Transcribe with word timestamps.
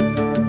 Hola, 0.00 0.39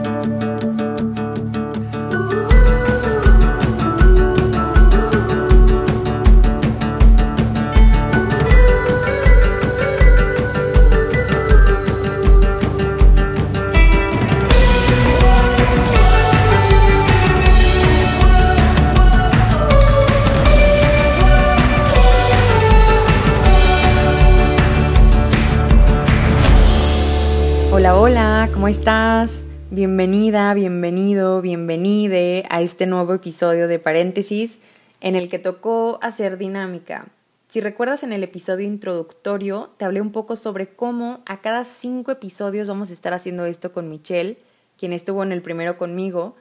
Bienvenido, 30.53 31.41
bienvenide 31.41 32.45
a 32.49 32.61
este 32.61 32.85
nuevo 32.85 33.13
episodio 33.13 33.67
de 33.67 33.79
Paréntesis 33.79 34.59
en 34.99 35.15
el 35.15 35.29
que 35.29 35.39
tocó 35.39 35.97
hacer 36.01 36.37
dinámica. 36.37 37.07
Si 37.47 37.61
recuerdas 37.61 38.03
en 38.03 38.11
el 38.11 38.23
episodio 38.23 38.67
introductorio, 38.67 39.69
te 39.77 39.85
hablé 39.85 40.01
un 40.01 40.11
poco 40.11 40.35
sobre 40.35 40.67
cómo 40.67 41.21
a 41.25 41.41
cada 41.41 41.63
cinco 41.63 42.11
episodios 42.11 42.67
vamos 42.67 42.89
a 42.89 42.93
estar 42.93 43.13
haciendo 43.13 43.45
esto 43.45 43.71
con 43.71 43.89
Michelle, 43.89 44.37
quien 44.77 44.91
estuvo 44.93 45.23
en 45.23 45.31
el 45.31 45.41
primero 45.41 45.77
conmigo. 45.77 46.35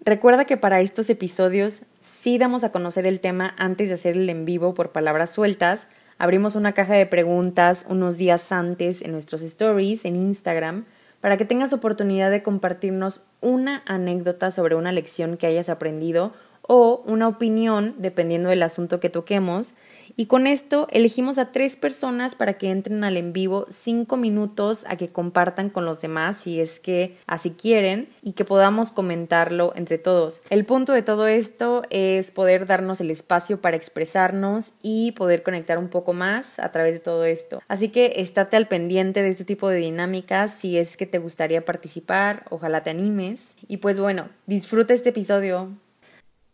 Recuerda 0.00 0.44
que 0.44 0.56
para 0.56 0.80
estos 0.80 1.08
episodios 1.08 1.82
sí 2.00 2.38
damos 2.38 2.64
a 2.64 2.72
conocer 2.72 3.06
el 3.06 3.20
tema 3.20 3.54
antes 3.58 3.88
de 3.88 3.94
hacer 3.94 4.16
el 4.16 4.28
en 4.28 4.44
vivo 4.44 4.74
por 4.74 4.90
palabras 4.90 5.30
sueltas, 5.30 5.86
Abrimos 6.22 6.54
una 6.54 6.72
caja 6.72 6.94
de 6.94 7.04
preguntas 7.04 7.84
unos 7.88 8.16
días 8.16 8.52
antes 8.52 9.02
en 9.02 9.10
nuestros 9.10 9.42
stories 9.42 10.04
en 10.04 10.14
Instagram 10.14 10.84
para 11.22 11.36
que 11.38 11.46
tengas 11.46 11.72
oportunidad 11.72 12.30
de 12.30 12.42
compartirnos 12.42 13.22
una 13.40 13.82
anécdota 13.86 14.50
sobre 14.50 14.74
una 14.74 14.92
lección 14.92 15.38
que 15.38 15.46
hayas 15.46 15.70
aprendido 15.70 16.32
o 16.62 17.02
una 17.06 17.28
opinión 17.28 17.94
dependiendo 17.96 18.50
del 18.50 18.62
asunto 18.62 19.00
que 19.00 19.08
toquemos 19.08 19.72
y 20.16 20.26
con 20.26 20.46
esto 20.46 20.88
elegimos 20.90 21.38
a 21.38 21.52
tres 21.52 21.76
personas 21.76 22.34
para 22.34 22.54
que 22.54 22.70
entren 22.70 23.04
al 23.04 23.16
en 23.16 23.32
vivo 23.32 23.66
cinco 23.70 24.16
minutos 24.16 24.84
a 24.88 24.96
que 24.96 25.10
compartan 25.10 25.70
con 25.70 25.84
los 25.84 26.00
demás 26.00 26.36
si 26.36 26.60
es 26.60 26.80
que 26.80 27.16
así 27.26 27.50
quieren 27.50 28.08
y 28.22 28.32
que 28.32 28.44
podamos 28.44 28.92
comentarlo 28.92 29.72
entre 29.76 29.98
todos. 29.98 30.40
El 30.50 30.64
punto 30.64 30.92
de 30.92 31.02
todo 31.02 31.26
esto 31.26 31.82
es 31.90 32.30
poder 32.30 32.66
darnos 32.66 33.00
el 33.00 33.10
espacio 33.10 33.60
para 33.60 33.76
expresarnos 33.76 34.72
y 34.82 35.12
poder 35.12 35.42
conectar 35.42 35.78
un 35.78 35.88
poco 35.88 36.12
más 36.12 36.58
a 36.58 36.70
través 36.70 36.94
de 36.94 37.00
todo 37.00 37.24
esto. 37.24 37.62
Así 37.68 37.88
que 37.88 38.14
estate 38.16 38.56
al 38.56 38.68
pendiente 38.68 39.22
de 39.22 39.28
este 39.28 39.44
tipo 39.44 39.68
de 39.68 39.78
dinámicas 39.78 40.52
si 40.52 40.78
es 40.78 40.96
que 40.96 41.06
te 41.06 41.18
gustaría 41.18 41.64
participar, 41.64 42.44
ojalá 42.50 42.82
te 42.82 42.90
animes. 42.90 43.56
Y 43.68 43.78
pues 43.78 43.98
bueno, 43.98 44.28
disfruta 44.46 44.94
este 44.94 45.10
episodio. 45.10 45.70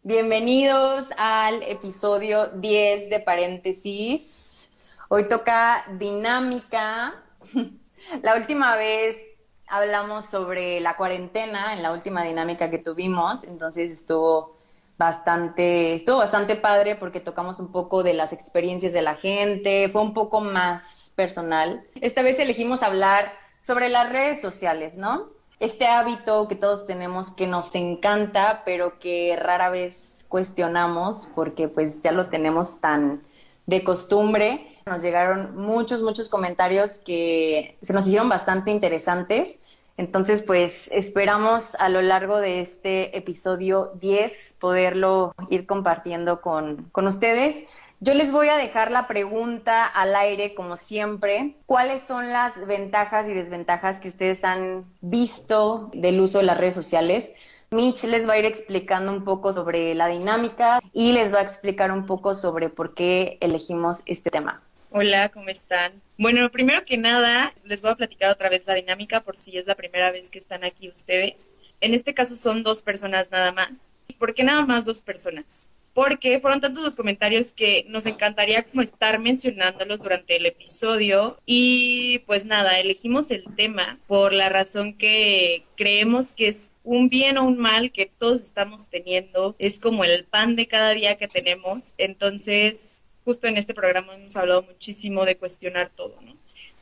Bienvenidos 0.05 1.07
al 1.17 1.61
episodio 1.65 2.47
10 2.47 3.11
de 3.11 3.19
paréntesis. 3.19 4.71
Hoy 5.09 5.27
toca 5.29 5.85
dinámica. 5.99 7.21
La 8.23 8.37
última 8.37 8.77
vez 8.77 9.19
hablamos 9.67 10.27
sobre 10.27 10.81
la 10.81 10.97
cuarentena 10.97 11.75
en 11.75 11.83
la 11.83 11.93
última 11.93 12.23
dinámica 12.23 12.71
que 12.71 12.79
tuvimos, 12.79 13.43
entonces 13.43 13.91
estuvo 13.91 14.57
bastante, 14.97 15.95
estuvo 15.95 16.19
bastante 16.19 16.55
padre 16.55 16.95
porque 16.95 17.19
tocamos 17.19 17.59
un 17.59 17.73
poco 17.73 18.05
de 18.05 18.15
las 18.15 18.33
experiencias 18.33 18.93
de 18.93 19.03
la 19.03 19.17
gente, 19.17 19.89
fue 19.91 20.01
un 20.01 20.15
poco 20.15 20.41
más 20.41 21.13
personal. 21.17 21.85
Esta 22.01 22.23
vez 22.23 22.39
elegimos 22.39 22.85
hablar 22.85 23.33
sobre 23.61 23.89
las 23.89 24.11
redes 24.11 24.41
sociales, 24.41 24.97
¿no? 24.97 25.38
Este 25.61 25.87
hábito 25.87 26.47
que 26.49 26.55
todos 26.55 26.87
tenemos 26.87 27.31
que 27.31 27.47
nos 27.47 27.75
encanta, 27.75 28.63
pero 28.65 28.99
que 28.99 29.37
rara 29.37 29.71
vez 29.71 30.25
cuestionamos 30.29 31.29
porque 31.35 31.69
pues 31.69 32.03
ya 32.03 32.13
lo 32.13 32.27
tenemos 32.29 32.81
tan 32.81 33.23
de 33.67 33.85
costumbre. 33.85 34.67
Nos 34.87 35.03
llegaron 35.03 35.57
muchos, 35.57 36.03
muchos 36.03 36.29
comentarios 36.29 36.99
que 36.99 37.77
se 37.83 37.93
nos 37.93 38.07
hicieron 38.07 38.29
bastante 38.29 38.71
interesantes. 38.71 39.59
Entonces, 39.97 40.43
pues 40.43 40.89
esperamos 40.93 41.75
a 41.75 41.89
lo 41.89 42.01
largo 42.03 42.39
de 42.39 42.61
este 42.61 43.19
episodio 43.19 43.91
10 43.97 44.57
poderlo 44.61 45.35
ir 45.51 45.67
compartiendo 45.67 46.41
con, 46.41 46.85
con 46.93 47.09
ustedes. 47.09 47.65
Yo 48.01 48.15
les 48.15 48.31
voy 48.31 48.49
a 48.49 48.57
dejar 48.57 48.93
la 48.93 49.09
pregunta 49.09 49.85
al 49.85 50.15
aire, 50.15 50.55
como 50.55 50.77
siempre. 50.77 51.57
¿Cuáles 51.67 52.03
son 52.03 52.29
las 52.33 52.65
ventajas 52.65 53.29
y 53.29 53.35
desventajas 53.35 53.99
que 53.99 54.07
ustedes 54.07 54.45
han 54.45 54.85
visto 55.01 55.91
del 55.93 56.21
uso 56.21 56.39
de 56.39 56.45
las 56.45 56.59
redes 56.59 56.75
sociales? 56.75 57.33
Mitch 57.71 58.05
les 58.05 58.29
va 58.29 58.35
a 58.35 58.39
ir 58.39 58.45
explicando 58.45 59.11
un 59.11 59.25
poco 59.25 59.53
sobre 59.53 59.97
la 59.97 60.07
dinámica 60.07 60.79
y 60.93 61.11
les 61.11 61.35
va 61.35 61.41
a 61.41 61.43
explicar 61.43 61.91
un 61.91 62.07
poco 62.07 62.37
sobre 62.37 62.69
por 62.69 62.95
qué 62.95 63.37
elegimos 63.41 64.05
este 64.07 64.31
tema. 64.31 64.63
Hola, 64.93 65.31
¿cómo 65.31 65.49
están? 65.49 66.01
Bueno, 66.19 66.49
primero 66.51 66.85
que 66.85 66.97
nada, 66.97 67.53
les 67.65 67.83
voy 67.83 67.91
a 67.91 67.97
platicar 67.97 68.31
otra 68.31 68.49
vez 68.49 68.65
la 68.65 68.75
dinámica 68.75 69.23
por 69.23 69.37
si 69.37 69.59
es 69.59 69.67
la 69.67 69.75
primera 69.75 70.13
vez 70.13 70.31
que 70.31 70.39
están 70.39 70.63
aquí 70.63 70.89
ustedes. 70.89 71.47
En 71.81 71.95
este 71.95 72.15
caso 72.15 72.37
son 72.37 72.63
dos 72.63 72.81
personas 72.81 73.29
nada 73.33 73.51
más. 73.51 73.71
¿Por 74.21 74.35
qué 74.35 74.45
nada 74.45 74.65
más 74.65 74.85
dos 74.85 75.03
personas? 75.03 75.69
Porque 75.99 76.39
fueron 76.39 76.61
tantos 76.61 76.85
los 76.85 76.95
comentarios 76.95 77.53
que 77.53 77.85
nos 77.89 78.07
encantaría 78.07 78.63
como 78.63 78.83
estar 78.83 79.19
mencionándolos 79.19 79.99
durante 79.99 80.37
el 80.37 80.47
episodio. 80.47 81.41
Y 81.45 82.21
pues 82.21 82.47
nada, 82.47 82.79
elegimos 82.79 83.33
el 83.33 83.43
tema 83.57 83.99
por 84.07 84.33
la 84.33 84.49
razón 84.49 84.95
que 84.95 85.65
creemos 85.77 86.35
que 86.35 86.47
es 86.47 86.71
un 86.85 87.09
bien 87.09 87.37
o 87.37 87.45
un 87.45 87.59
mal 87.59 87.91
que 87.91 88.07
todos 88.07 88.43
estamos 88.43 88.87
teniendo, 88.87 89.57
es 89.59 89.81
como 89.81 90.05
el 90.05 90.23
pan 90.23 90.55
de 90.55 90.69
cada 90.69 90.91
día 90.91 91.17
que 91.17 91.27
tenemos, 91.27 91.95
entonces 91.99 93.03
justo 93.25 93.49
en 93.49 93.57
este 93.57 93.75
programa 93.75 94.15
hemos 94.15 94.37
hablado 94.37 94.63
muchísimo 94.63 95.25
de 95.25 95.37
cuestionar 95.37 95.91
todo, 95.97 96.15
¿no? 96.25 96.37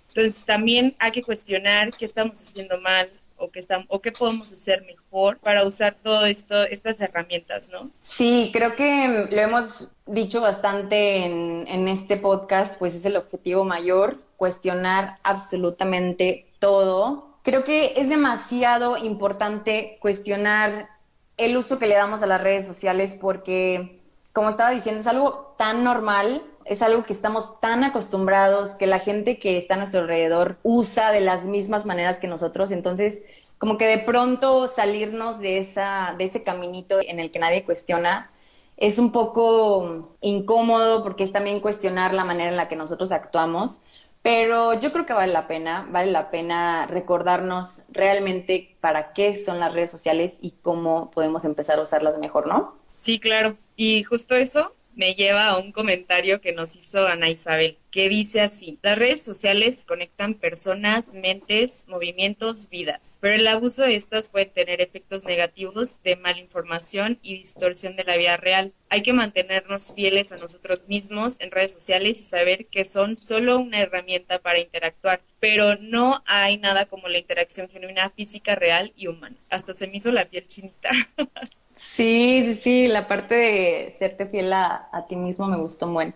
Entonces 0.08 0.44
también 0.44 0.94
hay 0.98 1.12
que 1.12 1.22
cuestionar 1.22 1.88
qué 1.98 2.04
estamos 2.04 2.38
haciendo 2.38 2.78
mal, 2.82 3.10
o 3.38 3.50
qué, 3.50 3.60
estamos, 3.60 3.86
o 3.88 4.00
qué 4.00 4.12
podemos 4.12 4.52
hacer 4.52 4.82
mejor 4.82 5.38
para 5.38 5.64
usar 5.64 5.96
todo 6.02 6.26
esto, 6.26 6.62
estas 6.64 7.00
herramientas, 7.00 7.68
¿no? 7.68 7.90
Sí, 8.02 8.50
creo 8.52 8.74
que 8.76 9.28
lo 9.30 9.40
hemos 9.40 9.88
dicho 10.06 10.40
bastante 10.40 11.24
en, 11.24 11.66
en 11.68 11.88
este 11.88 12.16
podcast, 12.16 12.78
pues 12.78 12.94
es 12.94 13.04
el 13.04 13.16
objetivo 13.16 13.64
mayor, 13.64 14.18
cuestionar 14.36 15.18
absolutamente 15.22 16.46
todo. 16.58 17.38
Creo 17.42 17.64
que 17.64 17.94
es 17.96 18.08
demasiado 18.08 18.96
importante 18.96 19.98
cuestionar 20.00 20.88
el 21.36 21.56
uso 21.56 21.78
que 21.78 21.86
le 21.86 21.94
damos 21.94 22.22
a 22.22 22.26
las 22.26 22.40
redes 22.40 22.66
sociales 22.66 23.16
porque, 23.20 24.00
como 24.32 24.48
estaba 24.48 24.70
diciendo, 24.70 25.00
es 25.00 25.06
algo 25.06 25.54
tan 25.58 25.84
normal 25.84 26.42
es 26.66 26.82
algo 26.82 27.04
que 27.04 27.12
estamos 27.12 27.60
tan 27.60 27.84
acostumbrados, 27.84 28.72
que 28.72 28.86
la 28.86 28.98
gente 28.98 29.38
que 29.38 29.56
está 29.56 29.74
a 29.74 29.78
nuestro 29.78 30.00
alrededor 30.00 30.58
usa 30.62 31.12
de 31.12 31.20
las 31.20 31.44
mismas 31.44 31.86
maneras 31.86 32.18
que 32.18 32.28
nosotros, 32.28 32.70
entonces 32.72 33.22
como 33.58 33.78
que 33.78 33.86
de 33.86 33.98
pronto 33.98 34.66
salirnos 34.66 35.38
de, 35.38 35.58
esa, 35.58 36.14
de 36.18 36.24
ese 36.24 36.42
caminito 36.42 37.00
en 37.00 37.20
el 37.20 37.30
que 37.30 37.38
nadie 37.38 37.64
cuestiona 37.64 38.30
es 38.76 38.98
un 38.98 39.12
poco 39.12 40.02
incómodo 40.20 41.02
porque 41.02 41.24
es 41.24 41.32
también 41.32 41.60
cuestionar 41.60 42.12
la 42.12 42.24
manera 42.24 42.50
en 42.50 42.56
la 42.56 42.68
que 42.68 42.76
nosotros 42.76 43.12
actuamos, 43.12 43.80
pero 44.20 44.74
yo 44.74 44.92
creo 44.92 45.06
que 45.06 45.14
vale 45.14 45.32
la 45.32 45.46
pena, 45.46 45.86
vale 45.90 46.10
la 46.10 46.30
pena 46.30 46.86
recordarnos 46.86 47.84
realmente 47.90 48.76
para 48.80 49.12
qué 49.12 49.34
son 49.34 49.60
las 49.60 49.72
redes 49.72 49.90
sociales 49.90 50.36
y 50.42 50.56
cómo 50.62 51.10
podemos 51.10 51.44
empezar 51.44 51.78
a 51.78 51.82
usarlas 51.82 52.18
mejor, 52.18 52.46
¿no? 52.46 52.74
Sí, 52.92 53.20
claro. 53.20 53.56
Y 53.76 54.02
justo 54.02 54.34
eso 54.34 54.72
me 54.96 55.14
lleva 55.14 55.46
a 55.46 55.58
un 55.58 55.72
comentario 55.72 56.40
que 56.40 56.52
nos 56.52 56.74
hizo 56.74 57.06
Ana 57.06 57.30
Isabel, 57.30 57.78
que 57.90 58.08
dice 58.08 58.40
así, 58.40 58.78
las 58.82 58.98
redes 58.98 59.22
sociales 59.22 59.84
conectan 59.86 60.34
personas, 60.34 61.04
mentes, 61.12 61.84
movimientos, 61.86 62.68
vidas, 62.70 63.18
pero 63.20 63.34
el 63.34 63.46
abuso 63.46 63.82
de 63.82 63.94
estas 63.94 64.30
puede 64.30 64.46
tener 64.46 64.80
efectos 64.80 65.24
negativos 65.24 66.02
de 66.02 66.16
malinformación 66.16 67.18
y 67.22 67.36
distorsión 67.36 67.94
de 67.96 68.04
la 68.04 68.16
vida 68.16 68.36
real. 68.38 68.72
Hay 68.88 69.02
que 69.02 69.12
mantenernos 69.12 69.94
fieles 69.94 70.32
a 70.32 70.38
nosotros 70.38 70.88
mismos 70.88 71.36
en 71.40 71.50
redes 71.50 71.74
sociales 71.74 72.20
y 72.20 72.24
saber 72.24 72.66
que 72.66 72.84
son 72.84 73.16
solo 73.16 73.58
una 73.58 73.80
herramienta 73.80 74.38
para 74.38 74.60
interactuar, 74.60 75.20
pero 75.40 75.76
no 75.76 76.22
hay 76.26 76.56
nada 76.56 76.86
como 76.86 77.08
la 77.08 77.18
interacción 77.18 77.68
genuina 77.68 78.10
física, 78.10 78.54
real 78.54 78.92
y 78.96 79.08
humana. 79.08 79.36
Hasta 79.50 79.74
se 79.74 79.86
me 79.86 79.98
hizo 79.98 80.10
la 80.10 80.24
piel 80.24 80.46
chinita. 80.46 80.90
Sí, 81.76 82.56
sí, 82.60 82.88
la 82.88 83.06
parte 83.06 83.34
de 83.34 83.94
serte 83.98 84.26
fiel 84.26 84.52
a, 84.52 84.88
ti 85.08 85.16
mismo 85.16 85.46
me 85.46 85.58
gustó 85.58 85.86
muy. 85.86 86.14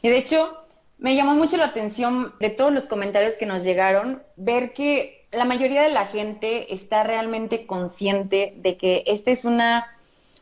Y 0.00 0.08
de 0.08 0.16
hecho, 0.16 0.58
me 0.98 1.14
llamó 1.14 1.34
mucho 1.34 1.56
la 1.56 1.66
atención 1.66 2.34
de 2.40 2.50
todos 2.50 2.72
los 2.72 2.86
comentarios 2.86 3.36
que 3.36 3.46
nos 3.46 3.62
llegaron, 3.62 4.22
ver 4.36 4.72
que 4.72 5.26
la 5.30 5.44
mayoría 5.44 5.82
de 5.82 5.90
la 5.90 6.06
gente 6.06 6.72
está 6.72 7.04
realmente 7.04 7.66
consciente 7.66 8.54
de 8.56 8.76
que 8.76 9.04
esta 9.06 9.30
es 9.30 9.44
una, 9.44 9.86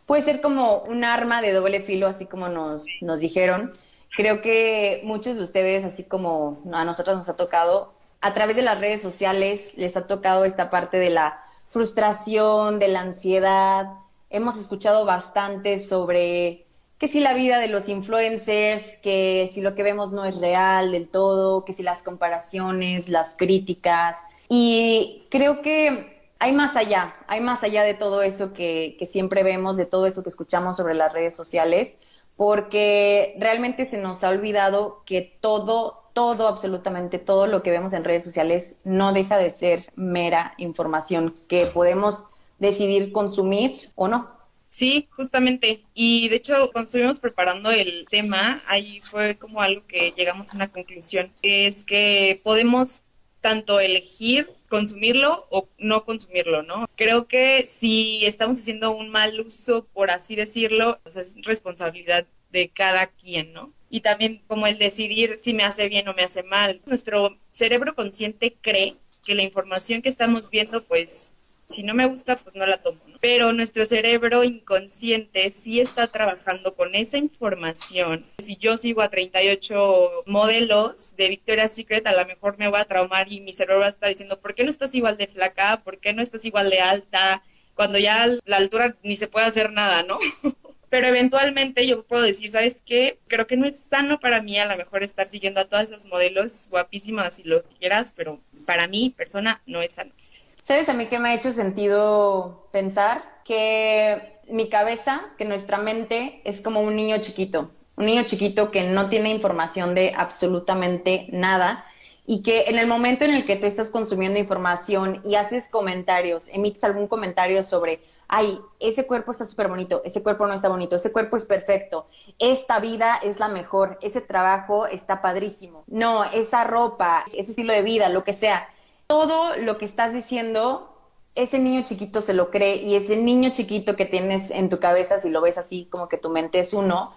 puede 0.07 0.23
ser 0.23 0.41
como 0.41 0.79
un 0.83 1.05
arma 1.05 1.43
de 1.43 1.53
doble 1.53 1.81
filo, 1.81 2.07
así 2.07 2.27
como 2.27 2.49
nos, 2.49 2.87
nos 3.03 3.21
dijeron. 3.21 3.73
Creo 4.17 4.41
que 4.41 5.01
muchos 5.05 5.37
de 5.37 5.43
ustedes, 5.43 5.85
así 5.85 6.05
como 6.05 6.61
a 6.73 6.85
nosotros 6.85 7.17
nos 7.17 7.29
ha 7.29 7.37
tocado, 7.37 7.93
a 8.21 8.35
través 8.35 8.57
de 8.57 8.63
las 8.63 8.79
redes 8.79 9.03
sociales 9.03 9.75
les 9.77 9.97
ha 9.97 10.07
tocado 10.07 10.45
esta 10.45 10.71
parte 10.71 10.99
de 10.99 11.11
la 11.11 11.43
frustración, 11.69 12.79
de 12.79 12.89
la 12.89 13.01
ansiedad. 13.01 13.87
Hemos 14.31 14.57
escuchado 14.57 15.05
bastante 15.05 15.79
sobre 15.79 16.67
que 16.99 17.09
si 17.09 17.19
la 17.21 17.35
vida 17.35 17.59
de 17.59 17.69
los 17.69 17.89
influencers, 17.89 18.97
que 18.99 19.49
si 19.51 19.61
lo 19.61 19.75
que 19.75 19.83
vemos 19.83 20.13
no 20.13 20.25
es 20.25 20.37
real 20.37 20.93
del 20.93 21.09
todo, 21.09 21.65
que 21.65 21.73
si 21.73 21.83
las 21.83 22.03
comparaciones, 22.03 23.09
las 23.09 23.35
críticas. 23.37 24.19
Y 24.49 25.25
creo 25.31 25.63
que 25.63 26.31
hay 26.39 26.53
más 26.53 26.77
allá, 26.77 27.17
hay 27.27 27.41
más 27.41 27.65
allá 27.65 27.83
de 27.83 27.95
todo 27.95 28.23
eso 28.23 28.53
que, 28.53 28.97
que 28.99 29.07
siempre 29.07 29.43
vemos, 29.43 29.77
de 29.77 29.87
todo 29.87 30.07
eso 30.07 30.23
que 30.23 30.29
escuchamos 30.29 30.77
sobre 30.77 30.95
las 30.95 31.13
redes 31.13 31.35
sociales, 31.35 31.99
porque 32.37 33.35
realmente 33.39 33.85
se 33.85 33.99
nos 33.99 34.23
ha 34.23 34.29
olvidado 34.29 35.03
que 35.07 35.39
todo, 35.41 36.11
todo, 36.13 36.49
absolutamente 36.49 37.19
todo 37.19 37.47
lo 37.47 37.63
que 37.63 37.71
vemos 37.71 37.93
en 37.93 38.05
redes 38.05 38.25
sociales 38.25 38.77
no 38.85 39.13
deja 39.13 39.39
de 39.39 39.51
ser 39.51 39.85
mera 39.97 40.55
información 40.57 41.35
que 41.49 41.67
podemos 41.67 42.25
decidir 42.61 43.11
consumir 43.11 43.73
o 43.97 44.07
no. 44.07 44.31
Sí, 44.67 45.09
justamente. 45.11 45.83
Y 45.95 46.29
de 46.29 46.37
hecho, 46.37 46.71
cuando 46.71 46.87
estuvimos 46.87 47.19
preparando 47.19 47.73
el 47.73 48.07
tema, 48.09 48.63
ahí 48.69 49.01
fue 49.01 49.37
como 49.37 49.61
algo 49.61 49.85
que 49.89 50.13
llegamos 50.17 50.47
a 50.49 50.55
una 50.55 50.71
conclusión, 50.71 51.33
es 51.43 51.85
que 51.85 52.41
podemos 52.45 53.03
tanto 53.41 53.81
elegir 53.81 54.49
consumirlo 54.69 55.47
o 55.51 55.69
no 55.79 56.05
consumirlo, 56.05 56.63
¿no? 56.63 56.89
Creo 56.95 57.27
que 57.27 57.67
si 57.67 58.25
estamos 58.25 58.59
haciendo 58.59 58.93
un 58.93 59.09
mal 59.11 59.41
uso, 59.41 59.87
por 59.93 60.13
así 60.13 60.37
decirlo, 60.37 61.01
pues 61.03 61.17
es 61.17 61.35
responsabilidad 61.43 62.27
de 62.53 62.69
cada 62.69 63.09
quien, 63.09 63.53
¿no? 63.53 63.73
Y 63.89 64.03
también 64.03 64.43
como 64.47 64.69
el 64.69 64.79
decidir 64.79 65.39
si 65.41 65.53
me 65.53 65.65
hace 65.65 65.89
bien 65.89 66.07
o 66.07 66.15
me 66.15 66.23
hace 66.23 66.45
mal. 66.45 66.81
Nuestro 66.87 67.37
cerebro 67.49 67.97
consciente 67.97 68.57
cree 68.61 68.97
que 69.25 69.35
la 69.35 69.43
información 69.43 70.01
que 70.01 70.09
estamos 70.09 70.49
viendo, 70.49 70.85
pues 70.85 71.35
si 71.71 71.83
no 71.83 71.95
me 71.95 72.07
gusta, 72.07 72.37
pues 72.37 72.55
no 72.55 72.67
la 72.67 72.79
tomo. 72.79 73.01
¿no? 73.07 73.19
Pero 73.21 73.53
nuestro 73.53 73.87
cerebro 73.87 74.45
inconsciente 74.45 75.51
sí 75.51 75.81
está 75.81 76.09
trabajando 76.09 76.75
con 76.75 76.95
esa 76.95 77.17
información. 77.17 78.27
Si 78.39 78.57
yo 78.57 78.77
sigo 78.77 79.03
a 79.03 79.09
38 79.09 80.25
modelos 80.27 81.17
de 81.17 81.29
Victoria's 81.29 81.73
Secret, 81.73 82.07
a 82.07 82.13
lo 82.13 82.27
mejor 82.27 82.59
me 82.59 82.69
voy 82.69 82.81
a 82.81 82.85
traumar 82.85 83.33
y 83.33 83.41
mi 83.41 83.53
cerebro 83.53 83.81
va 83.81 83.87
a 83.87 83.91
estar 83.91 84.09
diciendo, 84.09 84.41
¿por 84.41 84.55
qué 84.55 84.65
no 84.65 84.71
estás 84.71 84.95
igual 84.95 85.17
de 85.17 85.29
flaca? 85.29 85.83
¿Por 85.85 85.99
qué 85.99 86.13
no 86.13 86.23
estás 86.23 86.45
igual 86.45 86.71
de 86.71 86.81
alta? 86.81 87.43
Cuando 87.75 87.99
ya 87.99 88.27
la 88.45 88.57
altura 88.57 88.97
ni 89.03 89.17
se 89.17 89.29
puede 89.29 89.47
hacer 89.47 89.73
nada, 89.73 90.03
¿no? 90.03 90.19
pero 90.91 91.07
eventualmente 91.07 91.87
yo 91.87 92.03
puedo 92.03 92.23
decir, 92.23 92.51
¿sabes 92.51 92.83
qué? 92.85 93.21
Creo 93.29 93.47
que 93.47 93.57
no 93.57 93.65
es 93.65 93.77
sano 93.89 94.19
para 94.19 94.43
mí 94.43 94.59
a 94.59 94.67
lo 94.67 94.77
mejor 94.77 95.05
estar 95.05 95.29
siguiendo 95.29 95.61
a 95.61 95.67
todas 95.67 95.91
esas 95.91 96.05
modelos 96.05 96.69
guapísimas 96.69 97.39
y 97.39 97.45
lo 97.45 97.63
que 97.63 97.77
quieras, 97.77 98.13
pero 98.15 98.41
para 98.67 98.89
mí, 98.89 99.15
persona, 99.17 99.63
no 99.67 99.83
es 99.83 99.95
sano. 99.95 100.13
¿Sabes 100.63 100.89
a 100.89 100.93
mí 100.93 101.07
qué 101.07 101.19
me 101.19 101.31
ha 101.31 101.35
hecho 101.35 101.53
sentido 101.53 102.69
pensar? 102.71 103.23
Que 103.45 104.41
mi 104.49 104.69
cabeza, 104.69 105.23
que 105.39 105.45
nuestra 105.45 105.79
mente 105.79 106.43
es 106.45 106.61
como 106.61 106.81
un 106.81 106.97
niño 106.97 107.19
chiquito, 107.19 107.71
un 107.97 108.07
niño 108.07 108.25
chiquito 108.25 108.71
que 108.71 108.85
no 108.85 109.09
tiene 109.09 109.31
información 109.31 109.95
de 109.95 110.13
absolutamente 110.17 111.29
nada 111.33 111.85
y 112.27 112.43
que 112.43 112.65
en 112.65 112.79
el 112.79 112.87
momento 112.87 113.25
en 113.25 113.35
el 113.35 113.45
que 113.47 113.57
tú 113.57 113.67
estás 113.67 113.91
consumiendo 113.91 114.39
información 114.39 115.23
y 115.25 115.35
haces 115.37 115.69
comentarios, 115.69 116.49
emites 116.49 116.85
algún 116.85 117.09
comentario 117.09 117.65
sobre, 117.65 118.01
ay, 118.29 118.61
ese 118.79 119.07
cuerpo 119.07 119.33
está 119.33 119.47
súper 119.47 119.69
bonito, 119.69 120.03
ese 120.05 120.23
cuerpo 120.23 120.47
no 120.47 120.55
está 120.55 120.69
bonito, 120.69 120.97
ese 120.97 121.11
cuerpo 121.11 121.37
es 121.37 121.47
perfecto, 121.47 122.07
esta 122.39 122.79
vida 122.81 123.19
es 123.23 123.41
la 123.41 123.49
mejor, 123.49 123.99
ese 124.03 124.21
trabajo 124.21 124.87
está 124.87 125.23
padrísimo, 125.23 125.85
no, 125.87 126.25
esa 126.25 126.65
ropa, 126.65 127.25
ese 127.35 127.51
estilo 127.51 127.73
de 127.73 127.83
vida, 127.83 128.11
lo 128.11 128.25
que 128.25 128.35
sea 128.35 128.69
todo 129.11 129.57
lo 129.57 129.77
que 129.77 129.87
estás 129.87 130.13
diciendo, 130.13 130.97
ese 131.35 131.59
niño 131.59 131.83
chiquito 131.83 132.23
se 132.23 132.33
lo 132.33 132.53
cree 132.53 132.77
y 132.77 132.95
ese 132.95 133.17
niño 133.17 133.51
chiquito 133.51 133.97
que 133.97 134.07
tienes 134.07 134.53
en 134.53 134.69
tu 134.69 134.79
cabeza, 134.79 135.19
si 135.19 135.31
lo 135.31 135.41
ves 135.41 135.59
así 135.59 135.89
como 135.91 136.09
que 136.09 136.17
tu 136.17 136.31
mente 136.31 136.61
es 136.61 136.73
uno, 136.73 137.13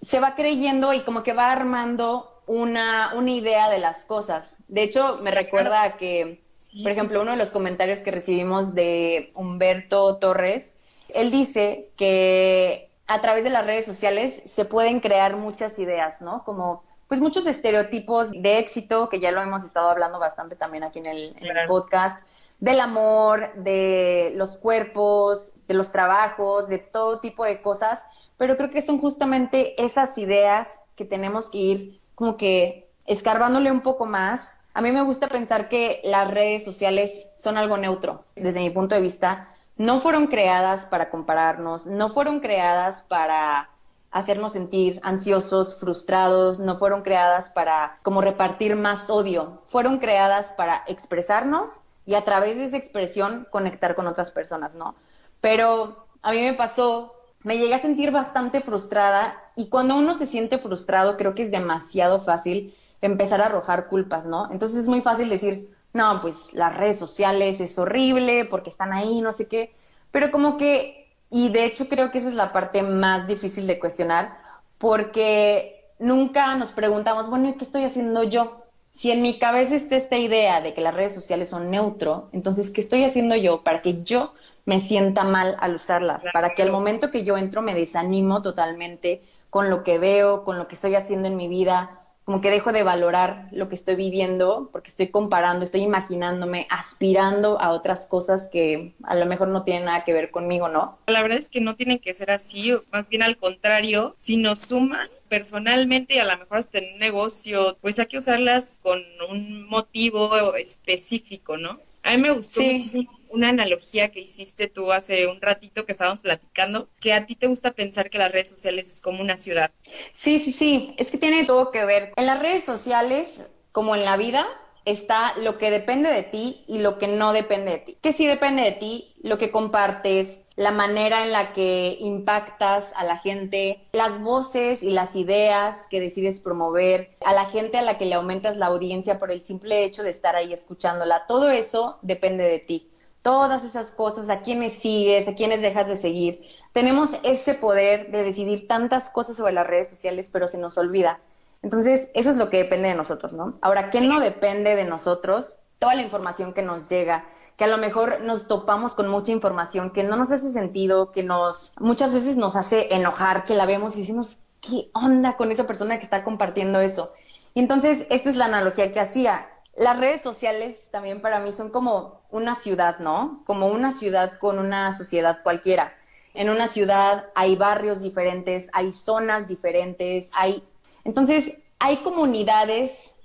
se 0.00 0.18
va 0.18 0.34
creyendo 0.34 0.94
y 0.94 1.00
como 1.00 1.22
que 1.22 1.34
va 1.34 1.52
armando 1.52 2.40
una, 2.46 3.12
una 3.14 3.32
idea 3.32 3.68
de 3.68 3.78
las 3.78 4.06
cosas. 4.06 4.60
De 4.68 4.82
hecho, 4.82 5.18
me 5.20 5.30
recuerda 5.30 5.82
a 5.82 5.98
que, 5.98 6.42
por 6.82 6.90
ejemplo, 6.90 7.20
uno 7.20 7.32
de 7.32 7.36
los 7.36 7.50
comentarios 7.50 7.98
que 7.98 8.12
recibimos 8.12 8.74
de 8.74 9.30
Humberto 9.34 10.16
Torres, 10.16 10.72
él 11.14 11.30
dice 11.30 11.90
que 11.98 12.88
a 13.06 13.20
través 13.20 13.44
de 13.44 13.50
las 13.50 13.66
redes 13.66 13.84
sociales 13.84 14.42
se 14.46 14.64
pueden 14.64 15.00
crear 15.00 15.36
muchas 15.36 15.78
ideas, 15.78 16.22
¿no? 16.22 16.44
Como 16.44 16.82
pues 17.10 17.20
muchos 17.20 17.44
estereotipos 17.46 18.30
de 18.30 18.60
éxito, 18.60 19.08
que 19.08 19.18
ya 19.18 19.32
lo 19.32 19.42
hemos 19.42 19.64
estado 19.64 19.88
hablando 19.88 20.20
bastante 20.20 20.54
también 20.54 20.84
aquí 20.84 21.00
en 21.00 21.06
el, 21.06 21.34
podcast, 21.66 22.22
del 22.60 22.78
amor, 22.78 23.52
de 23.56 24.32
los 24.36 24.56
cuerpos, 24.56 25.52
de 25.66 25.74
los 25.74 25.90
trabajos, 25.90 26.68
de 26.68 26.78
todo 26.78 27.18
tipo 27.18 27.44
de 27.44 27.62
cosas, 27.62 28.06
pero 28.36 28.56
creo 28.56 28.70
que 28.70 28.80
son 28.80 29.00
justamente 29.00 29.74
esas 29.82 30.16
ideas 30.18 30.82
que 30.94 31.04
tenemos 31.04 31.50
que 31.50 31.58
ir 31.58 32.00
como 32.14 32.36
que 32.36 32.88
escarbándole 33.06 33.72
un 33.72 33.80
poco 33.80 34.06
más. 34.06 34.60
A 34.72 34.80
mí 34.80 34.92
me 34.92 35.02
gusta 35.02 35.26
pensar 35.26 35.68
que 35.68 36.00
las 36.04 36.30
redes 36.30 36.64
sociales 36.64 37.26
son 37.36 37.56
algo 37.56 37.76
neutro, 37.76 38.24
desde 38.36 38.60
mi 38.60 38.70
punto 38.70 38.94
de 38.94 39.00
vista. 39.00 39.48
No 39.76 39.98
fueron 39.98 40.28
creadas 40.28 40.86
para 40.86 41.10
compararnos, 41.10 41.88
no 41.88 42.10
fueron 42.10 42.38
creadas 42.38 43.02
para 43.02 43.68
hacernos 44.10 44.52
sentir 44.52 45.00
ansiosos, 45.02 45.78
frustrados, 45.78 46.58
no 46.58 46.76
fueron 46.76 47.02
creadas 47.02 47.50
para 47.50 47.98
como 48.02 48.20
repartir 48.20 48.76
más 48.76 49.08
odio, 49.08 49.62
fueron 49.66 49.98
creadas 49.98 50.52
para 50.56 50.82
expresarnos 50.88 51.82
y 52.06 52.14
a 52.14 52.24
través 52.24 52.56
de 52.56 52.64
esa 52.64 52.76
expresión 52.76 53.46
conectar 53.50 53.94
con 53.94 54.06
otras 54.06 54.30
personas, 54.30 54.74
¿no? 54.74 54.96
Pero 55.40 56.06
a 56.22 56.32
mí 56.32 56.40
me 56.40 56.54
pasó, 56.54 57.14
me 57.42 57.56
llegué 57.56 57.74
a 57.74 57.78
sentir 57.78 58.10
bastante 58.10 58.60
frustrada 58.60 59.34
y 59.56 59.68
cuando 59.68 59.96
uno 59.96 60.14
se 60.14 60.26
siente 60.26 60.58
frustrado 60.58 61.16
creo 61.16 61.34
que 61.34 61.42
es 61.44 61.50
demasiado 61.50 62.20
fácil 62.20 62.74
empezar 63.00 63.40
a 63.40 63.46
arrojar 63.46 63.86
culpas, 63.86 64.26
¿no? 64.26 64.50
Entonces 64.50 64.78
es 64.78 64.88
muy 64.88 65.00
fácil 65.02 65.28
decir, 65.28 65.72
no, 65.92 66.20
pues 66.20 66.52
las 66.52 66.76
redes 66.76 66.98
sociales 66.98 67.60
es 67.60 67.78
horrible 67.78 68.44
porque 68.44 68.70
están 68.70 68.92
ahí, 68.92 69.20
no 69.20 69.32
sé 69.32 69.46
qué, 69.46 69.74
pero 70.10 70.30
como 70.30 70.56
que 70.56 70.99
y 71.30 71.50
de 71.50 71.64
hecho 71.64 71.88
creo 71.88 72.10
que 72.10 72.18
esa 72.18 72.28
es 72.28 72.34
la 72.34 72.52
parte 72.52 72.82
más 72.82 73.26
difícil 73.26 73.66
de 73.66 73.78
cuestionar, 73.78 74.38
porque 74.78 75.92
nunca 75.98 76.54
nos 76.56 76.72
preguntamos, 76.72 77.30
bueno, 77.30 77.48
¿y 77.48 77.54
qué 77.54 77.64
estoy 77.64 77.84
haciendo 77.84 78.22
yo? 78.24 78.64
Si 78.90 79.10
en 79.10 79.22
mi 79.22 79.38
cabeza 79.38 79.76
está 79.76 79.96
esta 79.96 80.18
idea 80.18 80.60
de 80.60 80.74
que 80.74 80.80
las 80.80 80.94
redes 80.94 81.14
sociales 81.14 81.50
son 81.50 81.70
neutro, 81.70 82.28
entonces, 82.32 82.70
¿qué 82.70 82.80
estoy 82.80 83.04
haciendo 83.04 83.36
yo 83.36 83.62
para 83.62 83.82
que 83.82 84.02
yo 84.02 84.34
me 84.64 84.80
sienta 84.80 85.22
mal 85.22 85.56
al 85.60 85.76
usarlas? 85.76 86.24
Para 86.32 86.54
que 86.54 86.62
al 86.62 86.72
momento 86.72 87.10
que 87.10 87.24
yo 87.24 87.38
entro 87.38 87.62
me 87.62 87.74
desanimo 87.74 88.42
totalmente 88.42 89.22
con 89.48 89.70
lo 89.70 89.84
que 89.84 89.98
veo, 89.98 90.44
con 90.44 90.58
lo 90.58 90.66
que 90.66 90.74
estoy 90.74 90.96
haciendo 90.96 91.28
en 91.28 91.36
mi 91.36 91.46
vida, 91.48 91.99
como 92.30 92.42
que 92.42 92.50
dejo 92.52 92.70
de 92.70 92.84
valorar 92.84 93.48
lo 93.50 93.68
que 93.68 93.74
estoy 93.74 93.96
viviendo 93.96 94.68
porque 94.70 94.86
estoy 94.86 95.08
comparando, 95.08 95.64
estoy 95.64 95.80
imaginándome, 95.80 96.68
aspirando 96.70 97.60
a 97.60 97.70
otras 97.70 98.06
cosas 98.06 98.48
que 98.52 98.94
a 99.02 99.16
lo 99.16 99.26
mejor 99.26 99.48
no 99.48 99.64
tienen 99.64 99.86
nada 99.86 100.04
que 100.04 100.12
ver 100.12 100.30
conmigo, 100.30 100.68
¿no? 100.68 100.96
La 101.08 101.22
verdad 101.22 101.38
es 101.38 101.48
que 101.48 101.60
no 101.60 101.74
tienen 101.74 101.98
que 101.98 102.14
ser 102.14 102.30
así, 102.30 102.72
más 102.92 103.08
bien 103.08 103.24
al 103.24 103.36
contrario, 103.36 104.14
si 104.16 104.36
nos 104.36 104.60
suman 104.60 105.08
personalmente 105.28 106.14
y 106.14 106.18
a 106.20 106.24
lo 106.24 106.38
mejor 106.38 106.58
hasta 106.58 106.78
en 106.78 106.92
un 106.94 107.00
negocio, 107.00 107.76
pues 107.80 107.98
hay 107.98 108.06
que 108.06 108.18
usarlas 108.18 108.78
con 108.80 109.00
un 109.28 109.68
motivo 109.68 110.54
específico, 110.54 111.56
¿no? 111.56 111.80
A 112.10 112.16
mí 112.16 112.22
me 112.22 112.32
gustó 112.32 112.60
muchísimo 112.60 113.08
una 113.28 113.50
analogía 113.50 114.10
que 114.10 114.18
hiciste 114.18 114.66
tú 114.66 114.90
hace 114.90 115.28
un 115.28 115.40
ratito 115.40 115.86
que 115.86 115.92
estábamos 115.92 116.22
platicando, 116.22 116.88
que 117.00 117.12
a 117.12 117.24
ti 117.24 117.36
te 117.36 117.46
gusta 117.46 117.70
pensar 117.70 118.10
que 118.10 118.18
las 118.18 118.32
redes 118.32 118.50
sociales 118.50 118.88
es 118.88 119.00
como 119.00 119.20
una 119.22 119.36
ciudad. 119.36 119.70
Sí, 120.10 120.40
sí, 120.40 120.50
sí, 120.50 120.94
es 120.98 121.12
que 121.12 121.18
tiene 121.18 121.44
todo 121.44 121.70
que 121.70 121.84
ver. 121.84 122.12
En 122.16 122.26
las 122.26 122.40
redes 122.40 122.64
sociales, 122.64 123.46
como 123.70 123.94
en 123.94 124.04
la 124.04 124.16
vida, 124.16 124.44
está 124.84 125.36
lo 125.38 125.58
que 125.58 125.70
depende 125.70 126.10
de 126.10 126.22
ti 126.22 126.64
y 126.66 126.78
lo 126.78 126.98
que 126.98 127.08
no 127.08 127.32
depende 127.32 127.72
de 127.72 127.78
ti. 127.78 127.98
Que 128.00 128.12
sí 128.12 128.26
depende 128.26 128.62
de 128.62 128.72
ti, 128.72 129.14
lo 129.22 129.38
que 129.38 129.50
compartes, 129.50 130.44
la 130.56 130.70
manera 130.70 131.24
en 131.24 131.32
la 131.32 131.52
que 131.52 131.96
impactas 132.00 132.92
a 132.96 133.04
la 133.04 133.16
gente, 133.16 133.86
las 133.92 134.20
voces 134.20 134.82
y 134.82 134.90
las 134.90 135.16
ideas 135.16 135.86
que 135.88 136.00
decides 136.00 136.40
promover, 136.40 137.16
a 137.24 137.32
la 137.32 137.46
gente 137.46 137.78
a 137.78 137.82
la 137.82 137.98
que 137.98 138.06
le 138.06 138.14
aumentas 138.14 138.56
la 138.56 138.66
audiencia 138.66 139.18
por 139.18 139.30
el 139.30 139.40
simple 139.40 139.84
hecho 139.84 140.02
de 140.02 140.10
estar 140.10 140.36
ahí 140.36 140.52
escuchándola. 140.52 141.26
Todo 141.26 141.50
eso 141.50 141.98
depende 142.02 142.44
de 142.44 142.58
ti 142.58 142.90
todas 143.22 143.64
esas 143.64 143.90
cosas, 143.90 144.30
a 144.30 144.40
quienes 144.40 144.72
sigues, 144.72 145.28
a 145.28 145.34
quienes 145.34 145.60
dejas 145.60 145.88
de 145.88 145.96
seguir. 145.96 146.42
Tenemos 146.72 147.10
ese 147.22 147.54
poder 147.54 148.10
de 148.10 148.22
decidir 148.22 148.66
tantas 148.66 149.10
cosas 149.10 149.36
sobre 149.36 149.52
las 149.52 149.66
redes 149.66 149.88
sociales, 149.88 150.30
pero 150.32 150.48
se 150.48 150.58
nos 150.58 150.78
olvida. 150.78 151.20
Entonces, 151.62 152.10
eso 152.14 152.30
es 152.30 152.36
lo 152.36 152.50
que 152.50 152.58
depende 152.58 152.88
de 152.88 152.94
nosotros, 152.94 153.34
¿no? 153.34 153.58
Ahora, 153.60 153.90
¿qué 153.90 154.00
no 154.00 154.20
depende 154.20 154.76
de 154.76 154.84
nosotros? 154.84 155.58
Toda 155.78 155.94
la 155.94 156.02
información 156.02 156.52
que 156.52 156.62
nos 156.62 156.88
llega, 156.88 157.26
que 157.56 157.64
a 157.64 157.68
lo 157.68 157.78
mejor 157.78 158.22
nos 158.22 158.46
topamos 158.46 158.94
con 158.94 159.08
mucha 159.08 159.32
información 159.32 159.90
que 159.90 160.02
no 160.02 160.16
nos 160.16 160.30
hace 160.30 160.50
sentido, 160.50 161.12
que 161.12 161.22
nos 161.22 161.74
muchas 161.78 162.12
veces 162.12 162.36
nos 162.36 162.56
hace 162.56 162.94
enojar, 162.94 163.44
que 163.44 163.54
la 163.54 163.66
vemos 163.66 163.96
y 163.96 164.00
decimos, 164.00 164.40
¿qué 164.60 164.90
onda 164.94 165.36
con 165.36 165.52
esa 165.52 165.66
persona 165.66 165.98
que 165.98 166.04
está 166.04 166.24
compartiendo 166.24 166.80
eso? 166.80 167.12
Y 167.54 167.60
entonces, 167.60 168.06
esta 168.10 168.30
es 168.30 168.36
la 168.36 168.46
analogía 168.46 168.92
que 168.92 169.00
hacía 169.00 169.46
las 169.80 169.98
redes 169.98 170.20
sociales 170.20 170.88
también 170.90 171.22
para 171.22 171.40
mí 171.40 171.52
son 171.52 171.70
como 171.70 172.20
una 172.30 172.54
ciudad, 172.54 172.98
¿no? 172.98 173.42
Como 173.46 173.68
una 173.68 173.92
ciudad 173.92 174.38
con 174.38 174.58
una 174.58 174.92
sociedad 174.92 175.42
cualquiera. 175.42 175.94
En 176.34 176.50
una 176.50 176.66
ciudad 176.66 177.30
hay 177.34 177.56
barrios 177.56 178.02
diferentes, 178.02 178.68
hay 178.72 178.92
zonas 178.92 179.48
diferentes, 179.48 180.30
hay... 180.34 180.62
Entonces, 181.04 181.58
hay 181.78 181.98
comunidades 181.98 183.16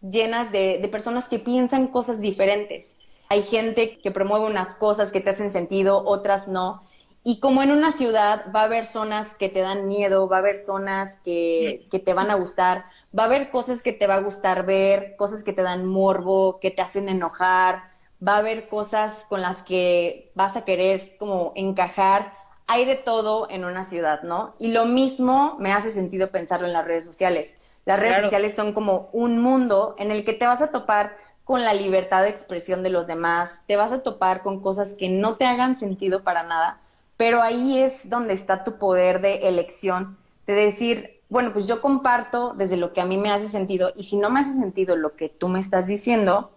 llenas 0.00 0.50
de, 0.52 0.86
personas 0.90 1.28
que 1.28 1.38
piensan 1.38 1.88
cosas 1.88 2.20
diferentes. 2.20 2.96
Hay 3.28 3.42
gente 3.42 3.98
que 3.98 4.10
promueve 4.10 4.46
unas 4.46 4.74
cosas 4.74 5.12
que 5.12 5.20
te 5.20 5.30
hacen 5.30 5.50
sentido, 5.50 6.04
otras 6.04 6.48
no. 6.48 6.82
Y 7.22 7.38
como 7.38 7.62
en 7.62 7.70
una 7.70 7.92
ciudad 7.92 8.46
va 8.54 8.62
a 8.62 8.64
haber 8.64 8.86
zonas 8.86 9.34
que 9.34 9.48
te 9.50 9.60
dan 9.60 9.86
miedo, 9.88 10.28
va 10.28 10.36
a 10.36 10.38
haber 10.40 10.58
zonas 10.58 11.18
que, 11.18 11.86
que, 11.90 11.98
te 11.98 12.14
van 12.14 12.30
a 12.30 12.34
gustar, 12.34 12.86
va 13.16 13.24
a 13.24 13.26
haber 13.26 13.50
cosas 13.50 13.82
que 13.82 13.92
te 13.92 14.06
va 14.06 14.14
a 14.14 14.22
gustar 14.22 14.64
ver, 14.64 15.16
cosas 15.16 15.44
que 15.44 15.52
te 15.52 15.62
dan 15.62 15.84
morbo, 15.84 16.58
que 16.60 16.70
te 16.70 16.80
hacen 16.80 17.10
enojar, 17.10 17.90
va 18.26 18.36
a 18.36 18.38
haber 18.38 18.68
cosas 18.68 19.26
con 19.28 19.42
las 19.42 19.62
que 19.62 20.32
vas 20.34 20.56
a 20.56 20.64
querer 20.64 21.16
como 21.18 21.52
encajar. 21.54 22.39
Hay 22.72 22.84
de 22.84 22.94
todo 22.94 23.48
en 23.50 23.64
una 23.64 23.84
ciudad, 23.84 24.22
¿no? 24.22 24.54
Y 24.60 24.70
lo 24.70 24.84
mismo 24.84 25.56
me 25.58 25.72
hace 25.72 25.90
sentido 25.90 26.30
pensarlo 26.30 26.68
en 26.68 26.72
las 26.72 26.84
redes 26.84 27.04
sociales. 27.04 27.58
Las 27.84 27.98
redes 27.98 28.22
sociales 28.22 28.54
son 28.54 28.74
como 28.74 29.08
un 29.12 29.40
mundo 29.40 29.96
en 29.98 30.12
el 30.12 30.24
que 30.24 30.34
te 30.34 30.46
vas 30.46 30.62
a 30.62 30.70
topar 30.70 31.16
con 31.42 31.64
la 31.64 31.74
libertad 31.74 32.22
de 32.22 32.28
expresión 32.28 32.84
de 32.84 32.90
los 32.90 33.08
demás, 33.08 33.64
te 33.66 33.74
vas 33.74 33.90
a 33.90 34.04
topar 34.04 34.44
con 34.44 34.60
cosas 34.60 34.94
que 34.94 35.08
no 35.08 35.34
te 35.34 35.46
hagan 35.46 35.74
sentido 35.74 36.22
para 36.22 36.44
nada, 36.44 36.80
pero 37.16 37.42
ahí 37.42 37.78
es 37.78 38.08
donde 38.08 38.34
está 38.34 38.62
tu 38.62 38.78
poder 38.78 39.20
de 39.20 39.48
elección, 39.48 40.16
de 40.46 40.52
decir, 40.52 41.22
bueno, 41.28 41.52
pues 41.52 41.66
yo 41.66 41.80
comparto 41.80 42.54
desde 42.56 42.76
lo 42.76 42.92
que 42.92 43.00
a 43.00 43.04
mí 43.04 43.18
me 43.18 43.32
hace 43.32 43.48
sentido 43.48 43.92
y 43.96 44.04
si 44.04 44.16
no 44.16 44.30
me 44.30 44.38
hace 44.38 44.52
sentido 44.52 44.94
lo 44.94 45.16
que 45.16 45.28
tú 45.28 45.48
me 45.48 45.58
estás 45.58 45.88
diciendo, 45.88 46.52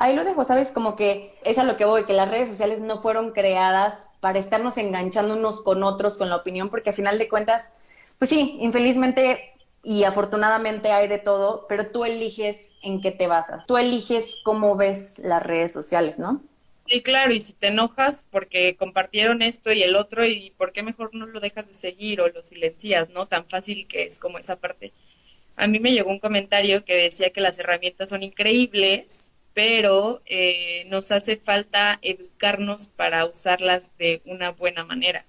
ahí 0.00 0.16
lo 0.16 0.24
dejo, 0.24 0.44
¿sabes? 0.44 0.72
Como 0.72 0.96
que 0.96 1.38
es 1.44 1.58
a 1.58 1.64
lo 1.64 1.76
que 1.76 1.84
voy, 1.84 2.04
que 2.06 2.14
las 2.14 2.28
redes 2.28 2.48
sociales 2.48 2.80
no 2.80 3.00
fueron 3.00 3.32
creadas 3.32 4.08
para 4.20 4.38
estarnos 4.38 4.78
enganchando 4.78 5.36
unos 5.36 5.60
con 5.62 5.84
otros 5.84 6.18
con 6.18 6.30
la 6.30 6.36
opinión, 6.36 6.70
porque 6.70 6.88
al 6.88 6.96
final 6.96 7.18
de 7.18 7.28
cuentas, 7.28 7.72
pues 8.18 8.30
sí, 8.30 8.58
infelizmente 8.60 9.52
y 9.82 10.04
afortunadamente 10.04 10.90
hay 10.90 11.06
de 11.06 11.18
todo, 11.18 11.66
pero 11.68 11.90
tú 11.90 12.04
eliges 12.04 12.74
en 12.82 13.00
qué 13.00 13.12
te 13.12 13.26
basas, 13.26 13.66
tú 13.66 13.76
eliges 13.78 14.38
cómo 14.42 14.74
ves 14.76 15.18
las 15.20 15.42
redes 15.42 15.72
sociales, 15.72 16.18
¿no? 16.18 16.42
Sí, 16.86 17.02
claro, 17.02 17.32
y 17.32 17.40
si 17.40 17.52
te 17.52 17.68
enojas 17.68 18.26
porque 18.30 18.76
compartieron 18.76 19.42
esto 19.42 19.70
y 19.72 19.82
el 19.82 19.94
otro, 19.96 20.26
¿y 20.26 20.50
por 20.56 20.72
qué 20.72 20.82
mejor 20.82 21.14
no 21.14 21.26
lo 21.26 21.38
dejas 21.40 21.66
de 21.68 21.72
seguir 21.72 22.20
o 22.20 22.28
lo 22.28 22.42
silencias, 22.42 23.10
no? 23.10 23.28
Tan 23.28 23.46
fácil 23.46 23.86
que 23.86 24.04
es 24.04 24.18
como 24.18 24.38
esa 24.38 24.56
parte. 24.56 24.92
A 25.56 25.66
mí 25.68 25.78
me 25.80 25.92
llegó 25.92 26.10
un 26.10 26.20
comentario 26.20 26.84
que 26.84 26.96
decía 26.96 27.30
que 27.30 27.40
las 27.40 27.58
herramientas 27.58 28.08
son 28.10 28.22
increíbles, 28.22 29.34
pero 29.54 30.22
eh, 30.26 30.84
nos 30.88 31.12
hace 31.12 31.36
falta 31.36 31.98
educarnos 32.02 32.88
para 32.88 33.24
usarlas 33.26 33.90
de 33.98 34.22
una 34.24 34.50
buena 34.50 34.84
manera. 34.84 35.26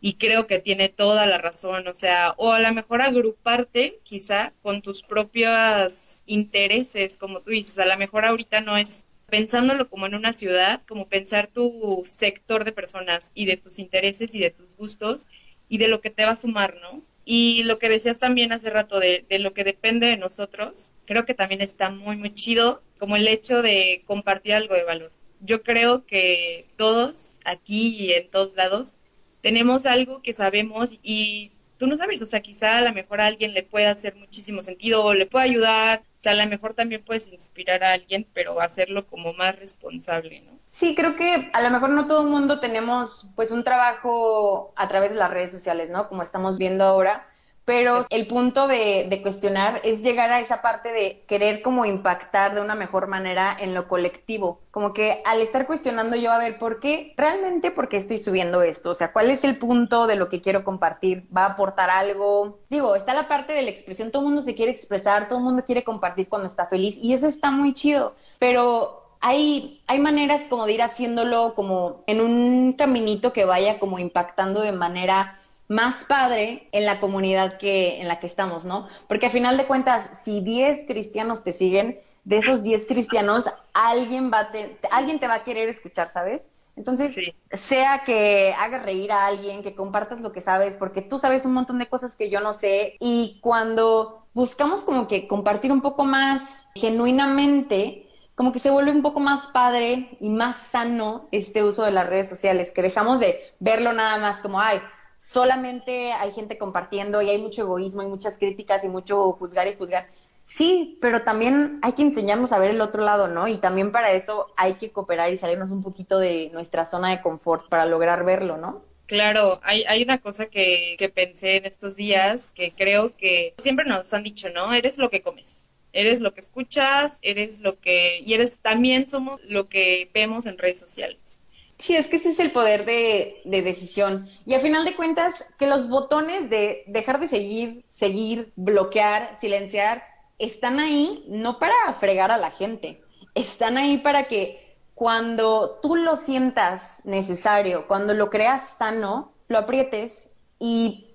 Y 0.00 0.14
creo 0.14 0.46
que 0.46 0.60
tiene 0.60 0.88
toda 0.88 1.26
la 1.26 1.38
razón, 1.38 1.86
o 1.86 1.94
sea, 1.94 2.34
o 2.38 2.52
a 2.52 2.60
lo 2.60 2.72
mejor 2.72 3.02
agruparte 3.02 3.98
quizá 4.02 4.52
con 4.62 4.80
tus 4.80 5.02
propios 5.02 6.22
intereses, 6.26 7.18
como 7.18 7.40
tú 7.40 7.50
dices, 7.50 7.78
a 7.78 7.84
lo 7.84 7.98
mejor 7.98 8.24
ahorita 8.24 8.62
no 8.62 8.78
es 8.78 9.04
pensándolo 9.28 9.88
como 9.88 10.06
en 10.06 10.14
una 10.14 10.32
ciudad, 10.32 10.80
como 10.88 11.06
pensar 11.08 11.48
tu 11.48 12.02
sector 12.04 12.64
de 12.64 12.72
personas 12.72 13.30
y 13.34 13.46
de 13.46 13.58
tus 13.58 13.78
intereses 13.78 14.34
y 14.34 14.40
de 14.40 14.50
tus 14.50 14.76
gustos 14.76 15.26
y 15.68 15.78
de 15.78 15.88
lo 15.88 16.00
que 16.00 16.10
te 16.10 16.24
va 16.24 16.32
a 16.32 16.36
sumar, 16.36 16.76
¿no? 16.82 17.02
Y 17.32 17.62
lo 17.62 17.78
que 17.78 17.88
decías 17.88 18.18
también 18.18 18.52
hace 18.52 18.70
rato 18.70 18.98
de, 18.98 19.24
de, 19.28 19.38
lo 19.38 19.54
que 19.54 19.62
depende 19.62 20.08
de 20.08 20.16
nosotros, 20.16 20.90
creo 21.06 21.24
que 21.26 21.32
también 21.32 21.60
está 21.60 21.88
muy, 21.88 22.16
muy 22.16 22.34
chido, 22.34 22.82
como 22.98 23.14
el 23.14 23.28
hecho 23.28 23.62
de 23.62 24.02
compartir 24.04 24.52
algo 24.54 24.74
de 24.74 24.82
valor. 24.82 25.12
Yo 25.38 25.62
creo 25.62 26.04
que 26.06 26.66
todos, 26.76 27.38
aquí 27.44 27.96
y 27.96 28.12
en 28.14 28.28
todos 28.30 28.56
lados, 28.56 28.96
tenemos 29.42 29.86
algo 29.86 30.22
que 30.22 30.32
sabemos 30.32 30.98
y 31.04 31.52
tú 31.78 31.86
no 31.86 31.94
sabes, 31.94 32.20
o 32.20 32.26
sea, 32.26 32.40
quizá 32.40 32.78
a 32.78 32.82
lo 32.82 32.92
mejor 32.92 33.20
a 33.20 33.26
alguien 33.26 33.54
le 33.54 33.62
pueda 33.62 33.92
hacer 33.92 34.16
muchísimo 34.16 34.64
sentido 34.64 35.04
o 35.04 35.14
le 35.14 35.26
pueda 35.26 35.44
ayudar, 35.44 36.00
o 36.18 36.20
sea, 36.20 36.32
a 36.32 36.34
lo 36.34 36.46
mejor 36.48 36.74
también 36.74 37.04
puedes 37.04 37.32
inspirar 37.32 37.84
a 37.84 37.92
alguien, 37.92 38.26
pero 38.34 38.60
hacerlo 38.60 39.06
como 39.06 39.34
más 39.34 39.56
responsable, 39.56 40.40
¿no? 40.40 40.59
Sí, 40.70 40.94
creo 40.94 41.16
que 41.16 41.50
a 41.52 41.62
lo 41.62 41.70
mejor 41.70 41.90
no 41.90 42.06
todo 42.06 42.22
el 42.22 42.30
mundo 42.30 42.60
tenemos 42.60 43.28
pues 43.34 43.50
un 43.50 43.64
trabajo 43.64 44.72
a 44.76 44.86
través 44.86 45.10
de 45.10 45.16
las 45.16 45.28
redes 45.28 45.50
sociales, 45.50 45.90
¿no? 45.90 46.08
Como 46.08 46.22
estamos 46.22 46.58
viendo 46.58 46.84
ahora, 46.84 47.26
pero 47.64 48.06
el 48.08 48.28
punto 48.28 48.68
de, 48.68 49.08
de, 49.10 49.20
cuestionar 49.20 49.80
es 49.82 50.04
llegar 50.04 50.30
a 50.30 50.38
esa 50.38 50.62
parte 50.62 50.92
de 50.92 51.24
querer 51.26 51.62
como 51.62 51.86
impactar 51.86 52.54
de 52.54 52.60
una 52.60 52.76
mejor 52.76 53.08
manera 53.08 53.56
en 53.58 53.74
lo 53.74 53.88
colectivo. 53.88 54.60
Como 54.70 54.92
que 54.92 55.22
al 55.24 55.40
estar 55.40 55.66
cuestionando 55.66 56.14
yo, 56.14 56.30
a 56.30 56.38
ver, 56.38 56.60
¿por 56.60 56.78
qué? 56.78 57.14
¿Realmente 57.16 57.72
por 57.72 57.88
qué 57.88 57.96
estoy 57.96 58.18
subiendo 58.18 58.62
esto? 58.62 58.90
O 58.90 58.94
sea, 58.94 59.12
¿cuál 59.12 59.28
es 59.32 59.42
el 59.42 59.58
punto 59.58 60.06
de 60.06 60.14
lo 60.14 60.28
que 60.28 60.40
quiero 60.40 60.62
compartir? 60.62 61.26
¿Va 61.36 61.46
a 61.46 61.50
aportar 61.50 61.90
algo? 61.90 62.60
Digo, 62.70 62.94
está 62.94 63.12
la 63.12 63.26
parte 63.26 63.54
de 63.54 63.62
la 63.62 63.70
expresión, 63.70 64.12
todo 64.12 64.22
el 64.22 64.28
mundo 64.28 64.42
se 64.42 64.54
quiere 64.54 64.70
expresar, 64.70 65.26
todo 65.26 65.40
el 65.40 65.44
mundo 65.44 65.64
quiere 65.64 65.82
compartir 65.82 66.28
cuando 66.28 66.46
está 66.46 66.68
feliz 66.68 66.96
y 66.96 67.12
eso 67.12 67.26
está 67.26 67.50
muy 67.50 67.74
chido, 67.74 68.14
pero 68.38 69.00
hay, 69.20 69.82
hay 69.86 69.98
maneras 69.98 70.46
como 70.48 70.66
de 70.66 70.72
ir 70.72 70.82
haciéndolo 70.82 71.54
como 71.54 72.04
en 72.06 72.20
un 72.20 72.72
caminito 72.72 73.32
que 73.32 73.44
vaya 73.44 73.78
como 73.78 73.98
impactando 73.98 74.62
de 74.62 74.72
manera 74.72 75.38
más 75.68 76.04
padre 76.04 76.68
en 76.72 76.84
la 76.84 76.98
comunidad 76.98 77.58
que 77.58 78.00
en 78.00 78.08
la 78.08 78.18
que 78.18 78.26
estamos, 78.26 78.64
¿no? 78.64 78.88
Porque 79.08 79.26
a 79.26 79.30
final 79.30 79.56
de 79.56 79.66
cuentas, 79.66 80.10
si 80.24 80.40
10 80.40 80.86
cristianos 80.86 81.44
te 81.44 81.52
siguen, 81.52 82.00
de 82.24 82.38
esos 82.38 82.62
10 82.62 82.86
cristianos, 82.86 83.48
alguien, 83.72 84.30
va 84.32 84.50
te, 84.50 84.78
alguien 84.90 85.20
te 85.20 85.28
va 85.28 85.34
a 85.34 85.44
querer 85.44 85.68
escuchar, 85.68 86.08
¿sabes? 86.08 86.50
Entonces, 86.76 87.14
sí. 87.14 87.34
sea 87.52 88.02
que 88.04 88.54
hagas 88.58 88.82
reír 88.82 89.12
a 89.12 89.26
alguien, 89.26 89.62
que 89.62 89.74
compartas 89.74 90.20
lo 90.20 90.32
que 90.32 90.40
sabes, 90.40 90.74
porque 90.74 91.02
tú 91.02 91.18
sabes 91.18 91.44
un 91.44 91.52
montón 91.52 91.78
de 91.78 91.86
cosas 91.86 92.16
que 92.16 92.30
yo 92.30 92.40
no 92.40 92.52
sé, 92.52 92.96
y 93.00 93.38
cuando 93.42 94.26
buscamos 94.32 94.82
como 94.82 95.06
que 95.06 95.28
compartir 95.28 95.72
un 95.72 95.82
poco 95.82 96.04
más 96.04 96.66
genuinamente, 96.74 98.09
como 98.40 98.52
que 98.52 98.58
se 98.58 98.70
vuelve 98.70 98.90
un 98.90 99.02
poco 99.02 99.20
más 99.20 99.48
padre 99.48 100.16
y 100.18 100.30
más 100.30 100.56
sano 100.56 101.28
este 101.30 101.62
uso 101.62 101.84
de 101.84 101.90
las 101.90 102.08
redes 102.08 102.26
sociales, 102.26 102.72
que 102.72 102.80
dejamos 102.80 103.20
de 103.20 103.38
verlo 103.58 103.92
nada 103.92 104.16
más 104.16 104.38
como, 104.38 104.58
ay, 104.58 104.80
solamente 105.18 106.14
hay 106.14 106.32
gente 106.32 106.56
compartiendo 106.56 107.20
y 107.20 107.28
hay 107.28 107.36
mucho 107.36 107.60
egoísmo 107.60 108.00
y 108.00 108.06
muchas 108.06 108.38
críticas 108.38 108.82
y 108.82 108.88
mucho 108.88 109.32
juzgar 109.32 109.68
y 109.68 109.76
juzgar. 109.76 110.06
Sí, 110.38 110.96
pero 111.02 111.20
también 111.20 111.80
hay 111.82 111.92
que 111.92 112.00
enseñarnos 112.00 112.52
a 112.52 112.58
ver 112.58 112.70
el 112.70 112.80
otro 112.80 113.04
lado, 113.04 113.28
¿no? 113.28 113.46
Y 113.46 113.58
también 113.58 113.92
para 113.92 114.12
eso 114.12 114.46
hay 114.56 114.76
que 114.76 114.90
cooperar 114.90 115.30
y 115.30 115.36
salirnos 115.36 115.70
un 115.70 115.82
poquito 115.82 116.18
de 116.18 116.48
nuestra 116.54 116.86
zona 116.86 117.10
de 117.10 117.20
confort 117.20 117.68
para 117.68 117.84
lograr 117.84 118.24
verlo, 118.24 118.56
¿no? 118.56 118.80
Claro, 119.04 119.60
hay, 119.64 119.84
hay 119.84 120.02
una 120.02 120.16
cosa 120.16 120.46
que, 120.46 120.96
que 120.98 121.10
pensé 121.10 121.56
en 121.56 121.66
estos 121.66 121.94
días 121.94 122.52
que 122.54 122.72
creo 122.72 123.14
que 123.18 123.52
siempre 123.58 123.84
nos 123.84 124.14
han 124.14 124.22
dicho, 124.22 124.48
¿no? 124.48 124.72
Eres 124.72 124.96
lo 124.96 125.10
que 125.10 125.20
comes 125.20 125.69
eres 125.92 126.20
lo 126.20 126.34
que 126.34 126.40
escuchas, 126.40 127.18
eres 127.22 127.60
lo 127.60 127.78
que, 127.80 128.20
y 128.20 128.34
eres 128.34 128.58
también 128.60 129.08
somos 129.08 129.40
lo 129.44 129.68
que 129.68 130.10
vemos 130.14 130.46
en 130.46 130.58
redes 130.58 130.80
sociales. 130.80 131.40
Sí, 131.78 131.96
es 131.96 132.08
que 132.08 132.16
ese 132.16 132.30
es 132.30 132.40
el 132.40 132.50
poder 132.50 132.84
de, 132.84 133.40
de, 133.44 133.62
decisión. 133.62 134.28
Y 134.44 134.52
a 134.52 134.60
final 134.60 134.84
de 134.84 134.94
cuentas, 134.94 135.46
que 135.58 135.66
los 135.66 135.88
botones 135.88 136.50
de 136.50 136.84
dejar 136.86 137.20
de 137.20 137.28
seguir, 137.28 137.84
seguir, 137.88 138.52
bloquear, 138.54 139.34
silenciar, 139.36 140.04
están 140.38 140.78
ahí 140.78 141.24
no 141.28 141.58
para 141.58 141.94
fregar 141.98 142.30
a 142.30 142.36
la 142.36 142.50
gente, 142.50 143.00
están 143.34 143.78
ahí 143.78 143.98
para 143.98 144.24
que 144.24 144.76
cuando 144.94 145.78
tú 145.80 145.96
lo 145.96 146.16
sientas 146.16 147.00
necesario, 147.04 147.86
cuando 147.88 148.12
lo 148.12 148.28
creas 148.28 148.76
sano, 148.76 149.32
lo 149.48 149.56
aprietes 149.56 150.30
y 150.58 151.06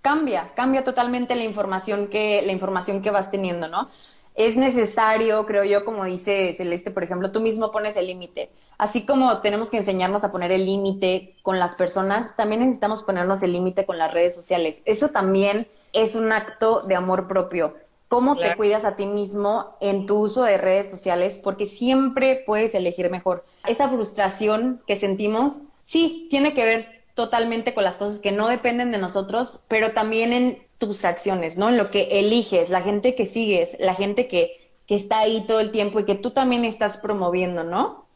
cambia, 0.00 0.52
cambia 0.54 0.82
totalmente 0.84 1.34
la 1.34 1.44
información 1.44 2.08
que, 2.08 2.40
la 2.40 2.52
información 2.52 3.02
que 3.02 3.10
vas 3.10 3.30
teniendo, 3.30 3.68
¿no? 3.68 3.90
Es 4.34 4.56
necesario, 4.56 5.46
creo 5.46 5.64
yo, 5.64 5.84
como 5.84 6.04
dice 6.04 6.52
Celeste, 6.54 6.90
por 6.90 7.04
ejemplo, 7.04 7.30
tú 7.30 7.40
mismo 7.40 7.70
pones 7.70 7.96
el 7.96 8.08
límite. 8.08 8.50
Así 8.78 9.06
como 9.06 9.38
tenemos 9.38 9.70
que 9.70 9.76
enseñarnos 9.76 10.24
a 10.24 10.32
poner 10.32 10.50
el 10.50 10.66
límite 10.66 11.36
con 11.42 11.60
las 11.60 11.76
personas, 11.76 12.34
también 12.36 12.60
necesitamos 12.60 13.04
ponernos 13.04 13.42
el 13.44 13.52
límite 13.52 13.86
con 13.86 13.96
las 13.96 14.12
redes 14.12 14.34
sociales. 14.34 14.82
Eso 14.86 15.10
también 15.10 15.68
es 15.92 16.16
un 16.16 16.32
acto 16.32 16.82
de 16.82 16.96
amor 16.96 17.28
propio. 17.28 17.76
Cómo 18.08 18.34
claro. 18.34 18.50
te 18.50 18.56
cuidas 18.56 18.84
a 18.84 18.96
ti 18.96 19.06
mismo 19.06 19.76
en 19.80 20.06
tu 20.06 20.18
uso 20.18 20.42
de 20.42 20.58
redes 20.58 20.90
sociales, 20.90 21.40
porque 21.42 21.66
siempre 21.66 22.42
puedes 22.44 22.74
elegir 22.74 23.10
mejor. 23.10 23.44
Esa 23.66 23.88
frustración 23.88 24.82
que 24.86 24.96
sentimos, 24.96 25.62
sí, 25.84 26.26
tiene 26.28 26.54
que 26.54 26.64
ver 26.64 27.04
totalmente 27.14 27.72
con 27.72 27.84
las 27.84 27.96
cosas 27.96 28.18
que 28.18 28.32
no 28.32 28.48
dependen 28.48 28.90
de 28.90 28.98
nosotros, 28.98 29.62
pero 29.68 29.92
también 29.92 30.32
en 30.32 30.63
tus 30.78 31.04
acciones, 31.04 31.56
¿no? 31.56 31.68
En 31.68 31.76
lo 31.76 31.90
que 31.90 32.20
eliges, 32.20 32.70
la 32.70 32.82
gente 32.82 33.14
que 33.14 33.26
sigues, 33.26 33.76
la 33.80 33.94
gente 33.94 34.28
que, 34.28 34.70
que 34.86 34.94
está 34.94 35.20
ahí 35.20 35.44
todo 35.46 35.60
el 35.60 35.70
tiempo 35.70 36.00
y 36.00 36.04
que 36.04 36.14
tú 36.14 36.30
también 36.30 36.64
estás 36.64 36.98
promoviendo, 36.98 37.64
¿no? 37.64 38.06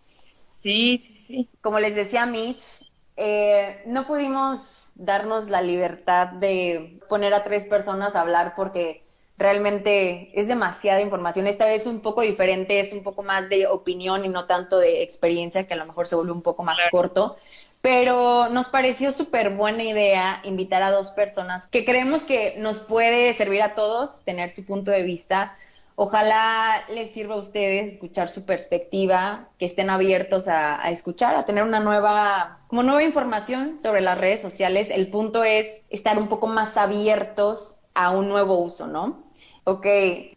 Sí, 0.48 0.98
sí, 0.98 1.14
sí. 1.14 1.48
Como 1.60 1.78
les 1.78 1.94
decía 1.94 2.26
Mitch, 2.26 2.90
eh, 3.16 3.82
no 3.86 4.06
pudimos 4.06 4.90
darnos 4.94 5.48
la 5.48 5.62
libertad 5.62 6.28
de 6.28 7.00
poner 7.08 7.34
a 7.34 7.44
tres 7.44 7.64
personas 7.64 8.16
a 8.16 8.20
hablar 8.22 8.54
porque 8.56 9.02
realmente 9.36 10.30
es 10.38 10.48
demasiada 10.48 11.00
información. 11.00 11.46
Esta 11.46 11.66
vez 11.66 11.86
un 11.86 12.00
poco 12.00 12.22
diferente, 12.22 12.80
es 12.80 12.92
un 12.92 13.02
poco 13.02 13.22
más 13.22 13.48
de 13.48 13.66
opinión 13.68 14.24
y 14.24 14.28
no 14.28 14.44
tanto 14.44 14.78
de 14.78 15.02
experiencia, 15.02 15.66
que 15.66 15.74
a 15.74 15.76
lo 15.76 15.86
mejor 15.86 16.08
se 16.08 16.16
vuelve 16.16 16.32
un 16.32 16.42
poco 16.42 16.64
más 16.64 16.78
corto. 16.90 17.36
Pero 17.80 18.49
nos 18.49 18.68
pareció 18.68 19.12
súper 19.12 19.50
buena 19.50 19.85
idea 19.85 20.40
invitar 20.44 20.82
a 20.82 20.90
dos 20.90 21.12
personas 21.12 21.68
que 21.68 21.85
creemos 21.85 22.23
que 22.23 22.56
nos 22.58 22.80
puede 22.80 23.32
servir 23.35 23.62
a 23.62 23.75
todos 23.75 24.25
tener 24.25 24.50
su 24.50 24.64
punto 24.64 24.90
de 24.90 25.02
vista. 25.02 25.56
Ojalá 25.94 26.85
les 26.92 27.12
sirva 27.12 27.35
a 27.35 27.38
ustedes 27.38 27.92
escuchar 27.92 28.28
su 28.28 28.47
perspectiva, 28.47 29.49
que 29.58 29.66
estén 29.66 29.90
abiertos 29.90 30.47
a, 30.47 30.85
a, 30.85 30.90
escuchar, 30.90 31.35
a 31.35 31.44
tener 31.44 31.64
una 31.64 31.80
nueva, 31.80 32.61
como 32.68 32.82
nueva 32.82 33.02
información 33.02 33.80
sobre 33.80 34.00
las 34.00 34.18
redes 34.18 34.40
sociales. 34.40 34.90
El 34.90 35.11
punto 35.11 35.42
es 35.42 35.85
estar 35.88 36.18
un 36.18 36.28
poco 36.28 36.47
más 36.47 36.76
abiertos 36.76 37.76
a 37.94 38.11
un 38.11 38.28
nuevo 38.28 38.58
uso, 38.58 38.87
¿no? 38.87 39.27
Ok, 39.70 39.87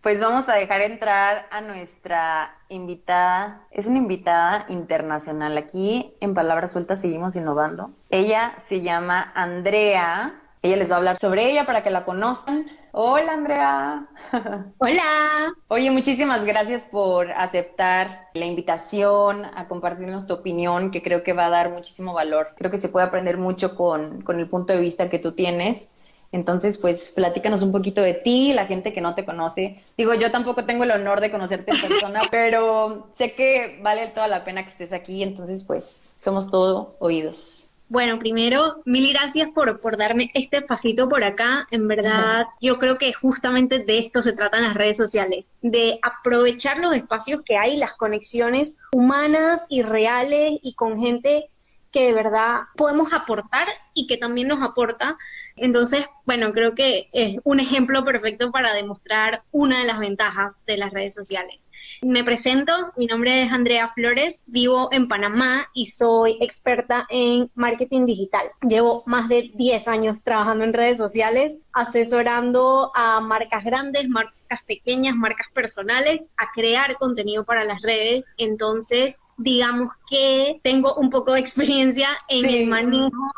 pues 0.02 0.20
vamos 0.20 0.50
a 0.50 0.56
dejar 0.56 0.82
entrar 0.82 1.48
a 1.52 1.62
nuestra 1.62 2.54
invitada. 2.68 3.66
Es 3.72 3.86
una 3.86 3.98
invitada 3.98 4.66
internacional. 4.68 5.58
Aquí 5.58 6.14
en 6.20 6.34
Palabras 6.34 6.74
Sueltas 6.74 7.00
seguimos 7.00 7.38
innovando. 7.38 7.92
Ella 8.10 8.56
se 8.68 8.82
llama 8.82 9.32
Andrea. 9.34 10.42
Ella 10.62 10.76
les 10.76 10.92
va 10.92 10.96
a 10.96 10.98
hablar 10.98 11.18
sobre 11.18 11.50
ella 11.50 11.66
para 11.66 11.82
que 11.82 11.92
la 11.92 12.04
conozcan. 12.04 12.66
Hola 12.92 13.32
Andrea. 13.32 14.06
Hola. 14.80 15.54
Oye, 15.70 15.92
muchísimas 15.92 16.44
gracias 16.44 16.90
por 16.90 17.32
aceptar 17.32 18.28
la 18.34 18.46
invitación 18.46 19.46
a 19.46 19.70
compartirnos 19.70 20.28
tu 20.28 20.34
opinión, 20.34 20.92
que 20.92 21.02
creo 21.02 21.24
que 21.24 21.32
va 21.32 21.46
a 21.46 21.50
dar 21.50 21.70
muchísimo 21.70 22.12
valor. 22.12 22.50
Creo 22.58 22.70
que 22.70 22.78
se 22.78 22.90
puede 22.90 23.06
aprender 23.06 23.38
mucho 23.38 23.78
con, 23.78 24.24
con 24.24 24.42
el 24.42 24.50
punto 24.50 24.74
de 24.74 24.82
vista 24.82 25.10
que 25.10 25.20
tú 25.20 25.32
tienes. 25.32 25.88
Entonces, 26.32 26.78
pues 26.78 27.12
platícanos 27.12 27.62
un 27.62 27.72
poquito 27.72 28.02
de 28.02 28.14
ti, 28.14 28.54
la 28.54 28.66
gente 28.66 28.94
que 28.94 29.02
no 29.02 29.16
te 29.16 29.26
conoce. 29.26 29.82
Digo, 29.98 30.14
yo 30.14 30.32
tampoco 30.32 30.66
tengo 30.66 30.84
el 30.84 30.92
honor 30.92 31.20
de 31.20 31.32
conocerte 31.32 31.72
en 31.72 31.82
persona, 31.82 32.22
pero 32.32 33.08
sé 33.18 33.34
que 33.34 33.80
vale 33.82 34.08
toda 34.08 34.28
la 34.28 34.44
pena 34.44 34.64
que 34.64 34.70
estés 34.70 34.94
aquí, 34.94 35.24
entonces, 35.24 35.64
pues 35.64 36.14
somos 36.18 36.50
todo 36.50 36.96
oídos. 37.00 37.68
Bueno, 37.92 38.20
primero, 38.20 38.82
mil 38.86 39.12
gracias 39.12 39.50
por, 39.50 39.82
por 39.82 39.98
darme 39.98 40.32
este 40.34 40.62
pasito 40.62 41.10
por 41.10 41.26
acá. 41.26 41.68
En 41.72 41.90
verdad, 41.90 42.48
yo 42.62 42.80
creo 42.80 42.98
que 42.98 43.12
justamente 43.12 43.80
de 43.80 44.00
esto 44.00 44.24
se 44.24 44.32
tratan 44.32 44.64
las 44.64 44.76
redes 44.76 44.96
sociales, 44.96 45.56
de 45.62 46.00
aprovechar 46.02 46.78
los 46.78 46.96
espacios 46.96 47.42
que 47.42 47.58
hay, 47.58 47.76
las 47.76 47.92
conexiones 47.92 48.80
humanas 48.94 49.66
y 49.68 49.82
reales 49.82 50.58
y 50.62 50.74
con 50.76 51.00
gente 51.00 51.50
que 51.92 52.06
de 52.06 52.14
verdad 52.14 52.62
podemos 52.76 53.14
aportar 53.14 53.68
y 53.94 54.08
que 54.08 54.18
también 54.18 54.48
nos 54.48 54.62
aporta. 54.62 55.18
Entonces, 55.56 56.06
bueno, 56.26 56.54
creo 56.54 56.74
que 56.74 57.10
es 57.14 57.40
un 57.44 57.60
ejemplo 57.60 58.04
perfecto 58.04 58.52
para 58.52 58.74
demostrar 58.74 59.44
una 59.52 59.80
de 59.80 59.86
las 59.86 60.00
ventajas 60.00 60.66
de 60.66 60.78
las 60.78 60.92
redes 60.92 61.14
sociales. 61.14 61.70
Me 62.02 62.24
presento, 62.24 62.74
mi 62.96 63.08
nombre 63.08 63.44
es 63.44 63.52
Andrea 63.52 63.90
Flores, 63.90 64.46
vivo 64.48 64.90
en 64.92 65.08
Panamá 65.08 65.68
y 65.74 65.88
soy 65.88 66.38
experta 66.42 67.06
en 67.10 67.52
marketing 67.56 68.06
digital. 68.06 68.46
Llevo 68.68 69.04
más 69.06 69.28
de 69.28 69.52
10 69.54 69.88
años 69.88 70.24
trabajando 70.24 70.64
en 70.64 70.74
redes 70.74 70.98
sociales, 70.98 71.58
asesorando 71.74 72.92
a 72.96 73.20
marcas 73.20 73.64
grandes, 73.64 74.08
marcas 74.08 74.41
pequeñas, 74.66 75.16
marcas 75.16 75.48
personales, 75.54 76.30
a 76.38 76.52
crear 76.54 76.98
contenido 76.98 77.46
para 77.46 77.64
las 77.64 77.82
redes. 77.82 78.34
Entonces, 78.38 79.22
digamos 79.38 79.92
que 80.10 80.60
tengo 80.64 80.96
un 80.96 81.10
poco 81.10 81.34
de 81.34 81.40
experiencia 81.40 82.10
en 82.28 82.46
el 82.46 82.68
manejo 82.68 83.32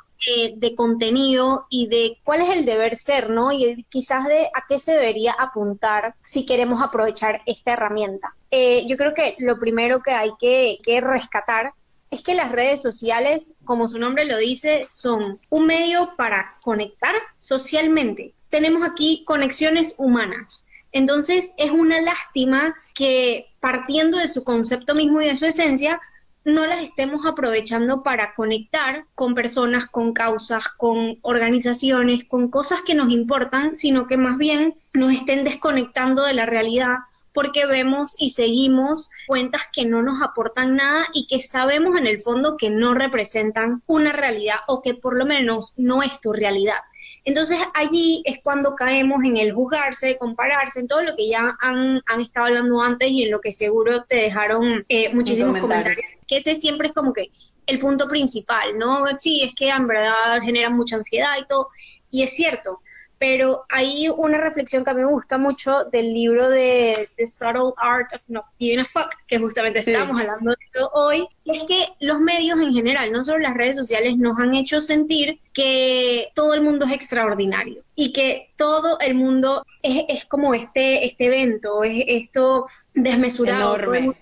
de, 0.55 0.75
contenido 0.75 1.65
y 1.69 1.87
de 1.87 2.17
cuál 2.23 2.41
es 2.41 2.57
el 2.57 2.65
deber 2.65 2.95
ser, 2.95 3.29
¿no? 3.29 3.51
Y 3.51 3.83
quizás 3.89 4.25
de 4.27 4.45
a 4.53 4.63
qué 4.67 4.79
se 4.79 4.93
debería 4.93 5.33
apuntar 5.33 6.15
si 6.21 6.45
queremos 6.45 6.81
aprovechar 6.81 7.41
esta 7.45 7.73
herramienta. 7.73 8.33
Eh, 8.51 8.85
yo 8.87 8.97
creo 8.97 9.13
que 9.13 9.35
lo 9.39 9.59
primero 9.59 10.01
que 10.01 10.11
hay 10.11 10.31
que, 10.39 10.77
que 10.83 11.01
rescatar 11.01 11.73
es 12.09 12.23
que 12.23 12.35
las 12.35 12.51
redes 12.51 12.81
sociales, 12.81 13.55
como 13.65 13.87
su 13.87 13.97
nombre 13.97 14.25
lo 14.25 14.37
dice, 14.37 14.87
son 14.91 15.39
un 15.49 15.65
medio 15.65 16.11
para 16.15 16.57
conectar 16.63 17.15
socialmente. 17.37 18.33
Tenemos 18.49 18.87
aquí 18.87 19.23
conexiones 19.25 19.95
humanas. 19.97 20.67
Entonces 20.93 21.53
es 21.57 21.71
una 21.71 21.99
lástima 22.01 22.75
que 22.95 23.47
partiendo 23.59 24.17
de 24.17 24.27
su 24.27 24.43
concepto 24.43 24.95
mismo 24.95 25.21
y 25.21 25.27
de 25.27 25.35
su 25.35 25.45
esencia, 25.45 25.99
no 26.45 26.65
las 26.65 26.83
estemos 26.83 27.25
aprovechando 27.25 28.03
para 28.03 28.33
conectar 28.33 29.05
con 29.15 29.33
personas, 29.33 29.89
con 29.89 30.13
causas, 30.13 30.67
con 30.77 31.17
organizaciones, 31.21 32.25
con 32.25 32.49
cosas 32.49 32.81
que 32.81 32.95
nos 32.95 33.11
importan, 33.11 33.75
sino 33.75 34.07
que 34.07 34.17
más 34.17 34.37
bien 34.37 34.75
nos 34.93 35.13
estén 35.13 35.43
desconectando 35.43 36.23
de 36.23 36.33
la 36.33 36.45
realidad 36.45 36.97
porque 37.33 37.65
vemos 37.65 38.15
y 38.19 38.29
seguimos 38.29 39.09
cuentas 39.25 39.63
que 39.73 39.85
no 39.85 40.03
nos 40.03 40.21
aportan 40.21 40.75
nada 40.75 41.07
y 41.13 41.27
que 41.27 41.41
sabemos 41.41 41.97
en 41.97 42.07
el 42.07 42.21
fondo 42.21 42.57
que 42.57 42.69
no 42.69 42.93
representan 42.93 43.81
una 43.87 44.11
realidad 44.11 44.57
o 44.67 44.81
que 44.81 44.93
por 44.93 45.17
lo 45.17 45.25
menos 45.25 45.73
no 45.75 46.03
es 46.03 46.21
tu 46.21 46.31
realidad. 46.31 46.77
Entonces 47.25 47.57
allí 47.73 48.21
es 48.25 48.39
cuando 48.43 48.75
caemos 48.75 49.23
en 49.23 49.37
el 49.37 49.53
juzgarse, 49.53 50.17
compararse, 50.17 50.81
en 50.81 50.87
todo 50.87 51.03
lo 51.03 51.15
que 51.15 51.29
ya 51.29 51.55
han, 51.61 52.01
han 52.05 52.21
estado 52.21 52.47
hablando 52.47 52.81
antes 52.81 53.09
y 53.09 53.23
en 53.23 53.31
lo 53.31 53.39
que 53.39 53.51
seguro 53.51 54.03
te 54.03 54.15
dejaron 54.15 54.85
eh, 54.89 55.13
muchísimos 55.13 55.59
comentarios. 55.59 56.05
Que 56.27 56.37
ese 56.37 56.55
siempre 56.55 56.89
es 56.89 56.93
como 56.93 57.13
que 57.13 57.29
el 57.65 57.79
punto 57.79 58.09
principal, 58.09 58.77
¿no? 58.77 59.05
Sí, 59.17 59.41
es 59.41 59.55
que 59.55 59.69
en 59.69 59.87
verdad 59.87 60.41
genera 60.41 60.69
mucha 60.69 60.97
ansiedad 60.97 61.37
y 61.39 61.47
todo. 61.47 61.67
Y 62.11 62.23
es 62.23 62.35
cierto, 62.35 62.81
pero 63.23 63.63
hay 63.69 64.09
una 64.09 64.37
reflexión 64.37 64.83
que 64.83 64.89
a 64.89 64.93
mí 64.93 64.99
me 64.99 65.07
gusta 65.07 65.37
mucho 65.37 65.85
del 65.85 66.13
libro 66.13 66.49
de 66.49 67.07
The 67.15 67.25
Subtle 67.25 67.71
Art 67.77 68.13
of 68.13 68.21
Not 68.27 68.43
Giving 68.59 68.79
a 68.79 68.85
Fuck, 68.85 69.07
que 69.29 69.39
justamente 69.39 69.79
estamos 69.79 70.19
hablando 70.19 70.51
de 70.51 70.57
eso 70.69 70.89
hoy, 70.93 71.25
y 71.45 71.55
es 71.55 71.63
que 71.63 71.87
los 72.01 72.19
medios 72.19 72.59
en 72.59 72.73
general, 72.73 73.13
no 73.13 73.23
solo 73.23 73.39
las 73.39 73.53
redes 73.53 73.77
sociales, 73.77 74.17
nos 74.17 74.37
han 74.39 74.53
hecho 74.55 74.81
sentir 74.81 75.39
que 75.53 76.31
todo 76.35 76.53
el 76.53 76.63
mundo 76.63 76.85
es 76.85 76.91
extraordinario 76.91 77.81
y 77.95 78.13
que 78.13 78.53
todo 78.57 78.99
el 78.99 79.15
mundo 79.15 79.63
es, 79.81 80.05
es 80.09 80.25
como 80.25 80.53
este, 80.53 81.05
este 81.05 81.25
evento, 81.25 81.83
es 81.83 82.03
esto 82.07 82.65
desmesurado, 82.93 83.77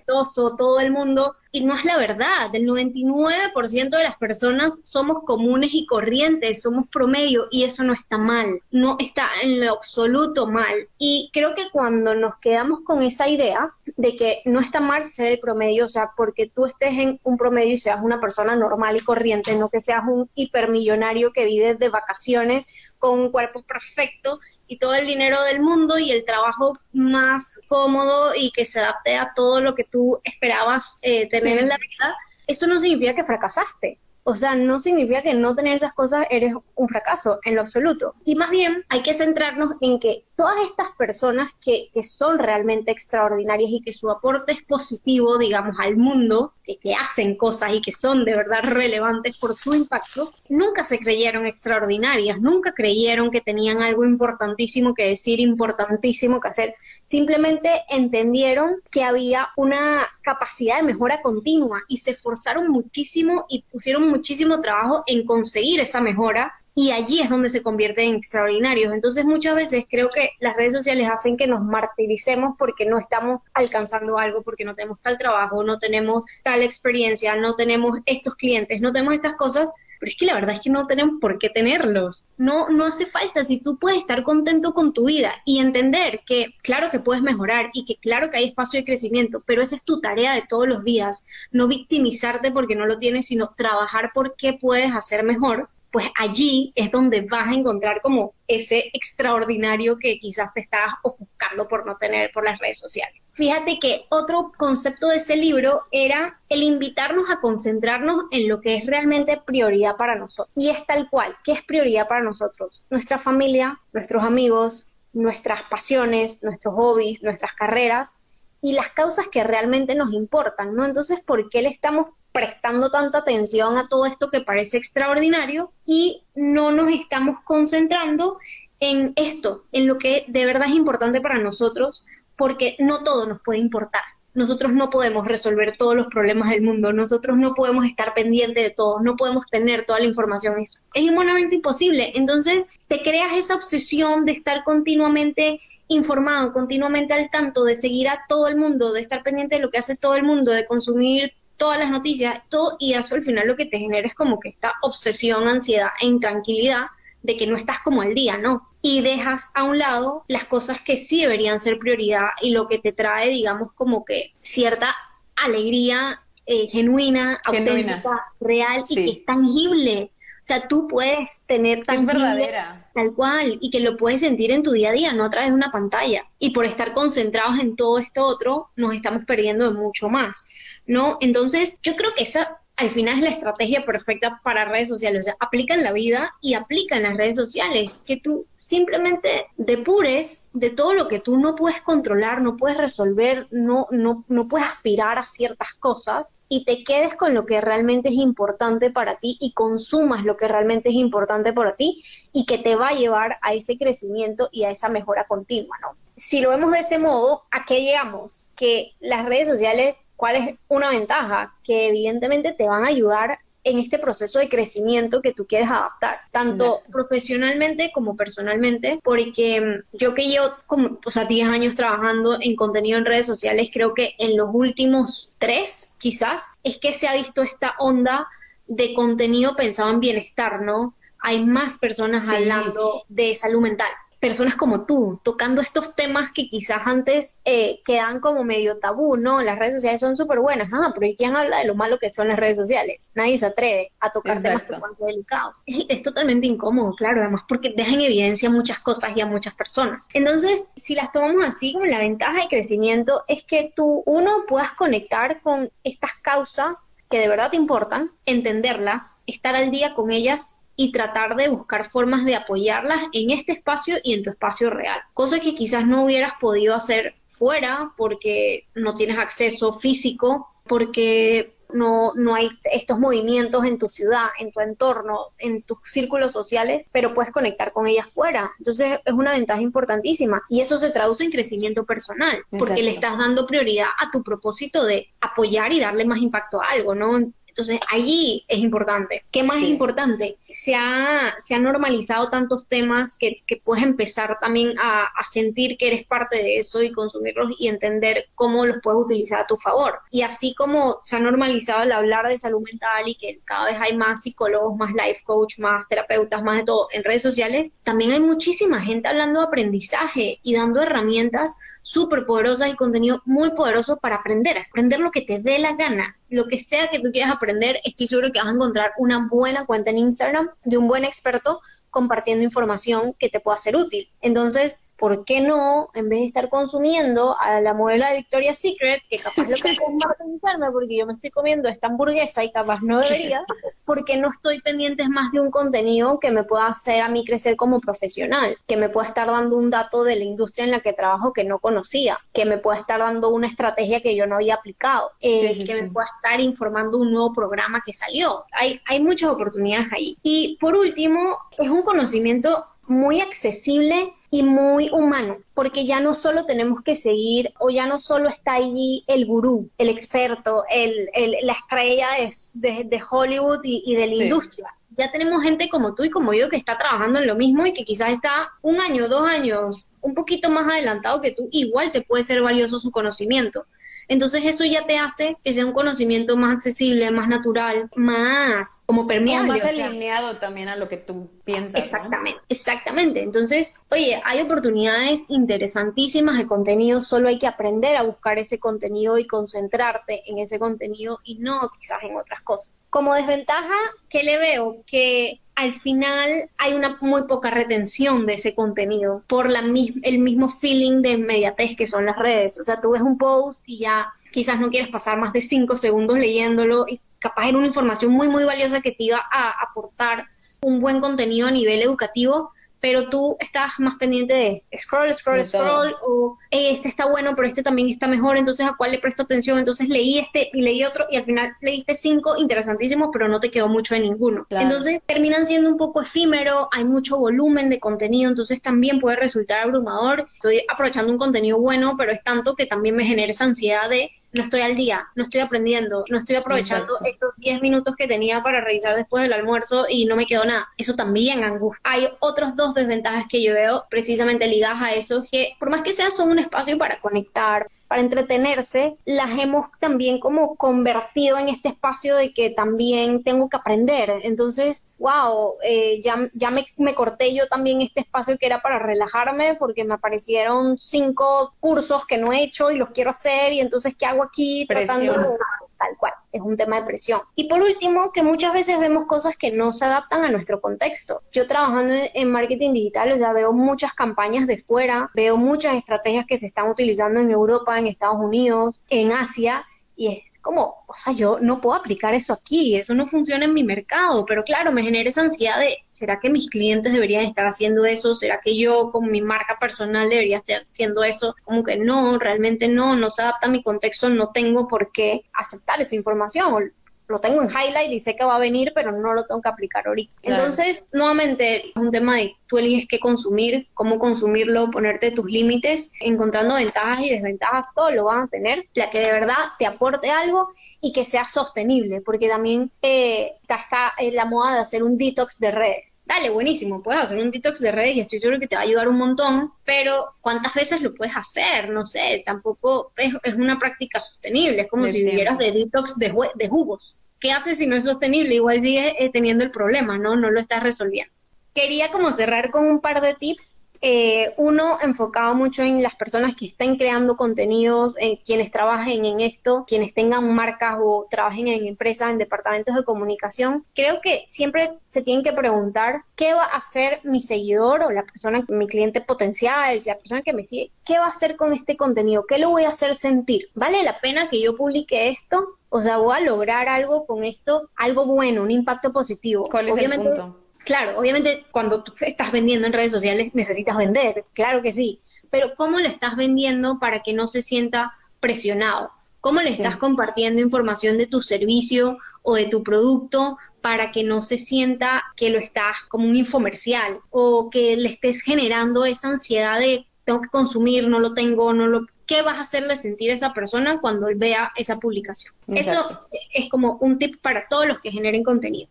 todo, 0.06 0.56
todo 0.56 0.80
el 0.80 0.92
mundo 0.92 1.36
y 1.52 1.64
no 1.64 1.76
es 1.76 1.84
la 1.86 1.98
verdad. 1.98 2.54
El 2.54 2.66
99% 2.66 3.90
de 3.90 4.04
las 4.04 4.18
personas 4.18 4.82
somos 4.86 5.24
comunes 5.26 5.72
y 5.74 5.86
corrientes, 5.86 6.62
somos 6.62 6.88
promedio 6.88 7.48
y 7.52 7.64
eso 7.64 7.84
no 7.84 7.94
está 7.94 8.18
mal, 8.18 8.62
no 8.72 8.96
está 9.00 9.28
en 9.44 9.60
lo 9.60 9.74
absoluto 9.74 10.48
mal. 10.48 10.88
Y 10.98 11.30
creo 11.34 11.54
que 11.54 11.70
cuando 11.72 12.16
nos 12.16 12.38
quedamos 12.38 12.82
con 12.82 13.02
esa 13.02 13.28
idea 13.28 13.74
de 13.97 14.15
que 14.15 14.41
no 14.45 14.60
está 14.60 14.80
mal 14.80 15.04
ser 15.04 15.32
el 15.32 15.39
promedio, 15.39 15.86
o 15.86 15.89
sea, 15.89 16.12
porque 16.15 16.47
tú 16.47 16.65
estés 16.65 16.91
en 16.91 17.19
un 17.23 17.38
promedio 17.38 17.73
y 17.73 17.77
seas 17.77 18.01
una 18.01 18.19
persona 18.19 18.56
normal 18.56 18.95
y 18.95 18.99
corriente, 18.99 19.58
no 19.58 19.69
que 19.69 19.82
seas 19.82 20.04
un 20.08 20.30
hipermillonario 20.36 21.32
que 21.32 21.45
vive 21.45 21.75
de 21.75 21.89
vacaciones 21.89 22.93
con 22.99 23.19
un 23.19 23.32
cuerpo 23.32 23.63
perfecto 23.63 24.39
y 24.67 24.77
todo 24.77 24.93
el 24.93 25.08
dinero 25.08 25.41
del 25.43 25.62
mundo 25.62 25.97
y 25.97 26.12
el 26.12 26.25
trabajo 26.25 26.77
más 26.93 27.60
cómodo 27.67 28.34
y 28.36 28.51
que 28.51 28.65
se 28.65 28.80
adapte 28.80 29.15
a 29.17 29.34
todo 29.36 29.62
lo 29.62 29.75
que 29.75 29.84
tú 29.84 30.19
esperabas 30.23 30.99
eh, 31.01 31.27
tener 31.30 31.60
en 31.60 31.69
la 31.69 31.77
vida, 31.77 32.15
eso 32.47 32.67
no 32.67 32.80
significa 32.80 33.15
que 33.15 33.23
fracasaste. 33.23 33.99
O 34.23 34.36
sea, 34.36 34.54
no 34.54 34.80
significa 34.80 35.23
que 35.23 35.34
no 35.34 35.56
tener 35.56 35.73
esas 35.73 35.93
cosas 35.93 36.27
eres 36.30 36.54
un 36.75 36.88
fracaso 36.88 37.39
en 37.43 37.56
lo 37.56 37.62
absoluto. 37.62 38.13
Y 38.23 38.36
más 38.36 38.51
bien 38.51 38.86
hay 38.89 39.01
que 39.01 39.15
centrarnos 39.15 39.71
en 39.82 39.99
que 39.99 40.25
todas 40.41 40.60
estas 40.65 40.89
personas 40.95 41.54
que, 41.63 41.91
son 42.01 42.39
realmente 42.39 42.89
extraordinarias 42.89 43.69
y 43.69 43.82
que 43.82 43.93
su 43.93 44.10
aporte 44.10 44.54
es 44.54 44.63
positivo, 44.63 45.38
digamos, 45.38 45.75
al 45.80 45.97
mundo, 45.97 46.56
que 46.65 46.95
hacen 46.95 47.36
cosas 47.36 47.73
y 47.73 47.82
que 47.82 47.91
son 47.91 48.25
de 48.25 48.36
verdad 48.36 48.62
relevantes 48.63 49.38
por 49.38 49.54
su 49.54 49.75
impacto, 49.75 50.34
nunca 50.49 50.84
se 50.84 50.97
creyeron 50.97 51.45
extraordinarias, 51.45 52.41
nunca 52.41 52.73
creyeron 52.73 53.30
que 53.30 53.41
tenían 53.41 53.84
algo 53.84 54.04
importantísimo 54.04 54.95
que 54.95 55.10
decir, 55.10 55.39
importantísimo 55.39 56.39
que 56.39 56.47
hacer. 56.47 56.73
Simplemente 57.04 57.84
entendieron 57.89 58.82
que 58.89 59.04
había 59.04 59.49
una 59.58 60.08
capacidad 60.23 60.77
de 60.77 60.84
mejora 60.84 61.21
continua 61.21 61.84
y 61.88 61.97
se 61.97 62.12
esforzaron 62.12 62.67
muchísimo 62.69 63.45
y 63.47 63.62
pusieron 63.71 64.10
muchísimo 64.10 64.60
trabajo 64.60 65.04
en 65.06 65.23
conseguir 65.23 65.80
esa 65.82 66.01
mejora 66.01 66.51
y 66.74 66.92
allí 66.92 67.22
es 67.22 67.30
donde 67.30 67.50
se 67.50 67.64
convierten 67.64 68.10
en 68.10 68.16
extraordinarios. 68.16 68.94
Entonces 68.94 69.26
muchas 69.26 69.56
veces 69.56 69.86
creo 69.90 70.10
que 70.10 70.32
las 70.40 70.56
redes 70.56 70.74
sociales 70.74 71.10
hacen 71.12 71.38
que 71.38 71.48
nos 71.48 71.64
martiricemos 71.64 72.56
porque 72.58 72.86
no 72.86 72.98
estamos 72.98 73.42
alcanzando 73.54 74.18
algo, 74.18 74.42
porque 74.42 74.66
no 74.66 74.76
tenemos 74.76 75.02
tal 75.02 75.18
trabajo, 75.18 75.64
no 75.64 75.80
tenemos 75.80 76.26
tal 76.44 76.62
experiencia, 76.62 77.36
no 77.36 77.56
tenemos 77.56 78.00
estos 78.06 78.36
clientes, 78.36 78.80
no 78.80 78.94
tenemos 78.94 79.16
estas 79.16 79.36
cosas, 79.36 79.70
pero 80.00 80.10
es 80.10 80.18
que 80.18 80.26
la 80.26 80.34
verdad 80.34 80.56
es 80.56 80.62
que 80.62 80.70
no 80.70 80.88
tenemos 80.88 81.20
por 81.20 81.38
qué 81.38 81.50
tenerlos. 81.50 82.28
No, 82.38 82.70
no 82.70 82.86
hace 82.86 83.06
falta 83.06 83.46
si 83.46 83.60
tú 83.60 83.78
puedes 83.78 84.00
estar 84.00 84.24
contento 84.24 84.74
con 84.74 84.94
tu 84.94 85.06
vida 85.06 85.32
y 85.46 85.60
entender 85.60 86.22
que 86.26 86.56
claro 86.64 86.90
que 86.90 87.00
puedes 87.00 87.22
mejorar 87.22 87.70
y 87.74 87.86
que 87.86 87.98
claro 87.98 88.32
que 88.32 88.38
hay 88.38 88.46
espacio 88.46 88.80
de 88.80 88.86
crecimiento, 88.86 89.44
pero 89.46 89.62
esa 89.62 89.76
es 89.76 89.84
tu 89.84 90.00
tarea 90.00 90.34
de 90.34 90.44
todos 90.48 90.68
los 90.68 90.84
días, 90.84 91.28
no 91.52 91.68
victimizarte 91.68 92.50
porque 92.50 92.76
no 92.76 92.88
lo 92.88 92.98
tienes, 92.98 93.28
sino 93.28 93.54
trabajar 93.56 94.12
por 94.14 94.36
qué 94.38 94.54
puedes 94.54 94.92
hacer 94.96 95.24
mejor 95.24 95.70
pues 95.91 96.08
allí 96.17 96.71
es 96.75 96.89
donde 96.89 97.21
vas 97.21 97.47
a 97.47 97.54
encontrar 97.54 98.01
como 98.01 98.34
ese 98.47 98.89
extraordinario 98.93 99.97
que 99.97 100.19
quizás 100.19 100.54
te 100.54 100.62
estás 100.62 100.89
ofuscando 101.04 101.67
por 101.67 101.86
no 101.86 101.97
tener 101.97 102.32
por 102.32 102.45
las 102.45 102.60
redes 102.60 102.80
sociales. 102.80 103.21
Fíjate 103.34 103.80
que 103.80 104.06
otro 104.10 104.51
concepto 104.58 105.08
de 105.08 105.17
ese 105.17 105.36
libro 105.36 105.84
era 105.91 106.39
el 106.49 106.63
invitarnos 106.63 107.30
a 107.30 107.39
concentrarnos 107.39 108.25
en 108.32 108.47
lo 108.47 108.62
que 108.62 108.75
es 108.75 108.86
realmente 108.86 109.41
prioridad 109.45 109.95
para 109.95 110.15
nosotros. 110.15 110.54
Y 110.56 110.69
es 110.69 110.86
tal 110.86 111.10
cual, 111.10 111.36
¿qué 111.43 111.54
es 111.54 111.63
prioridad 111.63 112.08
para 112.08 112.21
nosotros? 112.21 112.84
Nuestra 112.89 113.17
familia, 113.17 113.80
nuestros 113.93 114.23
amigos, 114.23 114.88
nuestras 115.13 115.63
pasiones, 115.63 116.43
nuestros 116.43 116.73
hobbies, 116.73 117.23
nuestras 117.23 117.54
carreras 117.54 118.17
y 118.62 118.74
las 118.74 118.89
causas 118.89 119.28
que 119.28 119.43
realmente 119.43 119.95
nos 119.95 120.13
importan, 120.13 120.76
¿no? 120.76 120.86
Entonces, 120.86 121.21
¿por 121.21 121.50
qué 121.50 121.62
le 121.62 121.69
estamos 121.69 122.10
prestando 122.32 122.89
tanta 122.89 123.19
atención 123.19 123.78
a 123.78 123.88
todo 123.88 124.06
esto 124.06 124.30
que 124.30 124.41
parece 124.41 124.78
extraordinario 124.78 125.71
y 125.86 126.24
no 126.36 126.71
nos 126.71 126.89
estamos 126.91 127.39
concentrando 127.43 128.38
en 128.80 129.13
esto, 129.15 129.65
en 129.71 129.88
lo 129.88 129.97
que 129.97 130.26
de 130.28 130.45
verdad 130.45 130.67
es 130.67 130.76
importante 130.76 131.21
para 131.21 131.39
nosotros, 131.39 132.06
porque 132.36 132.76
no 132.80 133.04
todo 133.04 133.28
nos 133.28 133.41
puede 133.41 133.60
importar. 133.60 134.02
Nosotros 134.34 134.71
no 134.71 134.89
podemos 134.89 135.28
resolver 135.28 135.76
todos 135.78 135.95
los 135.95 136.08
problemas 136.08 136.50
del 136.50 136.62
mundo, 136.62 136.93
nosotros 136.93 137.38
no 137.38 137.54
podemos 137.54 137.86
estar 137.86 138.13
pendientes 138.13 138.63
de 138.63 138.69
todo, 138.69 139.02
no 139.02 139.17
podemos 139.17 139.47
tener 139.47 139.84
toda 139.86 140.00
la 140.00 140.06
información. 140.06 140.58
Es, 140.58 140.86
es 140.93 141.10
humanamente 141.10 141.56
imposible. 141.56 142.13
Entonces 142.15 142.69
te 142.88 143.04
creas 143.04 143.36
esa 143.36 143.56
obsesión 143.56 144.26
de 144.26 144.32
estar 144.32 144.63
continuamente 144.63 145.60
informado, 145.91 146.54
continuamente 146.54 147.13
al 147.13 147.30
tanto, 147.30 147.63
de 147.65 147.75
seguir 147.75 148.08
a 148.08 148.23
todo 148.27 148.47
el 148.47 148.56
mundo, 148.56 148.93
de 148.93 149.01
estar 149.01 149.23
pendiente 149.23 149.56
de 149.56 149.62
lo 149.62 149.69
que 149.69 149.77
hace 149.77 149.97
todo 149.97 150.15
el 150.15 150.23
mundo, 150.23 150.51
de 150.51 150.65
consumir 150.65 151.34
todas 151.58 151.77
las 151.77 151.91
noticias, 151.91 152.41
todo, 152.49 152.77
y 152.80 152.93
eso 152.93 153.15
al 153.15 153.23
final 153.23 153.47
lo 153.47 153.56
que 153.56 153.65
te 153.65 153.77
genera 153.77 154.08
es 154.08 154.15
como 154.15 154.39
que 154.39 154.49
esta 154.49 154.73
obsesión, 154.82 155.47
ansiedad 155.47 155.89
e 156.01 156.08
intranquilidad 156.08 156.88
de 157.21 157.38
que 157.38 157.45
no 157.45 157.56
estás 157.56 157.80
como 157.80 158.01
al 158.01 158.15
día, 158.15 158.38
¿no? 158.38 158.67
Y 158.82 159.01
dejas 159.01 159.51
a 159.54 159.63
un 159.63 159.77
lado 159.77 160.23
las 160.27 160.45
cosas 160.45 160.82
que 160.82 160.97
sí 160.97 161.21
deberían 161.21 161.60
ser 161.60 161.77
prioridad 161.77 162.30
y 162.41 162.51
lo 162.51 162.67
que 162.67 162.80
te 162.80 162.93
trae, 162.93 163.30
digamos, 163.30 163.73
como 163.73 164.06
que 164.06 164.34
cierta 164.39 164.95
alegría 165.36 166.23
eh, 166.45 166.67
genuina, 166.67 167.39
auténtica, 167.45 168.25
real 168.39 168.84
y 168.89 168.95
que 168.95 169.10
es 169.10 169.25
tangible. 169.25 170.12
O 170.41 170.43
sea, 170.43 170.67
tú 170.67 170.88
puedes 170.88 171.45
tener 171.45 171.84
tan 171.84 172.08
verdadera. 172.08 172.89
tal 172.95 173.13
cual 173.13 173.60
y 173.62 173.69
que 173.69 173.80
lo 173.80 173.95
puedes 173.95 174.21
sentir 174.21 174.49
en 174.49 174.63
tu 174.63 174.71
día 174.71 174.89
a 174.89 174.93
día, 174.93 175.13
no 175.13 175.23
a 175.23 175.30
través 175.30 175.51
de 175.51 175.56
una 175.56 175.71
pantalla. 175.71 176.25
Y 176.39 176.49
por 176.49 176.65
estar 176.65 176.93
concentrados 176.93 177.60
en 177.60 177.75
todo 177.75 177.99
esto 177.99 178.25
otro, 178.25 178.69
nos 178.75 178.95
estamos 178.95 179.23
perdiendo 179.25 179.71
de 179.71 179.77
mucho 179.77 180.10
más, 180.10 180.51
¿no? 180.88 181.19
Entonces, 181.21 181.80
yo 181.84 181.95
creo 181.95 182.13
que 182.15 182.23
esa 182.23 182.61
al 182.82 182.89
final 182.89 183.17
es 183.17 183.24
la 183.24 183.30
estrategia 183.30 183.86
perfecta 183.86 184.41
para 184.44 184.65
redes 184.65 184.89
sociales. 184.89 185.22
O 185.22 185.24
sea, 185.24 185.36
aplica 185.39 185.76
en 185.76 185.84
la 185.84 185.94
vida 185.94 186.34
y 186.41 186.56
aplica 186.56 186.98
en 186.98 187.04
las 187.04 187.15
redes 187.15 187.36
sociales. 187.36 188.04
Que 188.08 188.17
tú 188.17 188.48
simplemente 188.56 189.48
depures 189.58 190.50
de 190.54 190.72
todo 190.72 190.94
lo 190.94 191.08
que 191.08 191.20
tú 191.20 191.38
no 191.38 191.56
puedes 191.56 191.82
controlar, 191.84 192.41
no 192.41 192.58
puedes 192.58 192.78
resolver, 192.78 193.48
no, 193.52 193.88
no, 193.91 194.26
no 194.28 194.48
puedes 194.48 194.67
aspirar 194.67 195.20
a 195.20 195.26
ciertas 195.26 195.74
cosas 195.76 196.38
y 196.50 196.65
te 196.65 196.84
quedes 196.84 197.15
con 197.15 197.36
lo 197.36 197.46
que 197.46 197.62
realmente 197.62 198.10
es 198.10 198.15
importante 198.15 198.89
para 198.89 199.17
ti 199.17 199.38
y 199.39 199.54
consumas 199.54 200.26
lo 200.26 200.36
que 200.36 200.48
realmente 200.48 200.89
es 200.89 200.96
importante 200.96 201.54
para 201.54 201.76
ti 201.76 202.04
y 202.34 202.46
que 202.46 202.58
te 202.58 202.76
va 202.76 202.89
a 202.89 202.94
llevar 202.94 203.38
a 203.44 203.54
ese 203.54 203.78
crecimiento 203.78 204.50
y 204.52 204.63
a 204.63 204.72
esa 204.72 204.89
mejora 204.89 205.28
continua. 205.28 205.78
Si 206.15 206.41
lo 206.41 206.50
vemos 206.50 206.72
de 206.72 206.80
ese 206.80 207.00
modo, 207.00 207.44
¿a 207.52 207.65
qué 207.65 207.82
llegamos? 207.82 208.52
Que 208.56 208.94
las 209.00 209.26
redes 209.26 209.48
sociales 209.48 209.98
¿Cuál 210.22 210.36
es 210.36 210.56
una 210.68 210.92
ventaja? 210.92 211.56
Que 211.64 211.88
evidentemente 211.88 212.54
te 212.54 212.68
van 212.68 212.84
a 212.84 212.90
ayudar 212.90 213.40
en 213.64 213.80
este 213.80 213.98
proceso 213.98 214.38
de 214.38 214.50
crecimiento 214.50 215.20
que 215.20 215.34
tú 215.34 215.48
quieres 215.48 215.68
adaptar, 215.68 216.20
tanto 216.32 216.84
profesionalmente 216.92 217.92
como 217.92 218.16
personalmente, 218.16 219.00
porque 219.04 219.60
mm, 219.60 219.98
yo 219.98 220.14
que 220.14 220.28
llevo 220.28 220.54
como, 220.68 221.00
o 221.04 221.10
sea, 221.10 221.26
10 221.26 221.48
años 221.50 221.76
trabajando 221.76 222.38
en 222.40 222.56
contenido 222.56 223.00
en 223.00 223.06
redes 223.06 223.26
sociales, 223.26 223.72
creo 223.74 223.96
que 223.96 224.14
en 224.20 224.38
los 224.38 224.50
últimos 224.54 225.34
tres, 225.40 225.96
quizás, 225.98 226.54
es 226.62 226.78
que 226.78 226.94
se 226.94 227.08
ha 227.08 227.16
visto 227.16 227.42
esta 227.42 227.74
onda 227.80 228.28
de 228.68 228.94
contenido 228.94 229.56
pensado 229.56 229.90
en 229.90 230.02
bienestar, 230.02 230.62
¿no? 230.62 230.94
Hay 231.18 231.44
más 231.44 231.80
personas 231.80 232.30
hablando 232.30 233.06
de 233.10 233.34
salud 233.34 233.62
mental 233.62 233.90
personas 234.22 234.56
como 234.56 234.86
tú, 234.86 235.20
tocando 235.24 235.62
estos 235.62 235.96
temas 235.96 236.32
que 236.32 236.48
quizás 236.48 236.84
antes 236.86 237.42
eh, 237.44 237.82
quedan 237.84 238.20
como 238.20 238.44
medio 238.44 238.78
tabú, 238.78 239.18
¿no? 239.18 239.42
Las 239.42 239.58
redes 239.58 239.74
sociales 239.74 240.00
son 240.00 240.16
súper 240.16 240.40
buenas, 240.40 240.70
ah, 240.72 240.92
pero 240.94 241.08
¿y 241.08 241.16
quién 241.16 241.36
habla 241.36 241.58
de 241.58 241.66
lo 241.66 241.74
malo 241.74 241.98
que 241.98 242.12
son 242.12 242.28
las 242.28 242.38
redes 242.38 242.56
sociales? 242.56 243.12
Nadie 243.16 243.40
se 243.40 243.48
atreve 243.48 243.92
a 244.00 244.12
tocar 244.12 244.40
temas 244.40 244.62
que 244.62 244.76
puedan 244.76 244.96
ser 244.96 245.08
delicados. 245.08 245.60
Es, 245.66 246.04
totalmente 246.04 246.46
incómodo, 246.46 246.94
claro, 246.96 247.22
además, 247.22 247.42
porque 247.48 247.74
deja 247.76 247.94
en 247.94 248.02
evidencia 248.02 248.50
muchas 248.50 248.80
cosas 248.80 249.18
y 249.18 249.22
a 249.22 249.26
muchas 249.26 249.56
personas. 249.56 250.04
Entonces, 250.14 250.72
si 250.78 250.94
las 250.94 251.12
tomamos 251.12 251.44
así, 251.44 251.74
como 251.74 251.86
la 251.86 251.98
ventaja 251.98 252.44
de 252.44 252.48
crecimiento 252.48 253.24
es 253.28 253.44
que 253.44 253.74
tú, 253.76 254.04
uno, 254.06 254.46
puedas 254.48 254.74
conectar 254.74 255.42
con 255.42 255.72
estas 255.84 256.12
causas 256.22 256.98
que 257.10 257.20
de 257.20 257.28
verdad 257.28 257.50
te 257.50 257.58
importan, 257.58 258.12
entenderlas, 258.26 259.24
estar 259.26 259.56
al 259.56 259.72
día 259.72 259.96
con 259.96 260.12
ellas 260.12 260.61
y 260.76 260.92
tratar 260.92 261.36
de 261.36 261.50
buscar 261.50 261.86
formas 261.86 262.26
de 262.26 262.36
apoyarlas 262.36 263.04
en 263.14 263.32
este 263.32 263.52
espacio 263.52 263.98
y 264.04 264.14
en 264.14 264.24
tu 264.24 264.30
espacio 264.30 264.70
real. 264.70 265.00
Cosas 265.14 265.42
que 265.42 265.56
quizás 265.56 265.86
no 265.86 266.06
hubieras 266.06 266.34
podido 266.40 266.76
hacer 266.76 267.16
fuera 267.28 267.94
porque 267.98 268.68
no 268.76 268.96
tienes 268.96 269.18
acceso 269.18 269.74
físico, 269.74 270.48
porque 270.66 271.56
no, 271.74 272.14
no 272.16 272.36
hay 272.36 272.50
estos 272.64 273.00
movimientos 273.00 273.66
en 273.66 273.78
tu 273.78 273.88
ciudad, 273.88 274.28
en 274.40 274.52
tu 274.52 274.60
entorno, 274.60 275.28
en 275.38 275.64
tus 275.64 275.80
círculos 275.84 276.32
sociales, 276.32 276.86
pero 276.92 277.14
puedes 277.14 277.32
conectar 277.32 277.72
con 277.72 277.88
ellas 277.88 278.14
fuera. 278.14 278.52
Entonces 278.58 279.00
es 279.04 279.14
una 279.14 279.34
ventaja 279.34 279.62
importantísima 279.62 280.42
y 280.50 280.62
eso 280.62 280.78
se 280.78 280.92
traduce 280.92 281.24
en 281.24 281.32
crecimiento 281.32 281.86
personal, 281.86 282.44
porque 282.58 282.84
le 282.84 282.92
estás 282.92 283.18
dando 283.18 283.46
prioridad 283.48 283.90
a 283.98 284.12
tu 284.12 284.24
propósito 284.24 284.84
de 284.84 285.10
apoyar 285.22 285.72
y 285.74 285.80
darle 285.80 286.06
más 286.06 286.20
impacto 286.20 286.62
a 286.62 286.72
algo, 286.72 286.96
¿no? 286.96 287.32
Entonces, 287.52 287.82
allí 287.92 288.46
es 288.48 288.60
importante. 288.60 289.26
¿Qué 289.30 289.44
más 289.44 289.58
es 289.58 289.70
importante? 289.70 290.38
Se 290.50 290.74
ha, 290.74 291.36
se 291.38 291.54
ha 291.54 291.60
normalizado 291.60 292.30
tantos 292.30 292.66
temas 292.68 293.18
que, 293.20 293.36
que 293.46 293.58
puedes 293.58 293.84
empezar 293.84 294.38
también 294.40 294.74
a, 294.80 295.04
a, 295.04 295.24
sentir 295.26 295.78
que 295.78 295.88
eres 295.88 296.06
parte 296.08 296.38
de 296.38 296.58
eso 296.58 296.82
y 296.82 296.94
consumirlos 296.94 297.52
y 297.60 297.68
entender 297.68 298.28
cómo 298.36 298.66
los 298.66 298.78
puedes 298.82 299.02
utilizar 299.02 299.42
a 299.42 299.48
tu 299.48 299.58
favor. 299.58 300.00
Y 300.12 300.22
así 300.22 300.56
como 300.56 301.00
se 301.04 301.18
ha 301.18 301.20
normalizado 301.20 301.84
el 301.84 301.92
hablar 301.92 302.28
de 302.28 302.38
salud 302.38 302.62
mental 302.62 303.08
y 303.08 303.16
que 303.16 303.42
cada 303.44 303.66
vez 303.66 303.78
hay 303.82 303.98
más 303.98 304.22
psicólogos, 304.22 304.78
más 304.78 304.92
life 304.94 305.22
coach, 305.26 305.60
más 305.60 305.88
terapeutas, 305.90 306.42
más 306.44 306.60
de 306.60 306.64
todo 306.64 306.88
en 306.92 307.04
redes 307.04 307.22
sociales, 307.22 307.74
también 307.84 308.12
hay 308.12 308.22
muchísima 308.22 308.80
gente 308.80 309.10
hablando 309.10 309.42
de 309.42 309.48
aprendizaje 309.48 310.40
y 310.42 310.56
dando 310.56 310.82
herramientas 310.82 311.58
súper 311.82 312.26
poderosas 312.26 312.70
y 312.70 312.76
contenido 312.76 313.22
muy 313.26 313.52
poderoso 313.52 313.98
para 313.98 314.17
aprender, 314.17 314.58
aprender 314.58 315.00
lo 315.00 315.12
que 315.12 315.22
te 315.22 315.39
dé 315.39 315.60
la 315.60 315.76
gana, 315.76 316.17
lo 316.30 316.48
que 316.48 316.58
sea 316.58 316.89
que 316.89 317.00
tú 317.00 317.12
quieras 317.12 317.32
aprender, 317.32 317.80
estoy 317.84 318.08
seguro 318.08 318.32
que 318.32 318.39
vas 318.39 318.48
a 318.48 318.52
encontrar 318.52 318.91
una 318.98 319.28
buena 319.28 319.65
cuenta 319.65 319.91
en 319.91 319.98
Instagram 319.98 320.50
de 320.63 320.78
un 320.78 320.88
buen 320.88 321.04
experto 321.04 321.60
compartiendo 321.91 322.43
información 322.43 323.13
que 323.19 323.30
te 323.30 323.39
pueda 323.39 323.58
ser 323.58 323.75
útil. 323.75 324.10
Entonces, 324.21 324.91
¿por 325.01 325.25
qué 325.25 325.41
no, 325.41 325.89
en 325.95 326.10
vez 326.10 326.19
de 326.19 326.25
estar 326.27 326.47
consumiendo 326.47 327.36
a 327.39 327.60
la 327.60 327.73
modelo 327.73 328.06
de 328.06 328.17
Victoria's 328.17 328.60
Secret, 328.60 329.01
que 329.10 329.17
capaz 329.17 329.49
lo 329.49 329.56
que 329.56 329.71
es 329.71 329.80
martirizarme 330.06 330.71
porque 330.71 330.97
yo 330.97 331.08
me 331.08 331.13
estoy 331.13 331.32
comiendo 331.32 331.69
esta 331.69 331.88
hamburguesa 331.88 332.43
y 332.43 332.51
capaz 332.51 332.82
no 332.84 332.99
debería, 332.99 333.43
porque 333.84 334.17
no 334.17 334.30
estoy 334.30 334.62
pendiente 334.62 335.08
más 335.10 335.32
de 335.32 335.39
un 335.39 335.49
contenido 335.49 336.19
que 336.19 336.32
me 336.32 336.43
pueda 336.43 336.67
hacer 336.67 337.01
a 337.01 337.10
mí 337.10 337.25
crecer 337.25 337.56
como 337.56 337.82
profesional, 337.82 338.58
que 338.67 338.77
me 338.77 338.89
pueda 338.89 339.08
estar 339.08 339.27
dando 339.27 339.58
un 339.58 339.71
dato 339.71 340.04
de 340.04 340.15
la 340.15 340.23
industria 340.23 340.65
en 340.65 340.71
la 340.71 340.82
que 340.82 340.93
trabajo 340.93 341.34
que 341.34 341.43
no 341.43 341.58
conocía, 341.58 342.19
que 342.32 342.45
me 342.45 342.60
pueda 342.60 342.77
estar 342.77 342.99
dando 342.99 343.30
una 343.30 343.47
estrategia 343.47 344.01
que 344.01 344.15
yo 344.15 344.27
no 344.27 344.36
había 344.36 344.56
aplicado, 344.56 345.12
eh, 345.19 345.63
que 345.65 345.82
me 345.82 345.89
pueda 345.89 346.08
estar 346.15 346.39
informando 346.39 346.99
un 346.99 347.12
nuevo 347.12 347.34
programa 347.34 347.82
que 347.84 347.91
salió. 347.91 348.45
Hay, 348.51 348.80
hay 348.86 349.01
muchas 349.01 349.32
oportunidades 349.32 349.88
ahí. 349.91 350.17
Y 350.21 350.58
por 350.62 350.75
último, 350.75 351.39
es 351.58 351.69
un 351.69 351.81
conocimiento 351.84 352.65
muy 352.88 353.22
accesible 353.22 354.13
y 354.30 354.44
muy 354.44 354.89
humano, 354.91 355.38
porque 355.54 355.86
ya 355.86 356.00
no 356.00 356.13
solo 356.13 356.46
tenemos 356.46 356.84
que 356.84 356.96
seguir 356.96 357.54
o 357.60 357.70
ya 357.70 357.86
no 357.86 358.00
solo 358.00 358.30
está 358.30 358.54
allí 358.54 359.04
el 359.08 359.26
gurú, 359.26 359.70
el 359.78 359.89
experto, 359.89 360.63
el, 360.70 361.10
la 361.44 361.54
estrella 361.54 362.08
de, 362.54 362.84
de, 362.86 363.02
Hollywood 363.10 363.60
y, 363.63 363.96
de 363.96 364.08
la 364.08 364.13
industria. 364.13 364.74
Ya 364.98 365.12
tenemos 365.12 365.41
gente 365.44 365.70
como 365.70 365.96
tú 365.96 366.04
y 366.04 366.10
como 366.10 366.34
yo 366.34 366.50
que 366.50 366.58
está 366.58 366.78
trabajando 366.78 367.20
en 367.20 367.28
lo 367.28 367.36
mismo 367.36 367.65
y 367.65 367.74
que 367.74 367.84
quizás 367.84 368.12
está 368.12 368.52
un 368.62 368.80
año, 368.80 369.08
dos 369.08 369.28
años, 369.28 369.88
un 370.02 370.14
poquito 370.14 370.50
más 370.50 370.68
adelantado 370.68 371.22
que 371.22 371.32
tú, 371.32 371.48
igual 371.52 371.92
te 371.92 372.02
puede 372.02 372.24
ser 372.24 372.42
valioso 372.42 372.80
su 372.80 372.92
conocimiento. 372.92 373.66
Entonces 374.08 374.44
eso 374.46 374.66
ya 374.66 374.86
te 374.86 374.98
hace 374.98 375.38
que 375.44 375.54
sea 375.54 375.66
un 375.66 375.72
conocimiento 375.72 376.36
más 376.36 376.56
accesible, 376.56 377.12
más 377.12 377.30
natural, 377.30 377.90
más 377.96 378.84
como 378.86 379.08
permeable. 379.08 379.62
más 379.62 379.64
alineado 379.64 380.36
también 380.38 380.68
a 380.68 380.76
lo 380.76 380.90
que 380.90 380.98
tú 380.98 381.30
piensas. 381.46 381.86
Exactamente, 381.86 382.42
exactamente. 382.50 383.24
Entonces, 383.24 383.82
oye, 383.90 384.22
hay 384.26 384.42
oportunidades 384.42 385.26
interesantísimas 385.30 386.38
de 386.38 386.46
contenido, 386.48 387.02
solo 387.02 387.30
hay 387.30 387.40
que 387.40 387.48
aprender 387.48 387.96
a 387.96 388.04
buscar 388.04 388.38
ese 388.38 388.60
contenido 388.60 389.18
y 389.18 389.28
concentrarte 389.28 390.24
en 390.30 390.40
ese 390.40 390.60
contenido 390.60 391.20
y 391.24 391.38
no 391.40 391.70
quizás 391.80 392.04
en 392.04 392.18
otras 392.18 392.42
cosas. 392.42 392.74
Como 392.90 393.16
desventaja, 393.16 393.76
¿qué 394.10 394.24
le 394.24 394.38
veo? 394.38 394.84
Que 394.86 395.40
al 395.62 395.76
final 395.76 396.50
hay 396.58 396.74
una 396.74 396.97
muy 397.02 397.28
poca 397.28 397.52
retención 397.52 398.26
de 398.26 398.34
ese 398.34 398.56
contenido 398.56 399.24
por 399.28 399.52
la, 399.52 399.60
el 399.60 400.17
mismo 400.17 400.50
feeling 400.50 401.04
de 401.04 401.12
inmediatez 401.12 401.76
que 401.76 401.86
son 401.86 402.08
las 402.08 402.17
redes. 402.17 402.60
O 402.60 402.63
sea, 402.63 402.82
tú 402.82 402.91
ves 402.91 403.04
un 403.04 403.19
post 403.19 403.62
y 403.67 403.78
ya 403.78 404.12
quizás 404.32 404.60
no 404.60 404.71
quieres 404.71 404.89
pasar 404.89 405.19
más 405.19 405.34
de 405.34 405.41
cinco 405.41 405.76
segundos 405.76 406.17
leyéndolo 406.17 406.86
y 406.88 407.00
capaz 407.19 407.47
era 407.47 407.60
una 407.60 407.67
información 407.67 408.12
muy, 408.12 408.28
muy 408.28 408.43
valiosa 408.43 408.82
que 408.82 408.91
te 408.91 409.04
iba 409.04 409.21
a 409.32 409.52
aportar 409.62 410.26
un 410.62 410.80
buen 410.80 411.00
contenido 411.00 411.47
a 411.47 411.52
nivel 411.52 411.84
educativo, 411.84 412.54
pero 412.82 413.10
tú 413.10 413.38
estás 413.39 413.74
más 413.80 413.96
pendiente 413.96 414.34
de 414.34 414.63
scroll, 414.76 415.13
scroll, 415.13 415.46
scroll, 415.46 415.96
o 416.04 416.36
este 416.50 416.89
está 416.89 417.06
bueno, 417.10 417.36
pero 417.36 417.48
este 417.48 417.62
también 417.62 417.89
está 417.89 418.08
mejor, 418.08 418.38
entonces 418.38 418.65
a 418.67 418.74
cuál 418.76 418.91
le 418.91 419.00
presto 419.00 419.24
atención, 419.24 419.60
entonces 419.60 419.88
leí 419.88 420.17
este 420.17 420.50
y 420.52 420.62
leí 420.62 420.84
otro 420.84 421.06
y 421.10 421.15
al 421.15 421.24
final 421.24 421.52
leíste 421.62 421.94
cinco 421.94 422.36
interesantísimos, 422.38 423.10
pero 423.13 423.28
no 423.28 423.39
te 423.39 423.52
quedó 423.52 423.70
mucho 423.70 423.94
de 423.94 424.02
ninguno. 424.02 424.48
Entonces 424.50 425.00
terminan 425.06 425.46
siendo 425.46 425.70
un 425.70 425.78
poco 425.78 426.02
efímero, 426.02 426.70
hay 426.72 426.84
mucho 426.84 427.17
volumen 427.17 427.70
de 427.70 427.80
contenido, 427.80 428.30
entonces 428.30 428.62
también 428.62 429.00
puede 429.00 429.15
resultar 429.15 429.60
abrumador. 429.60 430.26
Estoy 430.34 430.63
aprovechando 430.67 431.12
un 431.12 431.20
contenido 431.20 431.60
bueno, 431.60 431.96
pero 431.98 432.12
es 432.12 432.24
tanto 432.24 432.56
que 432.56 432.65
también 432.65 432.96
me 432.96 433.06
genera 433.06 433.30
esa 433.30 433.46
ansiedad 433.46 433.89
de 433.89 434.12
no 434.34 434.44
estoy 434.44 434.62
al 434.62 434.76
día, 434.76 435.08
no 435.15 435.24
estoy 435.24 435.41
aprendiendo, 435.41 436.06
no 436.10 436.17
estoy 436.17 436.36
aprovechando 436.36 436.98
estos 437.04 437.32
10 437.38 437.62
minutos 437.62 437.96
que 437.98 438.08
tenía 438.08 438.41
para 438.41 438.62
revisar 438.62 438.96
después 438.96 439.24
del 439.24 439.34
almuerzo 439.34 439.86
y 439.89 440.06
no 440.06 440.15
me 440.15 440.26
quedó 440.26 440.46
nada. 440.46 440.70
Eso 440.78 440.96
también 440.96 441.44
angustia. 441.44 441.82
Hay 441.84 442.08
otras 442.20 442.56
dos 442.56 442.74
desventajas 442.74 443.26
que 443.30 443.44
yo 443.44 443.54
veo 443.54 443.86
precisamente 443.89 444.48
ligadas 444.48 444.82
a 444.82 444.94
eso, 444.94 445.26
que 445.30 445.56
por 445.60 445.70
más 445.70 445.84
que 445.84 445.94
sea 445.94 446.12
son 446.12 446.32
un 446.32 446.39
espacio 446.39 446.78
para 446.78 447.00
conectar, 447.00 447.65
para 447.88 448.02
entretenerse, 448.02 448.96
las 449.06 449.38
hemos 449.38 449.67
también 449.80 450.20
como 450.20 450.56
convertido 450.56 451.38
en 451.38 451.50
este 451.50 451.70
espacio 451.70 452.15
de 452.15 452.34
que 452.34 452.50
también 452.50 453.24
tengo 453.24 453.50
que 453.50 453.58
aprender. 453.58 454.12
Entonces, 454.24 454.96
wow, 455.00 455.56
eh, 455.63 456.00
ya, 456.02 456.30
ya 456.34 456.52
me, 456.52 456.65
me 456.78 456.94
corté 456.94 457.34
yo 457.34 457.48
también 457.48 457.82
este 457.82 458.02
espacio 458.02 458.38
que 458.38 458.46
era 458.46 458.62
para 458.62 458.80
relajarme 458.80 459.56
porque 459.56 459.84
me 459.84 459.96
aparecieron 459.96 460.78
cinco 460.78 461.54
cursos 461.60 462.06
que 462.06 462.17
no 462.17 462.32
he 462.32 462.44
hecho 462.44 462.72
y 462.72 462.78
los 462.78 462.89
quiero 462.91 463.10
hacer 463.10 463.54
y 463.54 463.60
entonces, 463.60 463.96
¿qué 463.98 464.06
hago? 464.06 464.21
Aquí 464.24 464.66
tratando 464.68 465.38
tal 465.82 465.98
cual, 465.98 466.14
es 466.32 466.42
un 466.42 466.56
tema 466.56 466.80
de 466.80 466.86
presión. 466.86 467.22
Y 467.36 467.50
por 467.50 467.62
último, 467.62 468.12
que 468.12 468.22
muchas 468.22 468.54
veces 468.54 468.80
vemos 468.80 469.08
cosas 469.08 469.36
que 469.36 469.50
no 469.56 469.74
se 469.74 469.86
adaptan 469.86 470.24
a 470.24 470.30
nuestro 470.30 470.62
contexto. 470.62 471.24
Yo 471.32 471.48
trabajando 471.48 471.96
en 472.14 472.32
marketing 472.32 472.74
digital, 472.74 473.18
ya 473.20 473.34
veo 473.34 473.52
muchas 473.52 473.94
campañas 473.94 474.46
de 474.46 474.60
fuera, 474.60 475.10
veo 475.16 475.38
muchas 475.38 475.76
estrategias 475.76 476.26
que 476.28 476.38
se 476.38 476.46
están 476.46 476.70
utilizando 476.70 477.20
en 477.20 477.32
Europa, 477.32 477.80
en 477.80 477.88
Estados 477.88 478.20
Unidos, 478.20 478.84
en 478.90 479.12
Asia, 479.12 479.66
y 479.96 480.08
es 480.08 480.31
como, 480.41 480.84
o 480.88 480.95
sea, 480.95 481.13
yo 481.13 481.39
no 481.39 481.62
puedo 481.62 481.77
aplicar 481.77 482.13
eso 482.13 482.34
aquí, 482.34 482.75
eso 482.75 482.93
no 482.93 483.08
funciona 483.08 483.45
en 483.45 483.54
mi 483.54 483.63
mercado, 483.63 484.25
pero 484.25 484.43
claro, 484.43 484.71
me 484.71 484.84
genera 484.84 485.10
esa 485.10 485.21
ansiedad 485.21 485.60
de, 485.60 485.77
¿será 485.89 486.19
que 486.19 486.30
mis 486.30 486.49
clientes 486.49 486.91
deberían 486.91 487.23
estar 487.23 487.45
haciendo 487.45 487.86
eso? 487.86 488.15
¿Será 488.15 488.39
que 488.43 488.58
yo 488.58 488.91
con 488.91 489.10
mi 489.12 489.21
marca 489.21 489.58
personal 489.60 490.10
debería 490.10 490.38
estar 490.38 490.62
haciendo 490.62 491.04
eso? 491.04 491.36
Como 491.43 491.63
que 491.63 491.77
no, 491.77 492.17
realmente 492.17 492.67
no, 492.67 492.95
no 492.95 493.10
se 493.10 493.21
adapta 493.21 493.47
a 493.47 493.51
mi 493.51 493.63
contexto, 493.63 494.10
no 494.10 494.32
tengo 494.32 494.67
por 494.67 494.91
qué 494.91 495.23
aceptar 495.34 495.82
esa 495.82 495.95
información 495.95 496.73
lo 497.12 497.19
tengo 497.19 497.41
en 497.41 497.50
highlight 497.50 497.91
y 497.91 498.00
sé 498.00 498.15
que 498.15 498.24
va 498.24 498.36
a 498.36 498.39
venir, 498.39 498.71
pero 498.74 498.91
no 498.91 499.13
lo 499.13 499.26
tengo 499.26 499.41
que 499.41 499.50
aplicar 499.50 499.88
ahorita. 499.88 500.15
Entonces, 500.24 500.88
nuevamente, 500.91 501.69
es 501.69 501.76
un 501.76 501.91
tema 501.91 502.17
de 502.17 502.36
tú 502.47 502.58
eliges 502.58 502.88
qué 502.88 503.00
consumir, 503.00 503.67
cómo 503.74 504.00
consumirlo, 504.00 504.71
ponerte 504.71 505.12
tus 505.12 505.26
límites, 505.26 505.93
encontrando 506.02 506.56
ventajas 506.56 507.00
y 507.02 507.10
desventajas, 507.10 507.67
todo 507.74 507.91
lo 507.91 508.06
van 508.06 508.26
a 508.26 508.28
tener, 508.28 508.65
la 508.74 508.89
que 508.89 509.00
de 509.00 509.12
verdad 509.12 509.38
te 509.58 509.65
aporte 509.65 510.10
algo 510.10 510.50
y 510.82 510.91
que 510.91 511.06
sea 511.06 511.28
sostenible, 511.28 512.02
porque 512.02 512.28
también 512.28 512.71
eh, 512.82 513.36
está 513.56 513.93
en 513.97 514.15
la 514.15 514.26
moda 514.26 514.56
de 514.56 514.62
hacer 514.62 514.84
un 514.84 514.97
detox 514.97 515.39
de 515.39 515.52
redes. 515.52 516.04
Dale, 516.06 516.30
buenísimo, 516.30 516.82
puedes 516.82 517.04
hacer 517.04 517.19
un 517.19 517.32
detox 517.32 517.60
de 517.60 517.71
redes 517.71 517.95
y 517.95 518.00
estoy 518.02 518.19
seguro 518.19 518.39
que 518.39 518.47
te 518.47 518.56
va 518.56 518.62
a 518.62 518.65
ayudar 518.65 518.88
un 518.88 518.97
montón, 518.97 519.54
pero 519.63 520.15
¿cuántas 520.21 520.54
veces 520.54 520.82
lo 520.82 520.93
puedes 520.93 521.15
hacer? 521.15 521.69
No 521.69 521.86
sé, 521.86 522.24
tampoco 522.26 522.91
es, 522.97 523.36
una 523.36 523.60
práctica 523.60 524.00
sostenible, 524.00 524.62
es 524.62 524.67
como 524.67 524.88
si 524.88 525.04
vivieras 525.04 525.38
de 525.38 525.52
detox 525.52 525.97
de, 525.97 526.13
de 526.36 526.47
jugos. 526.47 526.97
¿Qué 527.22 527.32
haces 527.32 527.60
si 527.60 527.68
no 527.68 527.78
es 527.78 527.86
sostenible? 527.86 528.36
Igual 528.36 528.60
sigue 528.60 529.02
eh, 529.02 529.10
teniendo 529.14 529.46
el 529.46 529.52
problema, 529.52 529.98
¿no? 529.98 530.18
No 530.18 530.30
lo 530.30 530.42
estás 530.42 530.62
resolviendo. 530.62 531.14
Quería 531.54 531.92
como 531.92 532.12
cerrar 532.12 532.52
con 532.52 532.68
un 532.68 532.82
par 532.82 533.02
de 533.02 533.14
tips. 533.14 533.70
Eh, 533.82 534.34
uno 534.38 534.78
enfocado 534.82 535.34
mucho 535.34 535.63
en 535.63 535.82
las 535.82 535.96
personas 535.96 536.36
que 536.36 536.46
estén 536.46 536.76
creando 536.76 537.17
contenidos, 537.17 537.96
en 537.98 538.17
quienes 538.17 538.52
trabajen 538.52 539.06
en 539.06 539.20
esto, 539.20 539.65
quienes 539.67 539.94
tengan 539.94 540.32
marcas 540.34 540.78
o 540.80 541.08
trabajen 541.10 541.48
en 541.48 541.65
empresas, 541.65 542.12
en 542.12 542.20
departamentos 542.20 542.76
de 542.76 542.84
comunicación. 542.84 543.65
Creo 543.74 544.00
que 544.02 544.24
siempre 544.28 544.74
se 544.86 545.02
tienen 545.02 545.24
que 545.24 545.34
preguntar 545.34 546.04
qué 546.15 546.36
va 546.36 546.44
a 546.44 546.58
hacer 546.58 547.00
mi 547.04 547.20
seguidor 547.20 547.82
o 547.82 547.91
la 547.91 548.04
persona, 548.04 548.46
mi 548.50 548.67
cliente 548.67 549.02
potencial, 549.02 549.82
la 549.84 549.98
persona 549.98 550.22
que 550.22 550.34
me 550.34 550.44
sigue, 550.44 550.72
qué 550.86 551.00
va 551.00 551.06
a 551.06 551.10
hacer 551.10 551.36
con 551.36 551.52
este 551.52 551.76
contenido, 551.76 552.26
qué 552.28 552.38
lo 552.38 552.52
voy 552.52 552.65
a 552.65 552.70
hacer 552.70 552.94
sentir. 552.94 553.50
¿Vale 553.56 553.84
la 553.84 554.00
pena 554.00 554.30
que 554.30 554.41
yo 554.41 554.56
publique 554.56 555.10
esto? 555.10 555.58
O 555.70 555.82
sea, 555.82 555.98
voy 555.98 556.17
a 556.17 556.20
lograr 556.20 556.70
algo 556.70 557.06
con 557.06 557.24
esto, 557.24 557.70
algo 557.78 558.06
bueno, 558.06 558.44
un 558.44 558.52
impacto 558.52 558.91
positivo. 558.91 559.48
¿Cuál 559.50 559.70
es 559.70 559.74
obviamente, 559.74 560.10
el 560.10 560.15
punto? 560.15 560.40
Claro, 560.65 561.00
obviamente 561.00 561.45
cuando 561.52 561.84
tú 561.84 561.93
estás 562.02 562.32
vendiendo 562.32 562.67
en 562.67 562.74
redes 562.74 562.91
sociales 562.91 563.32
necesitas 563.34 563.78
vender, 563.78 564.24
claro 564.34 564.62
que 564.62 564.71
sí, 564.71 565.00
pero 565.30 565.54
¿cómo 565.56 565.80
le 565.80 565.88
estás 565.88 566.15
vendiendo 566.15 566.80
para 566.80 567.02
que 567.02 567.13
no 567.13 567.28
se 567.28 567.41
sienta 567.41 567.93
presionado? 568.19 568.91
¿Cómo 569.21 569.41
le 569.41 569.52
estás 569.52 569.78
compartiendo 569.78 570.41
información 570.41 570.97
de 570.97 571.08
tu 571.08 571.21
servicio 571.21 571.97
o 572.24 572.36
de 572.36 572.47
tu 572.47 572.63
producto 572.63 573.38
para 573.62 573.91
que 573.91 574.04
no 574.04 574.21
se 574.21 574.38
sienta 574.38 575.04
que 575.15 575.30
lo 575.30 575.39
estás 575.39 575.82
como 575.89 576.08
un 576.08 576.15
infomercial 576.15 577.00
o 577.12 577.50
que 577.52 577.78
le 577.78 577.89
estés 577.89 578.21
generando 578.21 578.84
esa 578.86 579.10
ansiedad 579.10 579.60
de 579.60 579.86
tengo 580.04 580.21
que 580.21 580.30
consumir, 580.30 580.88
no 580.88 581.00
lo 581.00 581.13
tengo, 581.13 581.54
no 581.54 581.67
lo 581.67 581.86
qué 582.08 582.24
vas 582.24 582.39
a 582.39 582.41
hacerle 582.41 582.76
sentir 582.76 583.12
a 583.12 583.13
esa 583.13 583.34
persona 583.34 583.80
cuando 583.80 584.10
él 584.10 584.15
vea 584.15 584.52
esa 584.58 584.80
publicación. 584.80 585.34
Eso 585.47 586.08
es 586.34 586.50
como 586.50 586.78
un 586.82 586.97
tip 586.97 587.21
para 587.21 587.47
todos 587.47 587.67
los 587.67 587.80
que 587.80 587.91
generen 587.91 588.24
contenido. 588.24 588.69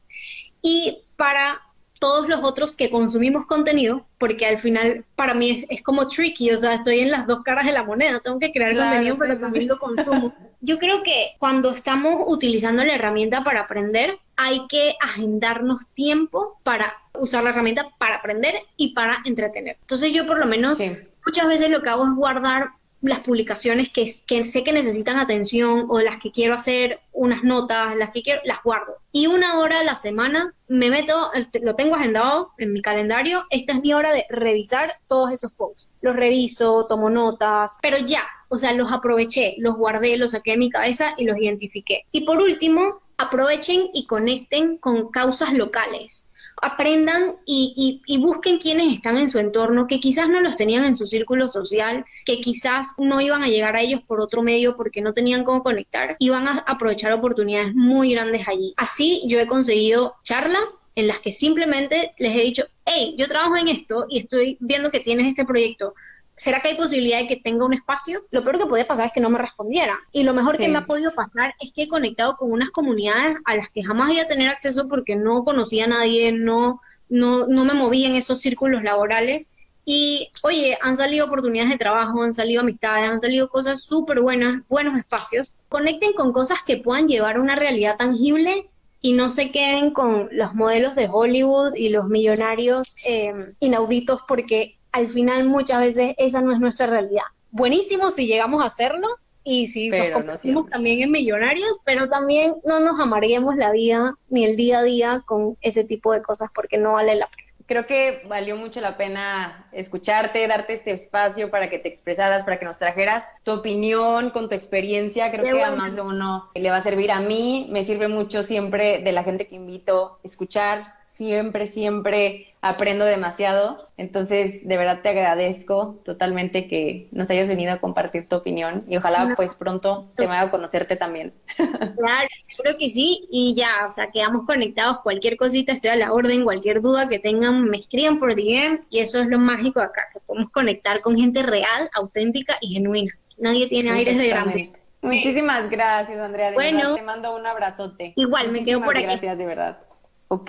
Y 0.60 0.98
para 1.16 1.58
todos 2.00 2.28
los 2.28 2.42
otros 2.42 2.74
que 2.74 2.90
consumimos 2.90 3.46
contenido, 3.46 4.06
porque 4.18 4.46
al 4.46 4.58
final 4.58 5.04
para 5.14 5.34
mí 5.34 5.66
es, 5.68 5.82
como 5.82 6.08
tricky, 6.08 6.50
o 6.50 6.56
sea, 6.56 6.74
estoy 6.74 7.00
en 7.00 7.10
las 7.10 7.26
dos 7.26 7.42
caras 7.44 7.66
de 7.66 7.72
la 7.72 7.84
moneda, 7.84 8.20
tengo 8.20 8.40
que 8.40 8.50
crear 8.50 8.74
contenido, 8.74 9.16
pero 9.18 9.38
también 9.38 9.68
lo 9.68 9.78
consumo. 9.78 10.34
Yo 10.62 10.78
creo 10.78 11.02
que 11.02 11.32
cuando 11.38 11.70
estamos 11.70 12.24
utilizando 12.26 12.82
la 12.82 12.94
herramienta 12.94 13.44
para 13.44 13.60
aprender, 13.60 14.18
hay 14.36 14.66
que 14.68 14.94
agendarnos 15.00 15.88
tiempo 15.90 16.58
para 16.62 16.96
usar 17.18 17.44
la 17.44 17.50
herramienta 17.50 17.88
para 17.98 18.16
aprender 18.16 18.54
y 18.76 18.94
para 18.94 19.18
entretener. 19.24 19.76
Entonces 19.80 20.12
yo 20.12 20.26
por 20.26 20.38
lo 20.38 20.46
menos 20.46 20.78
muchas 21.26 21.48
veces 21.48 21.70
lo 21.70 21.82
que 21.82 21.90
hago 21.90 22.04
es 22.04 22.14
guardar 22.14 22.70
las 23.02 23.20
publicaciones 23.20 23.90
que, 23.90 24.06
sé 24.08 24.64
que 24.64 24.72
necesitan 24.72 25.18
atención 25.18 25.86
o 25.88 26.00
las 26.00 26.18
que 26.18 26.30
quiero 26.30 26.54
hacer 26.54 27.00
unas 27.12 27.42
notas, 27.42 27.96
las 27.96 28.10
que 28.10 28.22
quiero, 28.22 28.40
las 28.44 28.62
guardo. 28.62 28.98
Y 29.12 29.26
una 29.26 29.58
hora 29.58 29.80
a 29.80 29.84
la 29.84 29.96
semana 29.96 30.54
me 30.68 30.90
meto, 30.90 31.30
lo 31.62 31.74
tengo 31.74 31.96
agendado 31.96 32.50
en 32.58 32.72
mi 32.72 32.82
calendario, 32.82 33.44
esta 33.50 33.72
es 33.72 33.80
mi 33.80 33.94
hora 33.94 34.12
de 34.12 34.24
revisar 34.28 34.98
todos 35.08 35.32
esos 35.32 35.52
posts. 35.52 35.88
Los 36.00 36.16
reviso, 36.16 36.86
tomo 36.86 37.10
notas, 37.10 37.78
pero 37.82 37.98
ya, 37.98 38.22
o 38.48 38.58
sea, 38.58 38.72
los 38.72 38.92
aproveché, 38.92 39.56
los 39.58 39.76
guardé, 39.76 40.16
los 40.16 40.32
saqué 40.32 40.52
de 40.52 40.58
mi 40.58 40.70
cabeza 40.70 41.14
y 41.16 41.24
los 41.24 41.38
identifiqué. 41.38 42.04
Y 42.12 42.24
por 42.24 42.38
último, 42.38 43.00
aprovechen 43.16 43.90
y 43.92 44.06
conecten 44.06 44.78
con 44.78 45.10
causas 45.10 45.52
locales 45.52 46.29
aprendan 46.62 47.36
y, 47.46 48.00
busquen 48.20 48.58
quienes 48.58 48.94
están 48.94 49.16
en 49.16 49.28
su 49.28 49.38
entorno, 49.38 49.86
que 49.86 50.00
quizás 50.00 50.28
no 50.28 50.40
los 50.40 50.56
tenían 50.56 50.84
en 50.84 50.94
su 50.94 51.06
círculo 51.06 51.48
social, 51.48 52.04
que 52.26 52.40
quizás 52.40 52.94
no 52.98 53.20
iban 53.20 53.42
a 53.42 53.48
llegar 53.48 53.76
a 53.76 53.80
ellos 53.80 54.02
por 54.02 54.20
otro 54.20 54.42
medio 54.42 54.76
porque 54.76 55.00
no 55.00 55.14
tenían 55.14 55.44
cómo 55.44 55.62
conectar 55.62 56.16
y 56.18 56.28
van 56.28 56.46
a 56.46 56.58
aprovechar 56.66 57.12
oportunidades 57.12 57.74
muy 57.74 58.12
grandes 58.12 58.46
allí. 58.46 58.74
Así 58.76 59.22
yo 59.26 59.40
he 59.40 59.46
conseguido 59.46 60.16
charlas 60.22 60.90
en 60.94 61.06
las 61.06 61.20
que 61.20 61.32
simplemente 61.32 62.12
les 62.18 62.36
he 62.36 62.42
dicho, 62.42 62.64
hey, 62.84 63.14
yo 63.18 63.26
trabajo 63.28 63.56
en 63.56 63.68
esto 63.68 64.06
y 64.08 64.18
estoy 64.18 64.56
viendo 64.60 64.90
que 64.90 65.00
tienes 65.00 65.26
este 65.26 65.44
proyecto. 65.44 65.94
¿Será 66.40 66.60
que 66.60 66.68
hay 66.68 66.74
posibilidad 66.74 67.18
de 67.18 67.26
que 67.26 67.36
tenga 67.36 67.66
un 67.66 67.74
espacio? 67.74 68.22
Lo 68.30 68.42
peor 68.42 68.58
que 68.58 68.64
puede 68.64 68.86
pasar 68.86 69.08
es 69.08 69.12
que 69.12 69.20
no 69.20 69.28
me 69.28 69.38
respondiera. 69.38 69.98
Y 70.10 70.22
lo 70.22 70.32
mejor 70.32 70.56
que 70.56 70.70
me 70.70 70.78
ha 70.78 70.86
podido 70.86 71.14
pasar 71.14 71.54
es 71.60 71.70
que 71.72 71.82
he 71.82 71.88
conectado 71.88 72.38
con 72.38 72.50
unas 72.50 72.70
comunidades 72.70 73.36
a 73.44 73.56
las 73.56 73.68
que 73.68 73.84
jamás 73.84 74.10
iba 74.10 74.22
a 74.22 74.26
tener 74.26 74.48
acceso 74.48 74.88
porque 74.88 75.16
no 75.16 75.44
conocía 75.44 75.84
a 75.84 75.88
nadie, 75.88 76.32
no, 76.32 76.80
no, 77.10 77.46
no 77.46 77.64
me 77.66 77.74
movía 77.74 78.08
en 78.08 78.16
esos 78.16 78.40
círculos 78.40 78.82
laborales. 78.82 79.52
Y, 79.84 80.30
oye, 80.42 80.78
han 80.80 80.96
salido 80.96 81.26
oportunidades 81.26 81.72
de 81.72 81.78
trabajo, 81.78 82.22
han 82.22 82.32
salido 82.32 82.62
amistades, 82.62 83.10
han 83.10 83.20
salido 83.20 83.50
cosas 83.50 83.82
súper 83.82 84.20
buenas, 84.20 84.62
buenos 84.66 84.98
espacios. 84.98 85.56
Conecten 85.68 86.14
con 86.14 86.32
cosas 86.32 86.60
que 86.66 86.78
puedan 86.78 87.06
llevar 87.06 87.36
a 87.36 87.40
una 87.42 87.56
realidad 87.56 87.98
tangible 87.98 88.70
y 89.02 89.12
no 89.12 89.28
se 89.28 89.50
queden 89.50 89.90
con 89.90 90.30
los 90.32 90.54
modelos 90.54 90.94
de 90.94 91.08
Hollywood 91.10 91.74
y 91.74 91.90
los 91.90 92.06
millonarios 92.08 93.06
eh, 93.06 93.32
inauditos 93.60 94.22
porque 94.26 94.79
al 94.92 95.08
final 95.08 95.44
muchas 95.44 95.80
veces 95.80 96.14
esa 96.18 96.40
no 96.40 96.52
es 96.52 96.60
nuestra 96.60 96.86
realidad. 96.86 97.22
Buenísimo 97.50 98.10
si 98.10 98.26
llegamos 98.26 98.62
a 98.62 98.66
hacerlo, 98.66 99.08
y 99.42 99.68
sí, 99.68 99.88
nos 99.88 100.12
convertimos 100.12 100.68
también 100.68 101.00
en 101.00 101.10
millonarios, 101.10 101.80
pero 101.84 102.08
también 102.08 102.56
no 102.64 102.78
nos 102.80 103.00
amarguemos 103.00 103.56
la 103.56 103.72
vida 103.72 104.14
ni 104.28 104.44
el 104.44 104.56
día 104.56 104.80
a 104.80 104.82
día 104.82 105.22
con 105.24 105.56
ese 105.62 105.84
tipo 105.84 106.12
de 106.12 106.20
cosas 106.20 106.50
porque 106.54 106.76
no 106.76 106.92
vale 106.92 107.14
la 107.14 107.26
pena 107.26 107.50
creo 107.70 107.86
que 107.86 108.22
valió 108.26 108.56
mucho 108.56 108.80
la 108.80 108.96
pena 108.96 109.68
escucharte, 109.70 110.44
darte 110.48 110.72
este 110.72 110.90
espacio 110.90 111.52
para 111.52 111.70
que 111.70 111.78
te 111.78 111.86
expresaras, 111.88 112.42
para 112.42 112.58
que 112.58 112.64
nos 112.64 112.80
trajeras 112.80 113.24
tu 113.44 113.52
opinión 113.52 114.30
con 114.30 114.48
tu 114.48 114.56
experiencia. 114.56 115.30
Creo 115.30 115.44
que 115.44 115.62
a 115.62 115.70
más 115.70 115.94
de 115.94 116.02
uno 116.02 116.50
le 116.52 116.68
va 116.68 116.78
a 116.78 116.80
servir 116.80 117.12
a 117.12 117.20
mí, 117.20 117.68
me 117.70 117.84
sirve 117.84 118.08
mucho 118.08 118.42
siempre 118.42 118.98
de 118.98 119.12
la 119.12 119.22
gente 119.22 119.46
que 119.46 119.54
invito 119.54 120.18
escuchar 120.24 120.94
siempre, 121.20 121.66
siempre 121.66 122.46
aprendo 122.62 123.04
demasiado. 123.04 123.90
Entonces, 123.98 124.66
de 124.66 124.78
verdad 124.78 125.00
te 125.02 125.10
agradezco 125.10 126.00
totalmente 126.02 126.66
que 126.66 127.08
nos 127.12 127.28
hayas 127.28 127.46
venido 127.46 127.74
a 127.74 127.76
compartir 127.78 128.26
tu 128.26 128.36
opinión 128.36 128.84
y 128.88 128.96
ojalá 128.96 129.34
pues 129.36 129.54
pronto 129.54 130.08
se 130.12 130.26
me 130.26 130.32
haga 130.32 130.48
a 130.48 130.50
conocerte 130.50 130.96
también. 130.96 131.34
Claro, 132.00 132.28
seguro 132.46 132.78
que 132.78 132.88
sí. 132.88 133.28
Y 133.30 133.54
ya, 133.54 133.86
o 133.86 133.90
sea, 133.90 134.10
quedamos 134.10 134.46
conectados. 134.46 135.00
Cualquier 135.02 135.36
cosita, 135.36 135.72
estoy 135.72 135.90
a 135.90 135.96
la 135.96 136.12
orden. 136.14 136.44
Cualquier 136.44 136.80
duda 136.80 137.08
que 137.08 137.18
tengan, 137.18 137.64
me 137.64 137.76
escriban 137.76 138.18
por 138.18 138.34
DM. 138.34 138.86
Y 138.88 139.00
eso 139.00 139.20
es 139.20 139.28
lo 139.28 139.38
mágico 139.38 139.80
acá, 139.80 140.08
que 140.10 140.20
podemos 140.20 140.50
conectar 140.50 141.02
con 141.02 141.16
gente 141.16 141.42
real, 141.42 141.90
auténtica 141.92 142.56
y 142.62 142.68
genuina. 142.68 143.12
Nadie 143.36 143.68
tiene 143.68 143.90
aires 143.90 144.16
de 144.16 144.28
grandeza. 144.28 144.78
Muchísimas 145.02 145.68
gracias, 145.68 146.18
Andrea. 146.18 146.52
bueno, 146.52 146.94
te 146.94 147.02
mando 147.02 147.36
un 147.36 147.44
abrazote. 147.44 148.14
Igual, 148.16 148.50
me 148.50 148.64
quedo 148.64 148.82
por 148.82 148.96
aquí. 148.96 149.04
Gracias, 149.04 149.36
de 149.36 149.44
verdad. 149.46 149.89
Ok, 150.32 150.48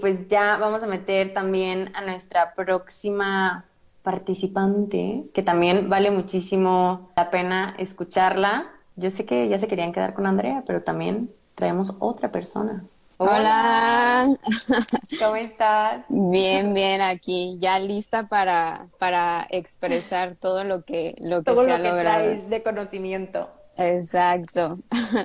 pues 0.00 0.28
ya 0.28 0.56
vamos 0.56 0.82
a 0.82 0.86
meter 0.86 1.34
también 1.34 1.94
a 1.94 2.00
nuestra 2.00 2.54
próxima 2.54 3.66
participante, 4.02 5.26
que 5.34 5.42
también 5.42 5.90
vale 5.90 6.10
muchísimo 6.10 7.10
la 7.18 7.30
pena 7.30 7.74
escucharla. 7.76 8.70
Yo 8.96 9.10
sé 9.10 9.26
que 9.26 9.46
ya 9.46 9.58
se 9.58 9.68
querían 9.68 9.92
quedar 9.92 10.14
con 10.14 10.24
Andrea, 10.24 10.64
pero 10.66 10.82
también 10.82 11.30
traemos 11.54 11.94
otra 11.98 12.32
persona. 12.32 12.82
Hola. 13.22 14.34
¿Cómo 15.18 15.36
estás? 15.36 16.06
Bien, 16.08 16.72
bien, 16.72 17.02
aquí, 17.02 17.58
ya 17.60 17.78
lista 17.78 18.26
para, 18.28 18.86
para 18.98 19.46
expresar 19.50 20.36
todo 20.40 20.64
lo 20.64 20.86
que, 20.86 21.16
lo 21.20 21.42
que 21.42 21.52
se 21.52 21.70
ha 21.70 21.78
logrado. 21.78 22.34
de 22.48 22.62
conocimiento. 22.62 23.50
Exacto. 23.76 24.70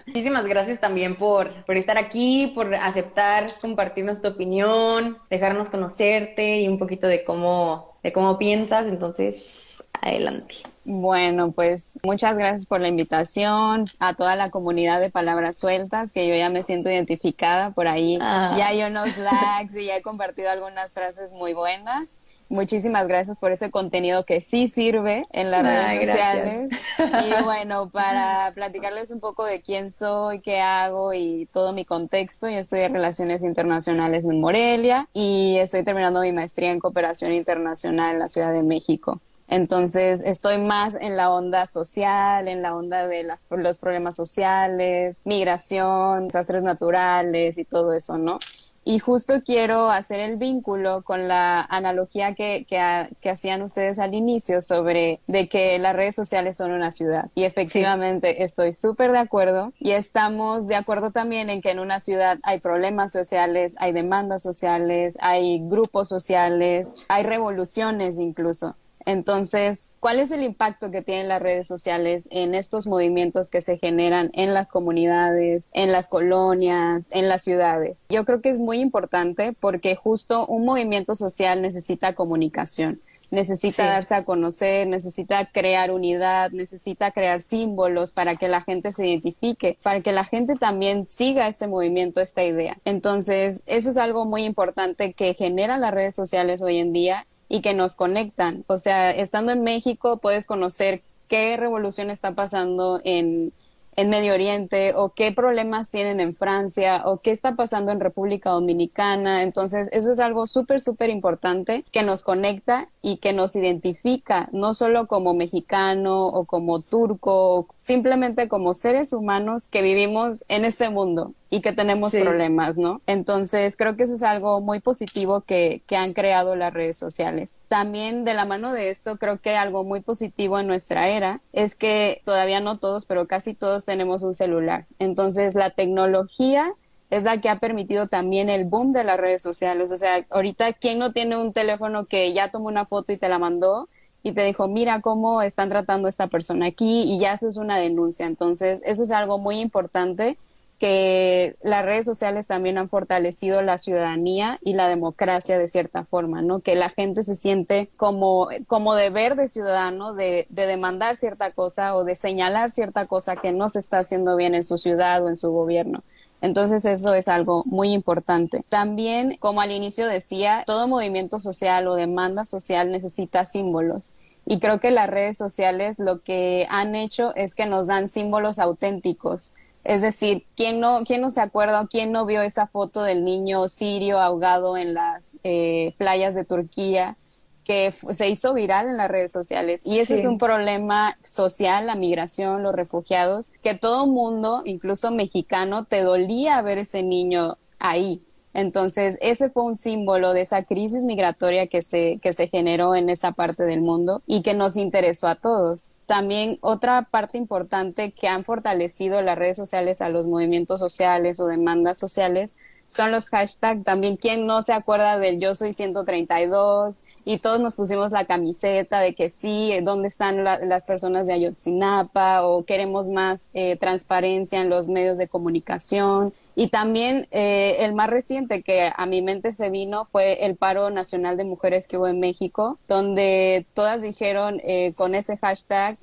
Muchísimas 0.08 0.46
gracias 0.46 0.82
también 0.82 1.16
por, 1.16 1.64
por 1.64 1.78
estar 1.78 1.98
aquí, 1.98 2.52
por 2.54 2.76
aceptar 2.76 3.46
compartirnos 3.62 4.22
tu 4.22 4.28
opinión, 4.28 5.18
dejarnos 5.30 5.70
conocerte 5.70 6.60
y 6.60 6.68
un 6.68 6.78
poquito 6.78 7.08
de 7.08 7.24
cómo, 7.24 7.98
de 8.04 8.12
cómo 8.12 8.38
piensas. 8.38 8.88
Entonces, 8.88 9.82
adelante. 10.02 10.56
Bueno, 10.88 11.52
pues 11.52 12.00
muchas 12.04 12.38
gracias 12.38 12.68
por 12.68 12.80
la 12.80 12.88
invitación 12.88 13.86
a 14.00 14.14
toda 14.14 14.36
la 14.36 14.52
comunidad 14.52 15.02
de 15.02 15.10
Palabras 15.10 15.58
Sueltas, 15.58 16.14
que 16.14 16.28
yo 16.28 16.36
ya 16.36 16.50
me 16.50 16.62
siento 16.62 16.92
identificada 16.92 17.72
por 17.72 17.88
ahí. 17.88 18.20
Ah. 18.22 18.56
Ya 18.56 18.68
hay 18.68 18.84
unos 18.84 19.18
likes 19.18 19.82
y 19.82 19.88
ya 19.88 19.98
he 19.98 20.04
compartido 20.04 20.52
algunas 20.52 20.94
frases 20.94 21.34
muy 21.34 21.54
buenas. 21.54 22.20
Muchísimas 22.50 23.08
gracias 23.08 23.40
por 23.40 23.52
ese 23.52 23.72
contenido 23.72 24.24
que 24.24 24.40
sí 24.42 24.68
sirve 24.68 25.26
en 25.32 25.50
las 25.50 25.66
redes 25.66 26.08
sociales. 26.08 26.70
Y 26.98 27.44
bueno, 27.44 27.90
para 27.90 28.52
platicarles 28.54 29.10
un 29.10 29.20
poco 29.20 29.44
de 29.44 29.62
quién 29.62 29.90
soy, 29.90 30.40
qué 30.42 30.62
hago 30.62 31.14
y 31.14 31.48
todo 31.52 31.74
mi 31.74 31.84
contexto, 31.84 32.48
yo 32.48 32.58
estoy 32.58 32.82
en 32.82 32.94
Relaciones 32.94 33.42
Internacionales 33.42 34.24
en 34.24 34.40
Morelia 34.40 35.10
y 35.14 35.58
estoy 35.58 35.84
terminando 35.84 36.22
mi 36.22 36.32
maestría 36.32 36.72
en 36.72 36.80
Cooperación 36.80 37.32
Internacional 37.32 38.14
en 38.14 38.20
la 38.20 38.30
Ciudad 38.30 38.54
de 38.54 38.62
México. 38.64 39.20
Entonces 39.48 40.22
estoy 40.26 40.60
más 40.60 40.96
en 40.96 41.18
la 41.18 41.32
onda 41.32 41.66
social, 41.66 42.48
en 42.48 42.62
la 42.62 42.76
onda 42.76 43.08
de 43.08 43.24
las, 43.24 43.46
los 43.50 43.78
problemas 43.78 44.16
sociales, 44.16 45.22
migración, 45.24 46.28
desastres 46.28 46.64
naturales 46.64 47.58
y 47.58 47.66
todo 47.66 47.94
eso, 47.94 48.18
¿no? 48.18 48.40
Y 48.88 49.00
justo 49.00 49.42
quiero 49.44 49.90
hacer 49.90 50.20
el 50.20 50.38
vínculo 50.38 51.02
con 51.02 51.28
la 51.28 51.62
analogía 51.62 52.36
que, 52.36 52.68
que, 52.70 53.30
hacían 53.32 53.64
ustedes 53.64 53.98
al 53.98 54.14
inicio 54.14 54.62
sobre 54.62 55.22
de 55.26 55.50
que 55.50 55.80
las 55.80 55.96
redes 55.96 56.14
sociales 56.14 56.58
son 56.58 56.72
una 56.72 56.92
ciudad. 56.92 57.32
Y 57.34 57.46
efectivamente 57.46 58.44
estoy 58.44 58.76
súper 58.76 59.12
de 59.12 59.18
acuerdo. 59.18 59.74
Y 59.80 59.92
estamos 59.92 60.68
de 60.68 60.76
acuerdo 60.76 61.10
también 61.10 61.50
en 61.50 61.64
que 61.64 61.72
en 61.72 61.80
una 61.80 62.00
ciudad 62.00 62.38
hay 62.44 62.60
problemas 62.60 63.12
sociales, 63.12 63.74
hay 63.80 63.92
demandas 63.92 64.44
sociales, 64.44 65.18
hay 65.20 65.68
grupos 65.68 66.08
sociales, 66.08 66.94
hay 67.08 67.24
revoluciones 67.24 68.20
incluso. 68.20 68.76
Entonces, 69.06 69.98
¿cuál 70.00 70.20
es 70.20 70.32
el 70.32 70.44
impacto 70.44 70.92
que 70.92 71.02
tienen 71.02 71.28
las 71.28 71.42
redes 71.42 71.68
sociales 71.68 72.28
en 72.32 72.56
estos 72.56 72.88
movimientos 72.88 73.50
que 73.50 73.62
se 73.62 73.78
generan 73.78 74.32
en 74.34 74.54
las 74.54 74.72
comunidades, 74.72 75.70
en 75.74 75.92
las 75.92 76.10
colonias, 76.10 77.08
en 77.12 77.30
las 77.30 77.44
ciudades? 77.44 78.06
Yo 78.10 78.26
creo 78.26 78.40
que 78.40 78.50
es 78.50 78.60
muy 78.60 78.80
importante 78.80 79.54
porque 79.60 79.96
justo 79.96 80.48
un 80.48 80.66
movimiento 80.66 81.16
social 81.16 81.62
necesita 81.62 82.14
comunicación 82.14 83.00
necesita 83.32 83.86
darse 83.86 84.16
a 84.16 84.24
conocer, 84.24 84.88
necesita 84.88 85.46
crear 85.52 85.92
unidad, 85.92 86.52
necesita 86.52 87.12
crear 87.12 87.42
símbolos 87.42 88.12
para 88.12 88.36
que 88.36 88.48
la 88.48 88.62
gente 88.62 88.94
se 88.94 89.08
identifique, 89.08 89.78
para 89.84 90.02
que 90.02 90.12
la 90.12 90.26
gente 90.26 90.56
también 90.56 91.06
siga 91.06 91.48
este 91.48 91.68
movimiento, 91.68 92.22
esta 92.22 92.44
idea. 92.44 92.78
Entonces, 92.86 93.64
eso 93.66 93.90
es 93.90 93.98
algo 93.98 94.26
muy 94.26 94.44
importante 94.44 95.14
que 95.14 95.34
generan 95.34 95.82
las 95.82 95.94
redes 95.94 96.16
sociales 96.16 96.62
hoy 96.62 96.78
en 96.78 96.94
día 96.94 97.26
y 97.50 97.62
que 97.62 97.74
nos 97.74 97.96
conectan. 97.96 98.64
O 98.68 98.78
sea, 98.78 99.12
estando 99.12 99.52
en 99.52 99.64
México 99.64 100.18
puedes 100.18 100.48
conocer 100.48 101.04
qué 101.30 101.58
revolución 101.58 102.10
está 102.10 102.34
pasando 102.34 103.02
en, 103.04 103.54
en 103.96 104.10
Medio 104.10 104.34
Oriente 104.34 104.94
o 104.96 105.14
qué 105.14 105.32
problemas 105.32 105.90
tienen 105.90 106.20
en 106.20 106.36
Francia 106.36 107.04
o 107.06 107.20
qué 107.20 107.32
está 107.32 107.56
pasando 107.56 107.92
en 107.92 108.00
República 108.00 108.52
Dominicana. 108.52 109.44
Entonces, 109.44 109.90
eso 109.92 110.12
es 110.12 110.20
algo 110.20 110.48
súper, 110.48 110.82
súper 110.82 111.10
importante 111.10 111.86
que 111.92 112.04
nos 112.04 112.24
conecta 112.24 112.90
y 113.06 113.18
que 113.18 113.34
nos 113.34 113.56
identifica, 113.56 114.50
no 114.52 114.74
solo 114.74 115.06
como 115.06 115.36
mexicano 115.36 116.26
o 116.26 116.46
como 116.46 116.82
turco, 116.82 117.68
simplemente 117.76 118.48
como 118.48 118.74
seres 118.74 119.14
humanos 119.14 119.68
que 119.68 119.84
vivimos 119.84 120.44
en 120.48 120.66
este 120.66 120.90
mundo 120.90 121.36
y 121.52 121.62
que 121.62 121.72
tenemos 121.72 122.14
problemas, 122.14 122.80
¿no? 122.80 123.02
Entonces, 123.06 123.78
creo 123.78 123.96
que 123.96 124.04
eso 124.04 124.16
es 124.16 124.24
algo 124.24 124.60
muy 124.60 124.80
positivo 124.80 125.42
que, 125.42 125.84
que 125.86 125.98
han 125.98 126.14
creado 126.14 126.56
las 126.56 126.74
redes 126.74 126.98
sociales. 126.98 127.60
También 127.68 128.26
de 128.26 128.34
la 128.34 128.46
mano 128.46 128.74
de 128.74 128.90
esto, 128.90 129.18
creo 129.18 129.40
que 129.40 129.56
algo 129.56 129.84
muy 129.84 130.02
positivo 130.02 130.58
en 130.58 130.66
nuestra 130.66 131.08
era 131.08 131.42
es 131.54 131.76
que 131.76 132.24
todavía 132.26 132.60
no 132.60 132.80
todos, 132.80 133.06
pero 133.06 133.28
casi 133.28 133.54
todos 133.54 133.86
tenemos 133.86 134.24
un 134.24 134.34
celular. 134.34 134.88
Entonces, 134.98 135.54
la 135.54 135.70
tecnología 135.70 136.74
es 137.10 137.24
la 137.24 137.40
que 137.40 137.50
ha 137.50 137.60
permitido 137.60 138.08
también 138.08 138.50
el 138.50 138.66
boom 138.66 138.94
de 138.94 139.04
las 139.04 139.20
redes 139.20 139.42
sociales. 139.42 139.92
O 139.92 139.98
sea, 139.98 140.26
ahorita, 140.30 140.74
¿quién 140.74 141.00
no 141.00 141.12
tiene 141.14 141.38
un 141.38 141.54
teléfono 141.54 142.06
que 142.06 142.34
ya 142.34 142.50
tomó 142.50 142.68
una 142.68 142.86
foto 142.86 143.14
y 143.14 143.18
te 143.18 143.30
la 143.30 143.40
mandó? 143.40 143.88
y 144.26 144.32
te 144.32 144.44
dijo, 144.44 144.68
mira 144.68 145.02
cómo 145.02 145.44
están 145.44 145.70
tratando 145.70 146.08
a 146.08 146.10
esta 146.10 146.26
persona 146.26 146.66
aquí 146.66 147.04
y 147.04 147.20
ya 147.20 147.34
haces 147.34 147.58
una 147.58 147.78
denuncia. 147.78 148.26
Entonces, 148.26 148.82
eso 148.84 149.04
es 149.04 149.12
algo 149.12 149.38
muy 149.38 149.60
importante 149.60 150.40
que 150.80 151.56
las 151.62 151.86
redes 151.86 152.06
sociales 152.06 152.48
también 152.48 152.80
han 152.80 152.90
fortalecido 152.90 153.62
la 153.62 153.78
ciudadanía 153.78 154.58
y 154.64 154.74
la 154.74 154.90
democracia 154.90 155.60
de 155.60 155.68
cierta 155.68 156.06
forma, 156.06 156.42
¿no? 156.42 156.62
Que 156.62 156.76
la 156.76 156.90
gente 156.90 157.24
se 157.24 157.36
siente 157.36 157.88
como, 157.98 158.50
como 158.66 158.96
deber 158.96 159.36
de 159.36 159.48
ciudadano 159.48 160.16
de, 160.16 160.48
de 160.50 160.66
demandar 160.66 161.16
cierta 161.16 161.52
cosa 161.52 161.96
o 161.96 162.04
de 162.04 162.16
señalar 162.16 162.72
cierta 162.72 163.06
cosa 163.06 163.36
que 163.36 163.52
no 163.52 163.70
se 163.70 163.80
está 163.80 164.00
haciendo 164.00 164.36
bien 164.36 164.56
en 164.56 164.64
su 164.64 164.80
ciudad 164.80 165.24
o 165.24 165.30
en 165.30 165.36
su 165.36 165.52
gobierno. 165.52 166.02
Entonces 166.46 166.86
eso 166.86 167.14
es 167.14 167.28
algo 167.28 167.64
muy 167.66 167.94
importante. 167.94 168.64
También, 168.70 169.38
como 169.40 169.62
al 169.62 169.72
inicio 169.72 170.08
decía, 170.08 170.64
todo 170.66 170.88
movimiento 170.88 171.40
social 171.40 171.88
o 171.88 171.96
demanda 171.96 172.46
social 172.46 172.92
necesita 172.92 173.46
símbolos. 173.46 174.14
Y 174.46 174.60
creo 174.60 174.80
que 174.80 174.92
las 174.92 175.10
redes 175.10 175.38
sociales 175.38 175.98
lo 175.98 176.22
que 176.22 176.68
han 176.70 176.96
hecho 176.96 177.36
es 177.36 177.56
que 177.56 177.66
nos 177.66 177.88
dan 177.88 178.10
símbolos 178.10 178.60
auténticos 178.60 179.52
es 179.86 180.02
decir, 180.02 180.46
¿quién 180.56 180.80
no, 180.80 181.02
quién 181.06 181.22
no 181.22 181.30
se 181.30 181.42
acuerda 181.42 181.80
o 181.82 181.88
quién 181.88 182.12
no 182.12 182.26
vio 182.26 182.42
esa 182.42 182.66
foto 182.66 183.04
del 183.04 183.24
niño 183.24 183.70
sirio 183.70 184.20
ahogado 184.20 184.78
en 184.78 184.96
las 184.96 185.40
eh, 185.44 185.94
playas 186.00 186.34
de 186.34 186.44
Turquía 186.44 187.18
que 187.66 187.92
se 187.92 188.30
hizo 188.30 188.54
viral 188.54 188.88
en 188.88 188.98
las 188.98 189.10
redes 189.10 189.32
sociales? 189.32 189.82
Y 189.84 190.00
ese 190.00 190.20
es 190.20 190.26
un 190.26 190.38
problema 190.38 191.18
social, 191.24 191.88
la 191.88 191.96
migración, 191.96 192.64
los 192.64 192.74
refugiados, 192.74 193.52
que 193.62 193.74
todo 193.74 194.08
mundo, 194.08 194.62
incluso 194.66 195.12
mexicano, 195.12 195.86
te 195.86 196.02
dolía 196.02 196.62
ver 196.62 196.78
ese 196.78 197.04
niño 197.04 197.58
ahí. 197.80 198.22
Entonces, 198.56 199.18
ese 199.20 199.50
fue 199.50 199.66
un 199.66 199.76
símbolo 199.76 200.32
de 200.32 200.42
esa 200.42 200.64
crisis 200.64 201.04
migratoria 201.04 201.68
que 201.68 201.82
se, 201.82 202.20
que 202.24 202.32
se 202.32 202.48
generó 202.48 202.96
en 202.96 203.10
esa 203.10 203.34
parte 203.34 203.64
del 203.64 203.82
mundo 203.82 204.22
y 204.26 204.44
que 204.44 204.54
nos 204.54 204.78
interesó 204.78 205.28
a 205.28 205.36
todos. 205.36 205.92
También 206.06 206.58
otra 206.62 207.02
parte 207.02 207.38
importante 207.38 208.14
que 208.14 208.30
han 208.30 208.46
fortalecido 208.46 209.22
las 209.22 209.38
redes 209.38 209.58
sociales 209.58 210.02
a 210.02 210.08
los 210.08 210.26
movimientos 210.26 210.80
sociales 210.80 211.42
o 211.42 211.48
demandas 211.48 211.98
sociales 211.98 212.56
son 212.88 213.12
los 213.12 213.28
hashtags. 213.28 213.84
También, 213.84 214.16
¿quién 214.16 214.46
no 214.46 214.62
se 214.62 214.72
acuerda 214.72 215.20
del 215.20 215.42
yo 215.42 215.54
soy 215.54 215.74
132? 215.74 216.96
Y 217.26 217.40
todos 217.40 217.60
nos 217.60 217.76
pusimos 217.76 218.12
la 218.12 218.26
camiseta 218.26 219.00
de 219.00 219.16
que 219.16 219.32
sí, 219.32 219.72
¿dónde 219.82 220.08
están 220.08 220.44
las 220.44 220.86
personas 220.86 221.26
de 221.26 221.34
Ayotzinapa? 221.34 222.46
o 222.46 222.64
queremos 222.64 223.10
más 223.10 223.50
eh, 223.54 223.78
transparencia 223.78 224.62
en 224.62 224.70
los 224.70 224.88
medios 224.88 225.18
de 225.18 225.28
comunicación. 225.28 226.32
Y 226.56 226.68
también 226.68 227.28
eh, 227.32 227.78
el 227.80 227.94
más 227.96 228.10
reciente 228.10 228.64
que 228.64 228.92
a 228.96 229.06
mi 229.08 229.22
mente 229.22 229.52
se 229.52 229.70
vino 229.70 230.08
fue 230.12 230.46
el 230.46 230.56
paro 230.56 230.90
nacional 230.92 231.36
de 231.36 231.44
mujeres 231.44 231.88
que 231.88 231.98
hubo 231.98 232.08
en 232.08 232.20
México, 232.20 232.78
donde 232.88 233.66
todas 233.74 234.02
dijeron 234.02 234.62
eh, 234.64 234.94
con 234.96 235.16
ese 235.16 235.38
hashtag 235.38 235.98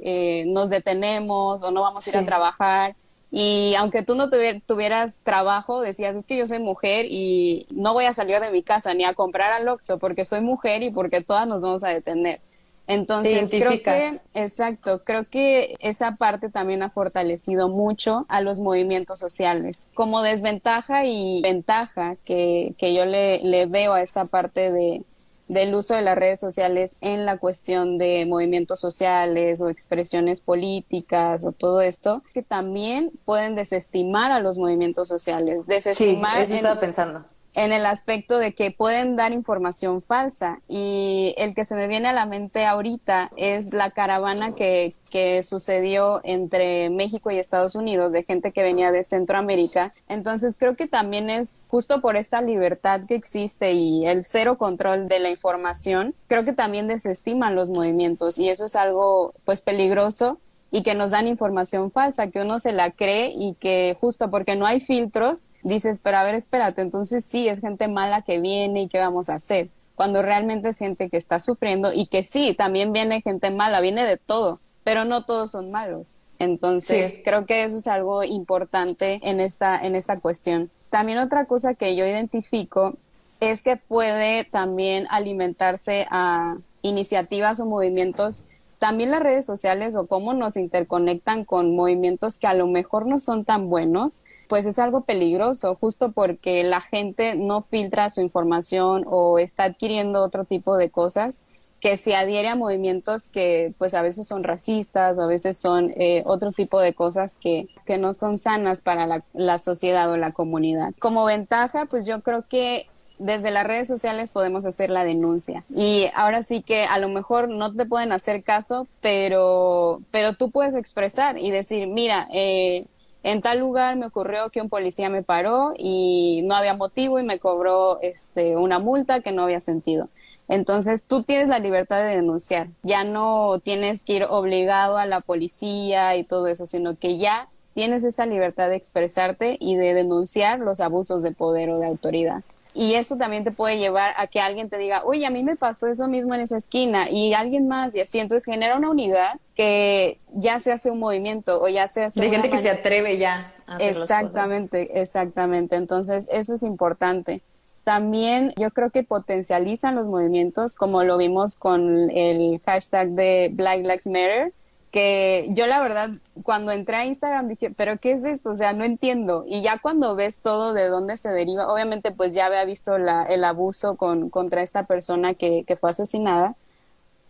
nos 0.46 0.70
detenemos 0.70 1.62
o 1.62 1.70
no 1.70 1.82
vamos 1.82 2.06
a 2.06 2.10
ir 2.10 2.16
a 2.16 2.26
trabajar. 2.26 2.96
Y 3.34 3.74
aunque 3.76 4.02
tú 4.02 4.14
no 4.14 4.28
tuvieras 4.28 5.20
trabajo, 5.24 5.80
decías, 5.80 6.14
es 6.14 6.26
que 6.26 6.36
yo 6.36 6.46
soy 6.46 6.58
mujer 6.58 7.06
y 7.08 7.66
no 7.70 7.94
voy 7.94 8.04
a 8.04 8.12
salir 8.12 8.38
de 8.40 8.50
mi 8.50 8.62
casa 8.62 8.92
ni 8.92 9.04
a 9.04 9.14
comprar 9.14 9.52
al 9.52 9.66
Oxxo 9.68 9.98
porque 9.98 10.26
soy 10.26 10.42
mujer 10.42 10.82
y 10.82 10.90
porque 10.90 11.22
todas 11.22 11.48
nos 11.48 11.62
vamos 11.62 11.82
a 11.82 11.88
detener. 11.88 12.40
Entonces, 12.86 13.48
creo 13.48 13.82
que, 13.82 14.18
exacto, 14.34 15.02
creo 15.02 15.24
que 15.24 15.76
esa 15.80 16.16
parte 16.16 16.50
también 16.50 16.82
ha 16.82 16.90
fortalecido 16.90 17.70
mucho 17.70 18.26
a 18.28 18.42
los 18.42 18.60
movimientos 18.60 19.18
sociales. 19.18 19.88
Como 19.94 20.20
desventaja 20.20 21.06
y 21.06 21.40
ventaja 21.40 22.16
que, 22.26 22.74
que 22.76 22.92
yo 22.92 23.06
le, 23.06 23.38
le 23.38 23.64
veo 23.64 23.94
a 23.94 24.02
esta 24.02 24.26
parte 24.26 24.70
de, 24.70 25.04
del 25.52 25.74
uso 25.74 25.94
de 25.94 26.02
las 26.02 26.16
redes 26.16 26.40
sociales 26.40 26.98
en 27.02 27.26
la 27.26 27.36
cuestión 27.36 27.98
de 27.98 28.24
movimientos 28.26 28.80
sociales 28.80 29.60
o 29.60 29.68
expresiones 29.68 30.40
políticas 30.40 31.44
o 31.44 31.52
todo 31.52 31.82
esto, 31.82 32.22
que 32.32 32.42
también 32.42 33.12
pueden 33.24 33.54
desestimar 33.54 34.32
a 34.32 34.40
los 34.40 34.58
movimientos 34.58 35.08
sociales. 35.08 35.66
Desestimar. 35.66 36.38
Sí, 36.38 36.42
eso 36.44 36.54
estaba 36.54 36.80
pensando 36.80 37.22
en 37.54 37.72
el 37.72 37.86
aspecto 37.86 38.38
de 38.38 38.54
que 38.54 38.70
pueden 38.70 39.16
dar 39.16 39.32
información 39.32 40.00
falsa. 40.00 40.60
Y 40.68 41.34
el 41.36 41.54
que 41.54 41.64
se 41.64 41.76
me 41.76 41.86
viene 41.86 42.08
a 42.08 42.12
la 42.12 42.26
mente 42.26 42.64
ahorita 42.64 43.30
es 43.36 43.72
la 43.74 43.90
caravana 43.90 44.54
que, 44.54 44.94
que 45.10 45.42
sucedió 45.42 46.20
entre 46.24 46.88
México 46.90 47.30
y 47.30 47.38
Estados 47.38 47.74
Unidos 47.74 48.12
de 48.12 48.22
gente 48.22 48.52
que 48.52 48.62
venía 48.62 48.92
de 48.92 49.04
Centroamérica. 49.04 49.92
Entonces 50.08 50.56
creo 50.58 50.76
que 50.76 50.88
también 50.88 51.28
es 51.28 51.64
justo 51.68 52.00
por 52.00 52.16
esta 52.16 52.40
libertad 52.40 53.02
que 53.06 53.14
existe 53.14 53.72
y 53.72 54.06
el 54.06 54.24
cero 54.24 54.56
control 54.56 55.08
de 55.08 55.20
la 55.20 55.30
información, 55.30 56.14
creo 56.28 56.44
que 56.44 56.52
también 56.52 56.88
desestiman 56.88 57.54
los 57.54 57.70
movimientos 57.70 58.38
y 58.38 58.48
eso 58.48 58.64
es 58.64 58.74
algo 58.74 59.32
pues 59.44 59.60
peligroso 59.60 60.38
y 60.72 60.82
que 60.82 60.94
nos 60.94 61.10
dan 61.10 61.28
información 61.28 61.92
falsa, 61.92 62.30
que 62.30 62.40
uno 62.40 62.58
se 62.58 62.72
la 62.72 62.90
cree 62.90 63.30
y 63.36 63.54
que 63.60 63.94
justo 64.00 64.30
porque 64.30 64.56
no 64.56 64.66
hay 64.66 64.80
filtros, 64.80 65.50
dices, 65.62 66.00
pero 66.02 66.16
a 66.16 66.24
ver, 66.24 66.34
espérate, 66.34 66.80
entonces 66.80 67.26
sí, 67.26 67.46
es 67.46 67.60
gente 67.60 67.88
mala 67.88 68.22
que 68.22 68.40
viene 68.40 68.82
y 68.82 68.88
qué 68.88 68.98
vamos 68.98 69.28
a 69.28 69.34
hacer, 69.34 69.68
cuando 69.94 70.22
realmente 70.22 70.70
es 70.70 70.78
gente 70.78 71.10
que 71.10 71.18
está 71.18 71.38
sufriendo 71.40 71.92
y 71.92 72.06
que 72.06 72.24
sí, 72.24 72.54
también 72.54 72.92
viene 72.92 73.20
gente 73.20 73.50
mala, 73.50 73.82
viene 73.82 74.06
de 74.06 74.16
todo, 74.16 74.60
pero 74.82 75.04
no 75.04 75.24
todos 75.24 75.52
son 75.52 75.70
malos. 75.70 76.18
Entonces, 76.38 77.20
creo 77.24 77.46
que 77.46 77.62
eso 77.62 77.76
es 77.76 77.86
algo 77.86 78.24
importante 78.24 79.20
en 79.22 79.38
esta, 79.38 79.78
en 79.78 79.94
esta 79.94 80.18
cuestión. 80.18 80.70
También 80.90 81.18
otra 81.18 81.44
cosa 81.44 81.74
que 81.74 81.94
yo 81.94 82.04
identifico 82.04 82.92
es 83.40 83.62
que 83.62 83.76
puede 83.76 84.42
también 84.44 85.06
alimentarse 85.10 86.06
a 86.10 86.56
iniciativas 86.80 87.60
o 87.60 87.66
movimientos 87.66 88.46
también 88.82 89.12
las 89.12 89.22
redes 89.22 89.46
sociales 89.46 89.94
o 89.94 90.08
cómo 90.08 90.34
nos 90.34 90.56
interconectan 90.56 91.44
con 91.44 91.76
movimientos 91.76 92.40
que 92.40 92.48
a 92.48 92.54
lo 92.54 92.66
mejor 92.66 93.06
no 93.06 93.20
son 93.20 93.44
tan 93.44 93.70
buenos, 93.70 94.24
pues 94.48 94.66
es 94.66 94.80
algo 94.80 95.02
peligroso, 95.02 95.76
justo 95.76 96.10
porque 96.10 96.64
la 96.64 96.80
gente 96.80 97.36
no 97.36 97.62
filtra 97.62 98.10
su 98.10 98.20
información 98.20 99.04
o 99.06 99.38
está 99.38 99.62
adquiriendo 99.62 100.20
otro 100.20 100.46
tipo 100.46 100.76
de 100.76 100.90
cosas 100.90 101.44
que 101.78 101.96
se 101.96 102.16
adhiere 102.16 102.48
a 102.48 102.56
movimientos 102.56 103.30
que 103.30 103.72
pues 103.78 103.94
a 103.94 104.02
veces 104.02 104.26
son 104.26 104.42
racistas, 104.42 105.16
a 105.16 105.26
veces 105.26 105.56
son 105.56 105.92
eh, 105.96 106.24
otro 106.26 106.50
tipo 106.50 106.80
de 106.80 106.92
cosas 106.92 107.36
que, 107.36 107.68
que 107.86 107.98
no 107.98 108.14
son 108.14 108.36
sanas 108.36 108.82
para 108.82 109.06
la, 109.06 109.22
la 109.32 109.58
sociedad 109.58 110.10
o 110.10 110.16
la 110.16 110.32
comunidad. 110.32 110.92
Como 110.98 111.24
ventaja, 111.24 111.86
pues 111.86 112.04
yo 112.04 112.20
creo 112.22 112.46
que 112.48 112.88
desde 113.22 113.50
las 113.50 113.66
redes 113.66 113.88
sociales 113.88 114.30
podemos 114.30 114.64
hacer 114.66 114.90
la 114.90 115.04
denuncia. 115.04 115.64
Y 115.70 116.08
ahora 116.14 116.42
sí 116.42 116.62
que 116.62 116.84
a 116.84 116.98
lo 116.98 117.08
mejor 117.08 117.48
no 117.48 117.72
te 117.72 117.86
pueden 117.86 118.12
hacer 118.12 118.42
caso, 118.42 118.86
pero, 119.00 120.00
pero 120.10 120.34
tú 120.34 120.50
puedes 120.50 120.74
expresar 120.74 121.38
y 121.38 121.50
decir, 121.50 121.86
mira, 121.86 122.28
eh, 122.32 122.84
en 123.22 123.40
tal 123.40 123.60
lugar 123.60 123.96
me 123.96 124.06
ocurrió 124.06 124.50
que 124.50 124.60
un 124.60 124.68
policía 124.68 125.08
me 125.08 125.22
paró 125.22 125.74
y 125.78 126.42
no 126.44 126.56
había 126.56 126.74
motivo 126.74 127.20
y 127.20 127.22
me 127.22 127.38
cobró 127.38 128.00
este, 128.02 128.56
una 128.56 128.80
multa 128.80 129.20
que 129.20 129.32
no 129.32 129.44
había 129.44 129.60
sentido. 129.60 130.08
Entonces 130.48 131.04
tú 131.04 131.22
tienes 131.22 131.48
la 131.48 131.60
libertad 131.60 132.02
de 132.02 132.16
denunciar, 132.16 132.68
ya 132.82 133.04
no 133.04 133.60
tienes 133.62 134.02
que 134.02 134.14
ir 134.14 134.24
obligado 134.28 134.98
a 134.98 135.06
la 135.06 135.20
policía 135.20 136.16
y 136.16 136.24
todo 136.24 136.48
eso, 136.48 136.66
sino 136.66 136.96
que 136.96 137.16
ya 137.16 137.48
tienes 137.74 138.02
esa 138.04 138.26
libertad 138.26 138.68
de 138.68 138.76
expresarte 138.76 139.56
y 139.60 139.76
de 139.76 139.94
denunciar 139.94 140.58
los 140.58 140.80
abusos 140.80 141.22
de 141.22 141.30
poder 141.30 141.70
o 141.70 141.78
de 141.78 141.86
autoridad. 141.86 142.42
Y 142.74 142.94
eso 142.94 143.16
también 143.18 143.44
te 143.44 143.50
puede 143.50 143.78
llevar 143.78 144.14
a 144.16 144.26
que 144.26 144.40
alguien 144.40 144.70
te 144.70 144.78
diga, 144.78 145.02
oye, 145.04 145.26
a 145.26 145.30
mí 145.30 145.42
me 145.42 145.56
pasó 145.56 145.88
eso 145.88 146.08
mismo 146.08 146.34
en 146.34 146.40
esa 146.40 146.56
esquina 146.56 147.10
y 147.10 147.34
alguien 147.34 147.68
más 147.68 147.94
y 147.94 148.00
así. 148.00 148.18
Entonces 148.18 148.50
genera 148.50 148.76
una 148.76 148.90
unidad 148.90 149.38
que 149.54 150.18
ya 150.32 150.58
se 150.58 150.72
hace 150.72 150.90
un 150.90 150.98
movimiento 150.98 151.60
o 151.60 151.68
ya 151.68 151.86
se 151.86 152.04
hace... 152.04 152.20
De 152.20 152.30
gente 152.30 152.48
que 152.48 152.58
se 152.58 152.70
atreve 152.70 153.18
ya. 153.18 153.52
A 153.68 153.76
exactamente, 153.76 155.00
exactamente. 155.00 155.76
Entonces 155.76 156.28
eso 156.30 156.54
es 156.54 156.62
importante. 156.62 157.42
También 157.84 158.54
yo 158.56 158.70
creo 158.70 158.90
que 158.90 159.02
potencializan 159.02 159.94
los 159.94 160.06
movimientos, 160.06 160.74
como 160.74 161.02
lo 161.02 161.18
vimos 161.18 161.56
con 161.56 162.10
el 162.10 162.60
hashtag 162.64 163.10
de 163.10 163.50
Black 163.52 163.80
Lives 163.80 164.06
Matter, 164.06 164.52
que 164.92 165.48
yo 165.50 165.66
la 165.66 165.80
verdad 165.80 166.10
cuando 166.44 166.70
entré 166.70 166.96
a 166.96 167.06
Instagram 167.06 167.48
dije, 167.48 167.70
pero 167.70 167.98
¿qué 167.98 168.12
es 168.12 168.24
esto? 168.24 168.50
O 168.50 168.56
sea, 168.56 168.74
no 168.74 168.84
entiendo. 168.84 169.44
Y 169.48 169.62
ya 169.62 169.78
cuando 169.78 170.14
ves 170.14 170.42
todo 170.42 170.74
de 170.74 170.88
dónde 170.88 171.16
se 171.16 171.30
deriva, 171.30 171.66
obviamente 171.72 172.12
pues 172.12 172.34
ya 172.34 172.46
había 172.46 172.64
visto 172.66 172.96
el 172.96 173.44
abuso 173.44 173.96
con, 173.96 174.28
contra 174.28 174.62
esta 174.62 174.84
persona 174.84 175.34
que, 175.34 175.64
que 175.66 175.76
fue 175.76 175.90
asesinada, 175.90 176.54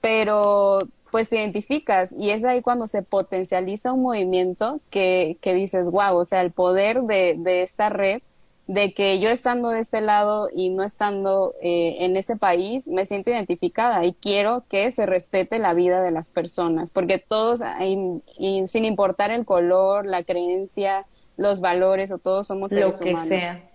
pero 0.00 0.80
pues 1.12 1.28
te 1.28 1.36
identificas 1.36 2.12
y 2.18 2.30
es 2.30 2.44
ahí 2.44 2.62
cuando 2.62 2.88
se 2.88 3.02
potencializa 3.02 3.92
un 3.92 4.02
movimiento 4.02 4.80
que, 4.90 5.36
que 5.40 5.54
dices, 5.54 5.88
wow, 5.90 6.16
o 6.16 6.24
sea, 6.24 6.40
el 6.40 6.50
poder 6.50 7.02
de, 7.02 7.36
de 7.38 7.62
esta 7.62 7.90
red 7.90 8.22
de 8.66 8.92
que 8.92 9.18
yo 9.18 9.28
estando 9.28 9.70
de 9.70 9.80
este 9.80 10.00
lado 10.00 10.48
y 10.54 10.70
no 10.70 10.82
estando 10.82 11.54
eh, 11.60 11.96
en 12.00 12.16
ese 12.16 12.36
país, 12.36 12.86
me 12.86 13.06
siento 13.06 13.30
identificada 13.30 14.04
y 14.04 14.14
quiero 14.14 14.64
que 14.68 14.92
se 14.92 15.04
respete 15.04 15.58
la 15.58 15.74
vida 15.74 16.00
de 16.00 16.12
las 16.12 16.28
personas, 16.28 16.90
porque 16.90 17.18
todos, 17.18 17.60
sin 17.78 18.84
importar 18.84 19.30
el 19.30 19.44
color, 19.44 20.06
la 20.06 20.22
creencia, 20.22 21.06
los 21.36 21.60
valores 21.60 22.12
o 22.12 22.18
todos 22.18 22.46
somos 22.46 22.70
seres 22.70 22.98
Lo 22.98 23.04
que 23.04 23.16
sea. 23.16 23.70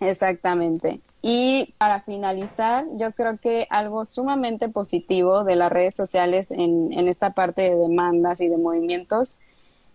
Exactamente. 0.00 1.00
Y 1.22 1.74
para 1.78 2.02
finalizar, 2.02 2.84
yo 2.98 3.10
creo 3.12 3.38
que 3.38 3.66
algo 3.70 4.06
sumamente 4.06 4.68
positivo 4.68 5.42
de 5.42 5.56
las 5.56 5.72
redes 5.72 5.96
sociales 5.96 6.52
en, 6.52 6.92
en 6.92 7.08
esta 7.08 7.30
parte 7.30 7.62
de 7.62 7.74
demandas 7.74 8.40
y 8.40 8.48
de 8.48 8.56
movimientos 8.56 9.38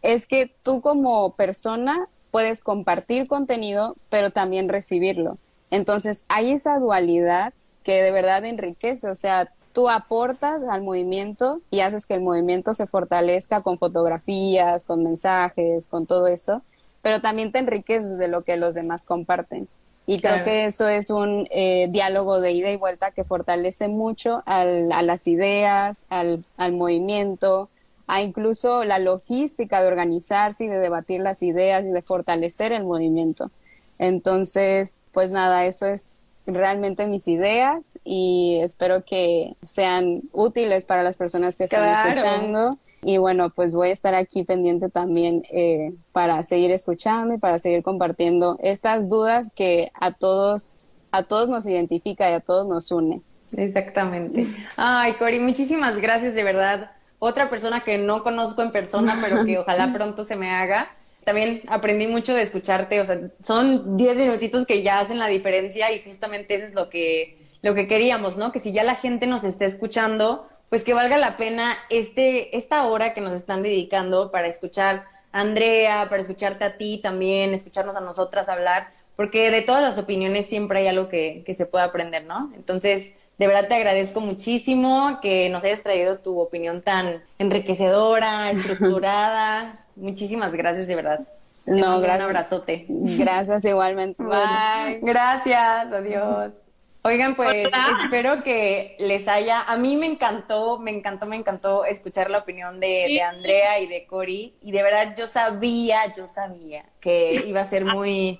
es 0.01 0.27
que 0.27 0.51
tú 0.63 0.81
como 0.81 1.33
persona 1.35 2.09
puedes 2.31 2.61
compartir 2.61 3.27
contenido, 3.27 3.95
pero 4.09 4.31
también 4.31 4.69
recibirlo. 4.69 5.37
Entonces, 5.69 6.25
hay 6.29 6.51
esa 6.51 6.79
dualidad 6.79 7.53
que 7.83 8.01
de 8.01 8.11
verdad 8.11 8.45
enriquece, 8.45 9.09
o 9.09 9.15
sea, 9.15 9.51
tú 9.73 9.89
aportas 9.89 10.63
al 10.63 10.83
movimiento 10.83 11.61
y 11.71 11.79
haces 11.79 12.05
que 12.05 12.13
el 12.13 12.21
movimiento 12.21 12.73
se 12.73 12.87
fortalezca 12.87 13.61
con 13.61 13.77
fotografías, 13.77 14.85
con 14.85 15.03
mensajes, 15.03 15.87
con 15.87 16.05
todo 16.05 16.27
eso, 16.27 16.61
pero 17.01 17.21
también 17.21 17.51
te 17.51 17.59
enriqueces 17.59 18.17
de 18.17 18.27
lo 18.27 18.43
que 18.43 18.57
los 18.57 18.75
demás 18.75 19.05
comparten. 19.05 19.67
Y 20.07 20.19
creo 20.19 20.43
que 20.43 20.65
eso 20.65 20.89
es 20.89 21.09
un 21.09 21.47
eh, 21.51 21.87
diálogo 21.89 22.41
de 22.41 22.51
ida 22.51 22.71
y 22.71 22.75
vuelta 22.75 23.11
que 23.11 23.23
fortalece 23.23 23.87
mucho 23.87 24.43
al, 24.45 24.91
a 24.91 25.03
las 25.03 25.27
ideas, 25.27 26.05
al, 26.09 26.43
al 26.57 26.73
movimiento, 26.73 27.69
a 28.11 28.21
incluso 28.21 28.83
la 28.83 28.99
logística 28.99 29.81
de 29.81 29.87
organizarse 29.87 30.65
y 30.65 30.67
de 30.67 30.79
debatir 30.79 31.21
las 31.21 31.41
ideas 31.41 31.85
y 31.85 31.91
de 31.91 32.01
fortalecer 32.01 32.73
el 32.73 32.83
movimiento. 32.83 33.51
Entonces, 33.99 35.01
pues 35.13 35.31
nada, 35.31 35.65
eso 35.65 35.85
es 35.85 36.21
realmente 36.45 37.07
mis 37.07 37.29
ideas 37.29 37.97
y 38.03 38.59
espero 38.63 39.05
que 39.05 39.55
sean 39.61 40.23
útiles 40.33 40.83
para 40.83 41.03
las 41.03 41.15
personas 41.15 41.55
que 41.55 41.63
están 41.63 41.87
escuchando. 41.87 42.77
Y 43.01 43.17
bueno, 43.17 43.49
pues 43.49 43.73
voy 43.73 43.87
a 43.87 43.93
estar 43.93 44.13
aquí 44.13 44.43
pendiente 44.43 44.89
también 44.89 45.43
eh, 45.49 45.93
para 46.11 46.43
seguir 46.43 46.71
escuchando 46.71 47.35
y 47.35 47.37
para 47.37 47.59
seguir 47.59 47.81
compartiendo 47.81 48.59
estas 48.61 49.07
dudas 49.07 49.53
que 49.55 49.89
a 49.93 50.11
todos, 50.11 50.89
a 51.13 51.23
todos 51.23 51.47
nos 51.47 51.65
identifica 51.65 52.29
y 52.29 52.33
a 52.33 52.41
todos 52.41 52.67
nos 52.67 52.91
une. 52.91 53.21
Exactamente. 53.55 54.43
Ay, 54.75 55.13
Cori, 55.13 55.39
muchísimas 55.39 55.95
gracias 55.95 56.35
de 56.35 56.43
verdad 56.43 56.91
otra 57.23 57.51
persona 57.51 57.81
que 57.81 57.99
no 57.99 58.23
conozco 58.23 58.63
en 58.63 58.71
persona, 58.71 59.19
pero 59.21 59.45
que 59.45 59.57
ojalá 59.59 59.93
pronto 59.93 60.25
se 60.25 60.35
me 60.35 60.49
haga. 60.49 60.87
También 61.23 61.61
aprendí 61.67 62.07
mucho 62.07 62.33
de 62.33 62.41
escucharte, 62.41 62.99
o 62.99 63.05
sea, 63.05 63.19
son 63.43 63.95
10 63.95 64.17
minutitos 64.17 64.65
que 64.65 64.81
ya 64.81 64.99
hacen 64.99 65.19
la 65.19 65.27
diferencia 65.27 65.91
y 65.91 66.01
justamente 66.01 66.55
eso 66.55 66.65
es 66.65 66.73
lo 66.73 66.89
que, 66.89 67.37
lo 67.61 67.75
que 67.75 67.87
queríamos, 67.87 68.37
¿no? 68.37 68.51
Que 68.51 68.57
si 68.57 68.73
ya 68.73 68.83
la 68.83 68.95
gente 68.95 69.27
nos 69.27 69.43
está 69.43 69.65
escuchando, 69.65 70.49
pues 70.69 70.83
que 70.83 70.95
valga 70.95 71.19
la 71.19 71.37
pena 71.37 71.77
este, 71.91 72.57
esta 72.57 72.87
hora 72.87 73.13
que 73.13 73.21
nos 73.21 73.33
están 73.33 73.61
dedicando 73.61 74.31
para 74.31 74.47
escuchar 74.47 75.05
a 75.31 75.41
Andrea, 75.41 76.07
para 76.09 76.23
escucharte 76.23 76.65
a 76.65 76.77
ti 76.77 77.01
también, 77.03 77.53
escucharnos 77.53 77.95
a 77.97 78.01
nosotras 78.01 78.49
hablar, 78.49 78.89
porque 79.15 79.51
de 79.51 79.61
todas 79.61 79.83
las 79.83 79.99
opiniones 79.99 80.47
siempre 80.47 80.79
hay 80.79 80.87
algo 80.87 81.07
que, 81.07 81.43
que 81.45 81.53
se 81.53 81.67
puede 81.67 81.85
aprender, 81.85 82.25
¿no? 82.25 82.51
Entonces, 82.55 83.13
de 83.41 83.47
verdad 83.47 83.67
te 83.67 83.73
agradezco 83.73 84.21
muchísimo 84.21 85.17
que 85.19 85.49
nos 85.49 85.63
hayas 85.63 85.81
traído 85.81 86.19
tu 86.19 86.39
opinión 86.39 86.83
tan 86.83 87.23
enriquecedora, 87.39 88.51
estructurada. 88.51 89.73
Muchísimas 89.95 90.51
gracias, 90.51 90.85
de 90.85 90.95
verdad. 90.95 91.27
No, 91.65 91.99
gracias. 91.99 92.15
Un 92.17 92.21
abrazote. 92.21 92.85
Gracias 92.87 93.65
igualmente. 93.65 94.21
Bye. 94.23 94.99
Gracias, 95.01 95.91
adiós. 95.91 96.53
Oigan, 97.01 97.35
pues 97.35 97.67
espero 98.03 98.43
que 98.43 98.95
les 98.99 99.27
haya. 99.27 99.63
A 99.63 99.75
mí 99.75 99.95
me 99.95 100.05
encantó, 100.05 100.77
me 100.77 100.91
encantó, 100.91 101.25
me 101.25 101.35
encantó 101.35 101.85
escuchar 101.85 102.29
la 102.29 102.37
opinión 102.37 102.79
de, 102.79 103.07
de 103.07 103.21
Andrea 103.23 103.79
y 103.79 103.87
de 103.87 104.05
Cori. 104.05 104.53
Y 104.61 104.71
de 104.71 104.83
verdad 104.83 105.15
yo 105.17 105.25
sabía, 105.25 106.13
yo 106.13 106.27
sabía 106.27 106.85
que 106.99 107.43
iba 107.47 107.61
a 107.61 107.65
ser 107.65 107.85
muy, 107.85 108.39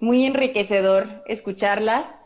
muy 0.00 0.26
enriquecedor 0.26 1.22
escucharlas. 1.28 2.18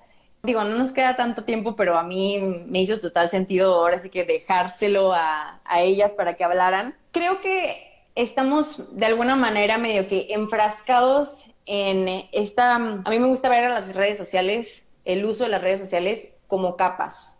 Digo, 0.44 0.62
no 0.62 0.76
nos 0.76 0.92
queda 0.92 1.16
tanto 1.16 1.44
tiempo, 1.44 1.74
pero 1.74 1.98
a 1.98 2.02
mí 2.02 2.38
me 2.66 2.82
hizo 2.82 3.00
total 3.00 3.30
sentido 3.30 3.74
ahora 3.74 3.98
sí 3.98 4.10
que 4.10 4.24
dejárselo 4.24 5.12
a, 5.12 5.60
a 5.64 5.80
ellas 5.80 6.14
para 6.14 6.34
que 6.34 6.44
hablaran. 6.44 6.94
Creo 7.12 7.40
que 7.40 8.04
estamos 8.14 8.94
de 8.96 9.06
alguna 9.06 9.36
manera 9.36 9.78
medio 9.78 10.06
que 10.06 10.28
enfrascados 10.30 11.46
en 11.66 12.28
esta... 12.32 12.74
A 12.76 12.78
mí 12.78 13.18
me 13.18 13.26
gusta 13.26 13.48
ver 13.48 13.64
a 13.64 13.68
las 13.70 13.94
redes 13.94 14.18
sociales, 14.18 14.86
el 15.04 15.24
uso 15.24 15.44
de 15.44 15.50
las 15.50 15.62
redes 15.62 15.80
sociales 15.80 16.28
como 16.46 16.76
capas. 16.76 17.36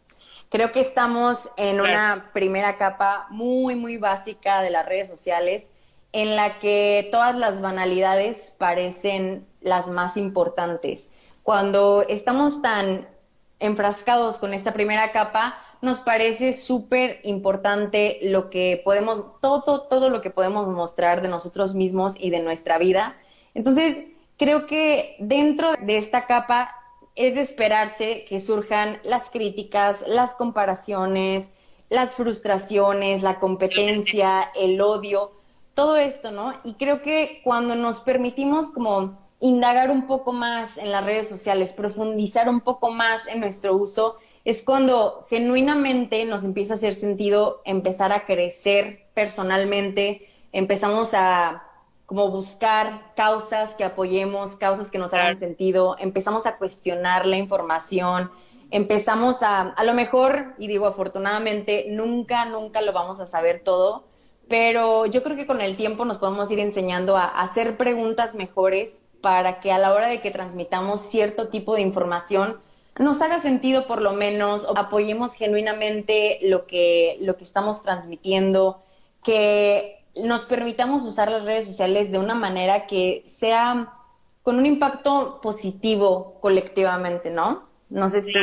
Creo 0.48 0.72
que 0.72 0.80
estamos 0.80 1.50
en 1.57 1.80
una 1.80 2.30
primera 2.32 2.76
capa 2.76 3.26
muy, 3.30 3.74
muy 3.76 3.96
básica 3.96 4.62
de 4.62 4.70
las 4.70 4.86
redes 4.86 5.09
sociales 5.09 5.70
en 6.12 6.36
la 6.36 6.61
que 6.61 7.09
todas 7.11 7.34
las 7.36 7.61
banalidades 7.61 8.55
parecen 8.57 9.46
las 9.61 9.88
más 9.88 10.16
importantes. 10.16 11.12
Cuando 11.45 12.07
estamos 12.09 12.62
tan 12.62 13.07
enfrascados 13.61 14.38
con 14.38 14.55
esta 14.55 14.72
primera 14.72 15.12
capa, 15.12 15.59
nos 15.82 16.01
parece 16.01 16.55
súper 16.55 17.20
importante 17.22 18.18
lo 18.22 18.49
que 18.49 18.80
podemos, 18.82 19.22
todo, 19.42 19.82
todo 19.82 20.09
lo 20.09 20.22
que 20.22 20.30
podemos 20.30 20.66
mostrar 20.68 21.20
de 21.20 21.28
nosotros 21.28 21.74
mismos 21.74 22.14
y 22.18 22.30
de 22.30 22.40
nuestra 22.40 22.78
vida. 22.78 23.18
Entonces, 23.53 24.07
creo 24.38 24.66
que 24.66 25.16
dentro 25.18 25.72
de 25.82 25.99
esta 25.99 26.26
capa 26.26 26.74
es 27.14 27.34
de 27.34 27.42
esperarse 27.42 28.24
que 28.26 28.40
surjan 28.40 28.99
las 29.05 29.28
críticas, 29.28 30.07
las 30.09 30.34
comparaciones, 30.34 31.53
las 31.90 32.14
frustraciones, 32.14 33.22
la 33.22 33.38
competencia, 33.38 34.51
el 34.55 34.80
odio, 34.80 35.32
todo 35.74 35.99
esto, 35.99 36.30
¿no? 36.30 36.55
Y 36.64 36.72
creo 36.74 37.03
que 37.03 37.42
cuando 37.45 37.74
nos 37.74 38.01
permitimos 38.01 38.70
como 38.70 39.24
indagar 39.45 39.90
un 39.90 40.07
poco 40.07 40.32
más 40.32 40.78
en 40.78 40.90
las 40.90 41.05
redes 41.05 41.28
sociales, 41.28 41.74
profundizar 41.74 42.49
un 42.49 42.62
poco 42.62 42.90
más 42.90 43.26
en 43.26 43.40
nuestro 43.40 43.74
uso, 43.74 44.16
es 44.47 44.62
cuando 44.62 45.26
genuinamente 45.28 46.24
nos 46.24 46.45
empieza 46.45 46.72
a 46.72 46.76
hacer 46.76 46.95
sentido 46.95 47.61
empezar 47.66 48.11
a 48.11 48.24
crecer 48.24 49.07
personalmente, 49.12 50.26
empezamos 50.51 51.12
a 51.12 51.62
como 52.07 52.30
buscar 52.30 53.12
causas 53.16 53.74
que 53.74 53.84
apoyemos, 53.84 54.57
causas 54.57 54.90
que 54.90 54.97
nos 54.97 55.12
hagan 55.12 55.36
sentido, 55.36 55.97
empezamos 55.99 56.47
a 56.47 56.57
cuestionar 56.57 57.26
la 57.26 57.36
información, 57.36 58.30
empezamos 58.70 59.42
a, 59.42 59.61
a 59.61 59.84
lo 59.84 59.92
mejor, 59.92 60.55
y 60.57 60.68
digo 60.68 60.86
afortunadamente, 60.86 61.84
nunca, 61.90 62.47
nunca 62.47 62.80
lo 62.80 62.95
vamos 62.95 63.20
a 63.20 63.26
saber 63.26 63.61
todo, 63.62 64.05
pero 64.49 65.05
yo 65.05 65.22
creo 65.22 65.36
que 65.36 65.47
con 65.47 65.61
el 65.61 65.76
tiempo 65.76 66.07
nos 66.07 66.16
podemos 66.16 66.51
ir 66.51 66.61
enseñando 66.61 67.18
a, 67.18 67.24
a 67.24 67.42
hacer 67.42 67.76
preguntas 67.76 68.34
mejores 68.34 69.03
para 69.25 69.59
que 69.59 69.72
a 69.72 69.79
la 69.79 69.95
hora 69.95 70.09
de 70.09 70.20
que 70.20 70.31
transmitamos 70.31 71.01
cierto 71.01 71.49
tipo 71.49 71.75
de 71.75 71.81
información, 71.81 72.59
nos 72.99 73.22
haga 73.22 73.41
sentido 73.41 73.87
por 73.87 74.03
lo 74.03 74.12
menos, 74.12 74.64
o 74.64 74.77
apoyemos 74.77 75.35
genuinamente 75.35 76.41
lo 76.43 76.66
que, 76.66 77.16
lo 77.22 77.39
que 77.39 77.45
estamos 77.45 77.81
transmitiendo, 77.81 78.83
que 79.25 80.05
nos 80.22 80.45
permitamos 80.45 81.05
usar 81.05 81.31
las 81.31 81.47
redes 81.47 81.64
sociales 81.64 82.12
de 82.12 82.18
una 82.18 82.35
manera 82.35 82.87
que 82.87 83.22
sea 83.25 83.95
con 84.43 84.59
un 84.59 84.66
impacto 84.66 85.41
positivo 85.41 86.39
colectivamente, 86.43 87.31
¿no? 87.31 87.66
No 87.89 88.11
sé 88.11 88.20
tú 88.20 88.39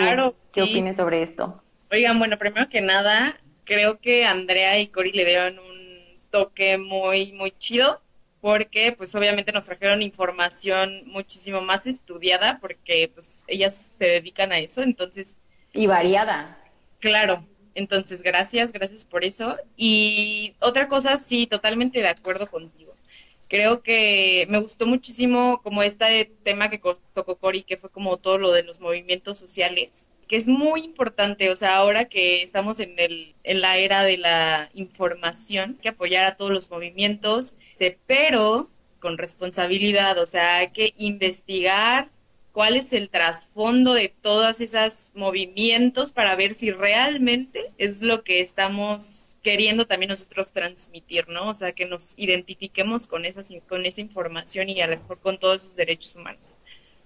qué 0.52 0.64
opines 0.64 0.96
sobre 0.96 1.22
esto. 1.22 1.62
Oigan, 1.92 2.18
bueno, 2.18 2.40
primero 2.40 2.70
que 2.70 2.82
nada, 2.82 3.38
creo 3.66 4.00
que 4.00 4.26
Andrea 4.26 4.80
y 4.80 4.88
Cori 4.88 5.12
le 5.12 5.26
dieron 5.26 5.60
un 5.60 6.18
toque 6.32 6.80
muy, 6.80 7.34
muy 7.34 7.52
chido 7.60 8.02
porque 8.42 8.94
pues 8.98 9.14
obviamente 9.16 9.52
nos 9.52 9.66
trajeron 9.66 10.02
información 10.02 11.04
muchísimo 11.06 11.62
más 11.62 11.88
estudiada 11.88 12.58
porque 12.60 13.12
pues 13.14 13.44
ellas 13.48 13.94
se 13.98 14.06
dedican 14.06 14.52
a 14.52 14.60
eso, 14.60 14.82
entonces... 14.82 15.38
Y 15.74 15.88
variada. 15.88 16.58
Claro, 17.00 17.46
entonces 17.76 18.24
gracias, 18.24 18.72
gracias 18.72 19.06
por 19.06 19.24
eso. 19.24 19.58
Y 19.78 20.56
otra 20.60 20.88
cosa, 20.88 21.18
sí, 21.18 21.48
totalmente 21.48 22.00
de 22.00 22.10
acuerdo 22.10 22.48
contigo. 22.48 22.94
Creo 23.48 23.84
que 23.84 24.46
me 24.50 24.60
gustó 24.60 24.86
muchísimo 24.86 25.62
como 25.62 25.84
este 25.84 26.32
tema 26.44 26.70
que 26.70 26.82
tocó 27.14 27.36
Cori, 27.36 27.64
que 27.64 27.78
fue 27.78 27.89
como 27.89 28.18
todo 28.18 28.38
lo 28.38 28.52
de 28.52 28.64
los 28.64 28.80
movimientos 28.80 29.38
sociales 29.38 30.08
que 30.32 30.38
es 30.38 30.48
muy 30.48 30.86
importante, 30.86 31.50
o 31.50 31.58
sea, 31.58 31.76
ahora 31.76 32.06
que 32.06 32.42
estamos 32.42 32.80
en, 32.80 32.98
el, 32.98 33.36
en 33.44 33.60
la 33.60 33.76
era 33.76 34.04
de 34.04 34.16
la 34.16 34.70
información, 34.74 35.78
que 35.82 35.90
apoyar 35.90 36.24
a 36.24 36.38
todos 36.38 36.52
los 36.52 36.72
movimientos, 36.72 37.58
pero 38.08 38.70
con 39.02 39.18
responsabilidad, 39.18 40.18
o 40.20 40.26
sea, 40.26 40.60
hay 40.60 40.70
que 40.70 40.94
investigar 40.96 42.08
cuál 42.54 42.78
es 42.78 42.94
el 42.94 43.10
trasfondo 43.10 43.94
de 43.94 44.08
todos 44.08 44.62
esos 44.62 45.12
movimientos 45.16 46.14
para 46.14 46.34
ver 46.38 46.54
si 46.54 46.72
realmente 46.72 47.74
es 47.78 48.02
lo 48.02 48.24
que 48.24 48.40
estamos 48.40 49.38
queriendo 49.44 49.86
también 49.86 50.12
nosotros 50.12 50.54
transmitir, 50.54 51.28
¿no? 51.28 51.50
O 51.50 51.54
sea, 51.54 51.74
que 51.74 51.84
nos 51.86 52.18
identifiquemos 52.18 53.10
con, 53.10 53.26
esas, 53.26 53.52
con 53.68 53.86
esa 53.86 54.00
información 54.00 54.70
y 54.70 54.80
a 54.80 54.88
lo 54.88 54.96
mejor 54.96 55.20
con 55.20 55.38
todos 55.38 55.66
esos 55.66 55.76
derechos 55.76 56.16
humanos. 56.16 56.58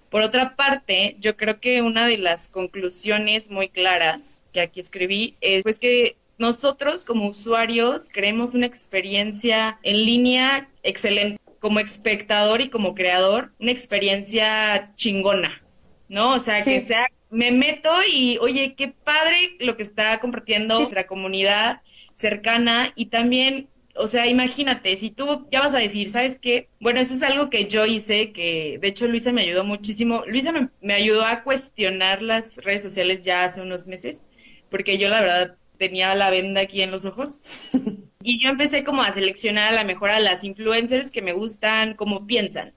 Por 0.10 0.22
otra 0.22 0.56
parte, 0.56 1.18
yo 1.20 1.36
creo 1.36 1.60
que 1.60 1.82
una 1.82 2.08
de 2.08 2.18
las 2.18 2.50
conclusiones 2.50 3.50
muy 3.50 3.70
claras 3.70 4.44
que 4.54 4.62
aquí 4.62 4.80
escribí 4.80 5.36
es 5.42 5.64
pues 5.64 5.80
que 5.80 6.16
nosotros 6.38 7.06
como 7.06 7.28
usuarios 7.28 8.10
queremos 8.10 8.56
una 8.56 8.66
experiencia 8.66 9.80
en 9.84 10.06
línea 10.06 10.70
excelente. 10.84 11.40
Como 11.60 11.80
espectador 11.80 12.62
y 12.62 12.70
como 12.70 12.94
creador, 12.94 13.52
una 13.60 13.72
experiencia 13.72 14.92
chingona, 14.96 15.64
¿no? 16.08 16.34
O 16.34 16.40
sea, 16.40 16.64
que 16.64 16.82
sea, 16.82 17.08
me 17.32 17.52
meto 17.52 17.90
y, 18.08 18.38
oye, 18.38 18.76
qué 18.76 18.90
padre 18.90 19.56
lo 19.60 19.76
que 19.76 19.82
está 19.82 20.20
compartiendo 20.20 20.78
nuestra 20.78 21.08
comunidad 21.08 21.82
cercana 22.14 22.94
y 22.96 23.08
también 23.08 23.68
o 23.98 24.08
sea, 24.08 24.28
imagínate, 24.28 24.96
si 24.96 25.12
tú 25.12 25.48
ya 25.52 25.62
vas 25.62 25.74
a 25.74 25.80
decir, 25.80 26.10
¿sabes 26.10 26.40
qué? 26.40 26.70
Bueno, 26.80 27.00
eso 27.00 27.14
es 27.14 27.24
algo 27.24 27.50
que 27.50 27.68
yo 27.68 27.86
hice, 27.86 28.34
que 28.34 28.78
de 28.82 28.88
hecho 28.90 29.08
Luisa 29.08 29.32
me 29.32 29.42
ayudó 29.44 29.64
muchísimo. 29.64 30.24
Luisa 30.28 30.52
me, 30.82 30.94
ayudó 30.94 31.24
a 31.26 31.44
cuestionar 31.44 32.22
las 32.22 32.58
redes 32.58 32.84
sociales 32.84 33.24
ya 33.24 33.44
hace 33.46 33.62
unos 33.62 33.88
meses, 33.88 34.22
porque 34.70 34.98
yo 34.98 35.08
la 35.08 35.22
verdad 35.22 35.58
tenía 35.78 36.14
la 36.16 36.30
venda 36.30 36.62
aquí 36.62 36.82
en 36.82 36.92
los 36.92 37.06
ojos. 37.06 37.44
Y 38.28 38.42
yo 38.44 38.50
empecé 38.50 38.84
como 38.84 39.04
a 39.04 39.14
seleccionar 39.14 39.72
a 39.72 39.76
la 39.76 39.84
mejor 39.84 40.10
a 40.10 40.20
las 40.20 40.44
influencers 40.44 41.12
que 41.12 41.22
me 41.22 41.34
gustan, 41.34 41.94
como 41.94 42.26
piensan. 42.26 42.74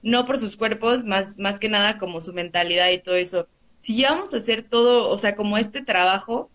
No 0.00 0.24
por 0.24 0.38
sus 0.38 0.56
cuerpos, 0.56 1.02
más, 1.02 1.38
más 1.38 1.58
que 1.58 1.68
nada 1.68 1.98
como 1.98 2.20
su 2.20 2.32
mentalidad 2.32 2.88
y 2.88 3.02
todo 3.02 3.16
eso. 3.16 3.48
Si 3.78 3.96
ya 3.96 4.12
vamos 4.12 4.32
a 4.32 4.36
hacer 4.36 4.62
todo, 4.62 5.08
o 5.08 5.18
sea, 5.18 5.34
como 5.34 5.58
este 5.58 5.82
trabajo, 5.82 6.52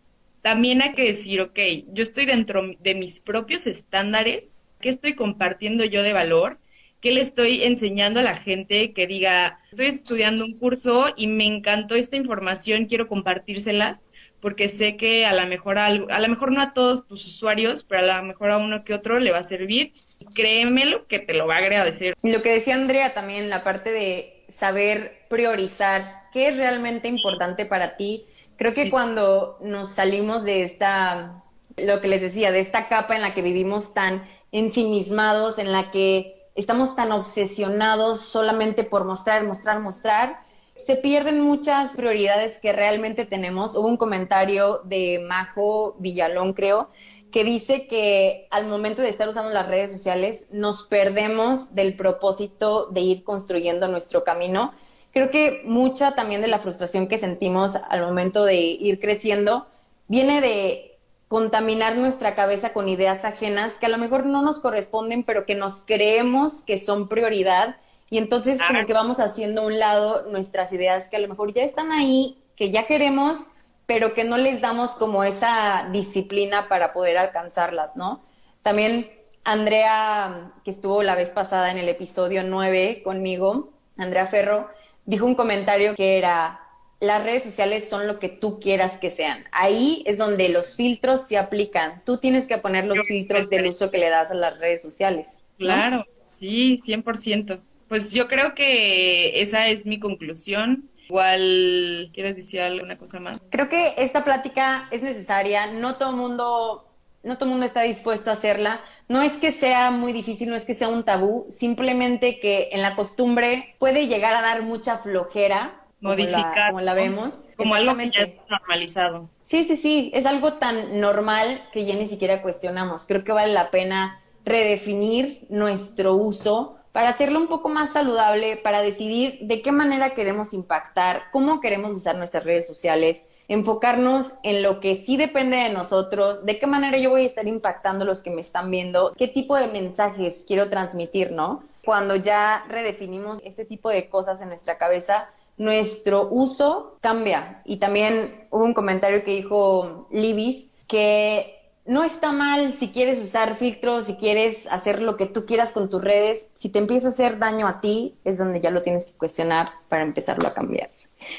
también 0.48 0.82
hay 0.82 0.94
que 0.94 1.04
decir, 1.04 1.42
ok, 1.42 1.60
yo 1.92 2.04
estoy 2.04 2.26
dentro 2.26 2.64
de 2.80 2.96
mis 2.96 3.20
propios 3.20 3.68
estándares, 3.68 4.64
¿qué 4.80 4.88
estoy 4.88 5.14
compartiendo 5.14 5.84
yo 5.84 6.04
de 6.04 6.14
valor? 6.14 6.58
¿Qué 7.02 7.12
le 7.12 7.20
estoy 7.20 7.64
enseñando 7.64 8.22
a 8.22 8.24
la 8.24 8.38
gente 8.38 8.94
que 8.94 9.08
diga, 9.08 9.60
estoy 9.72 9.88
estudiando 9.88 10.46
un 10.46 10.58
curso 10.58 11.08
y 11.18 11.28
me 11.28 11.46
encantó 11.46 11.96
esta 11.96 12.16
información, 12.16 12.86
quiero 12.86 13.10
compartírselas? 13.10 14.00
porque 14.40 14.70
sé 14.70 14.96
que 14.98 15.26
a 15.26 15.34
lo 15.34 15.46
mejor 15.48 15.80
a, 15.80 15.88
a 15.88 16.20
lo 16.20 16.28
mejor 16.30 16.52
no 16.52 16.62
a 16.62 16.72
todos 16.74 17.08
tus 17.08 17.26
usuarios, 17.26 17.84
pero 17.84 18.10
a 18.10 18.22
lo 18.22 18.24
mejor 18.24 18.52
a 18.52 18.58
uno 18.58 18.86
que 18.86 18.94
otro 18.94 19.20
le 19.20 19.32
va 19.32 19.40
a 19.40 19.44
servir. 19.44 19.94
Créemelo 20.36 21.08
que 21.08 21.18
te 21.18 21.34
lo 21.34 21.48
va 21.48 21.56
a 21.56 21.58
agradecer. 21.58 22.14
Lo 22.22 22.44
que 22.44 22.52
decía 22.52 22.76
Andrea 22.76 23.16
también, 23.16 23.50
la 23.50 23.64
parte 23.64 23.92
de 23.92 24.44
saber 24.48 25.26
priorizar 25.28 26.22
qué 26.32 26.50
es 26.50 26.56
realmente 26.56 27.08
importante 27.08 27.66
para 27.66 27.98
ti, 27.98 28.26
Creo 28.58 28.72
que 28.74 28.90
cuando 28.90 29.58
nos 29.62 29.90
salimos 29.90 30.44
de 30.44 30.64
esta, 30.64 31.44
lo 31.78 32.02
que 32.02 32.08
les 32.08 32.22
decía, 32.22 32.52
de 32.52 32.60
esta 32.60 32.88
capa 32.88 33.16
en 33.16 33.22
la 33.22 33.34
que 33.34 33.42
vivimos 33.42 33.94
tan 33.94 34.28
ensimismados, 34.52 35.60
en 35.60 35.72
la 35.72 35.92
que 35.92 36.50
estamos 36.56 36.96
tan 36.96 37.12
obsesionados 37.12 38.22
solamente 38.22 38.84
por 38.84 39.06
mostrar, 39.06 39.44
mostrar, 39.44 39.80
mostrar, 39.80 40.48
se 40.76 40.96
pierden 40.96 41.42
muchas 41.42 41.96
prioridades 41.96 42.60
que 42.60 42.74
realmente 42.74 43.26
tenemos. 43.26 43.76
Hubo 43.76 43.88
un 43.88 43.98
comentario 43.98 44.82
de 44.84 45.24
Majo 45.28 45.96
Villalón, 46.00 46.54
creo, 46.54 46.90
que 47.32 47.44
dice 47.44 47.88
que 47.88 48.48
al 48.52 48.68
momento 48.68 49.02
de 49.02 49.10
estar 49.10 49.28
usando 49.28 49.52
las 49.52 49.68
redes 49.68 49.92
sociales 49.92 50.48
nos 50.52 50.84
perdemos 50.84 51.76
del 51.76 51.96
propósito 51.96 52.88
de 52.88 53.02
ir 53.02 53.24
construyendo 53.24 53.88
nuestro 53.88 54.24
camino. 54.24 54.74
Creo 55.18 55.32
que 55.32 55.64
mucha 55.66 56.12
también 56.12 56.44
de 56.44 56.48
la 56.48 56.60
frustración 56.60 57.08
que 57.08 57.18
sentimos 57.18 57.76
al 57.76 58.04
momento 58.04 58.46
de 58.46 58.58
ir 58.58 59.00
creciendo 59.00 59.66
viene 60.08 60.42
de 60.42 61.00
contaminar 61.28 61.96
nuestra 61.96 62.36
cabeza 62.36 62.72
con 62.72 62.88
ideas 62.88 63.26
ajenas 63.26 63.80
que 63.80 63.88
a 63.88 63.90
lo 63.90 63.98
mejor 63.98 64.28
no 64.28 64.44
nos 64.44 64.60
corresponden, 64.60 65.24
pero 65.24 65.48
que 65.48 65.56
nos 65.56 65.82
creemos 65.82 66.62
que 66.62 66.78
son 66.78 67.10
prioridad. 67.10 67.78
Y 68.12 68.20
entonces 68.20 68.60
como 68.62 68.86
que 68.86 68.94
vamos 68.94 69.20
haciendo 69.20 69.62
a 69.62 69.66
un 69.66 69.80
lado 69.80 70.28
nuestras 70.30 70.72
ideas 70.72 71.10
que 71.10 71.16
a 71.16 71.20
lo 71.20 71.30
mejor 71.30 71.52
ya 71.52 71.64
están 71.64 71.92
ahí, 71.92 72.38
que 72.56 72.70
ya 72.70 72.86
queremos, 72.86 73.40
pero 73.88 74.14
que 74.14 74.24
no 74.24 74.38
les 74.38 74.62
damos 74.62 74.92
como 74.92 75.24
esa 75.24 75.90
disciplina 75.92 76.70
para 76.70 76.94
poder 76.94 77.18
alcanzarlas, 77.18 77.96
¿no? 77.96 78.22
También 78.62 79.10
Andrea, 79.44 80.52
que 80.64 80.70
estuvo 80.70 81.02
la 81.02 81.16
vez 81.16 81.32
pasada 81.32 81.72
en 81.72 81.80
el 81.80 81.90
episodio 81.90 82.44
9 82.44 83.02
conmigo, 83.04 83.74
Andrea 83.98 84.28
Ferro, 84.28 84.70
dijo 85.08 85.26
un 85.26 85.34
comentario 85.34 85.96
que 85.96 86.20
era, 86.20 86.60
las 87.00 87.24
redes 87.24 87.44
sociales 87.44 87.90
son 87.90 88.06
lo 88.06 88.20
que 88.20 88.30
tú 88.30 88.60
quieras 88.60 88.98
que 88.98 89.10
sean. 89.10 89.46
Ahí 89.52 90.04
es 90.06 90.20
donde 90.20 90.50
los 90.50 90.76
filtros 90.76 91.28
se 91.28 91.38
aplican. 91.38 92.04
Tú 92.06 92.18
tienes 92.18 92.48
que 92.48 92.60
poner 92.60 92.86
los 92.86 93.00
filtros 93.08 93.50
del 93.50 93.68
uso 93.68 93.90
que 93.90 93.98
le 93.98 94.10
das 94.10 94.30
a 94.30 94.36
las 94.36 94.60
redes 94.60 94.82
sociales. 94.82 95.40
Claro, 95.58 96.06
sí, 96.28 96.78
100%. 96.86 97.60
Pues 97.88 98.12
yo 98.12 98.28
creo 98.28 98.54
que 98.54 99.42
esa 99.42 99.68
es 99.68 99.86
mi 99.86 100.00
conclusión. 100.00 100.90
Igual, 101.08 102.12
¿quieres 102.14 102.36
decir 102.36 102.60
alguna 102.60 102.98
cosa 102.98 103.22
más? 103.22 103.40
Creo 103.50 103.70
que 103.70 103.94
esta 103.98 104.26
plática 104.26 104.90
es 104.92 105.02
necesaria. 105.02 105.68
No 105.68 105.96
todo 105.96 106.12
mundo, 106.12 106.86
no 107.24 107.38
todo 107.38 107.50
mundo 107.50 107.66
está 107.66 107.84
dispuesto 107.84 108.30
a 108.30 108.34
hacerla. 108.34 108.82
No 109.08 109.22
es 109.22 109.38
que 109.38 109.52
sea 109.52 109.92
muy 109.92 110.12
difícil, 110.12 110.50
no 110.50 110.56
es 110.56 110.66
que 110.66 110.74
sea 110.74 110.90
un 110.90 111.04
tabú, 111.04 111.46
simplemente 111.50 112.40
que 112.40 112.70
en 112.74 112.82
la 112.82 112.96
costumbre 112.96 113.76
puede 113.80 114.08
llegar 114.08 114.36
a 114.36 114.42
dar 114.42 114.64
mucha 114.64 114.98
flojera. 114.98 115.82
Modificar. 116.00 116.72
Como 116.72 116.82
la, 116.82 116.94
vemos. 116.94 117.42
Como 117.56 117.74
algo 117.74 117.96
que 117.98 118.12
ya 118.12 118.22
es 118.22 118.34
normalizado. 118.50 119.30
Sí, 119.42 119.64
sí, 119.64 119.78
sí. 119.78 120.12
Es 120.14 120.26
algo 120.26 120.54
tan 120.54 121.00
normal 121.00 121.62
que 121.72 121.86
ya 121.86 121.96
ni 121.96 122.08
siquiera 122.08 122.42
cuestionamos. 122.42 123.06
Creo 123.06 123.24
que 123.24 123.32
vale 123.32 123.54
la 123.54 123.72
pena 123.72 124.22
redefinir 124.46 125.48
nuestro 125.50 126.14
uso 126.16 126.78
para 126.92 127.10
hacerlo 127.10 127.40
un 127.40 127.48
poco 127.48 127.70
más 127.70 127.94
saludable, 127.94 128.58
para 128.58 128.82
decidir 128.82 129.40
de 129.42 129.62
qué 129.62 129.72
manera 129.72 130.16
queremos 130.16 130.54
impactar, 130.54 131.26
cómo 131.32 131.62
queremos 131.62 131.92
usar 131.92 132.16
nuestras 132.16 132.44
redes 132.44 132.66
sociales, 132.66 133.26
enfocarnos 133.48 134.36
en 134.44 134.62
lo 134.62 134.80
que 134.80 134.96
sí 134.96 135.18
depende 135.18 135.58
de 135.58 135.70
nosotros, 135.70 136.46
de 136.46 136.60
qué 136.60 136.68
manera 136.68 136.98
yo 136.98 137.10
voy 137.10 137.24
a 137.24 137.26
estar 137.26 137.48
impactando 137.48 138.04
a 138.04 138.08
los 138.08 138.22
que 138.22 138.32
me 138.32 138.42
están 138.42 138.70
viendo, 138.70 139.14
qué 139.18 139.28
tipo 139.28 139.56
de 139.56 139.68
mensajes 139.68 140.44
quiero 140.48 140.70
transmitir, 140.70 141.32
¿no? 141.32 141.64
Cuando 141.86 142.16
ya 142.16 142.66
redefinimos 142.68 143.40
este 143.44 143.64
tipo 143.64 143.90
de 143.90 144.10
cosas 144.10 144.42
en 144.42 144.50
nuestra 144.50 144.78
cabeza, 144.78 145.30
nuestro 145.58 146.28
uso 146.30 146.98
cambia. 147.02 147.62
Y 147.66 147.78
también 147.78 148.48
hubo 148.52 148.64
un 148.64 148.74
comentario 148.74 149.24
que 149.24 149.32
dijo 149.32 150.08
Libis 150.12 150.68
que 150.88 151.58
no 151.86 152.04
está 152.04 152.34
mal 152.34 152.74
si 152.74 152.90
quieres 152.90 153.18
usar 153.18 153.56
filtros, 153.56 154.06
si 154.06 154.16
quieres 154.16 154.68
hacer 154.68 155.02
lo 155.02 155.16
que 155.16 155.26
tú 155.26 155.46
quieras 155.46 155.72
con 155.72 155.90
tus 155.90 156.04
redes. 156.04 156.50
Si 156.56 156.70
te 156.70 156.80
empieza 156.80 157.08
a 157.08 157.12
hacer 157.12 157.40
daño 157.40 157.68
a 157.68 157.80
ti, 157.80 158.18
es 158.26 158.38
donde 158.38 158.60
ya 158.60 158.72
lo 158.72 158.84
tienes 158.84 159.06
que 159.06 159.14
cuestionar 159.14 159.70
para 159.88 160.04
empezarlo 160.04 160.48
a 160.48 160.54
cambiar. 160.54 160.90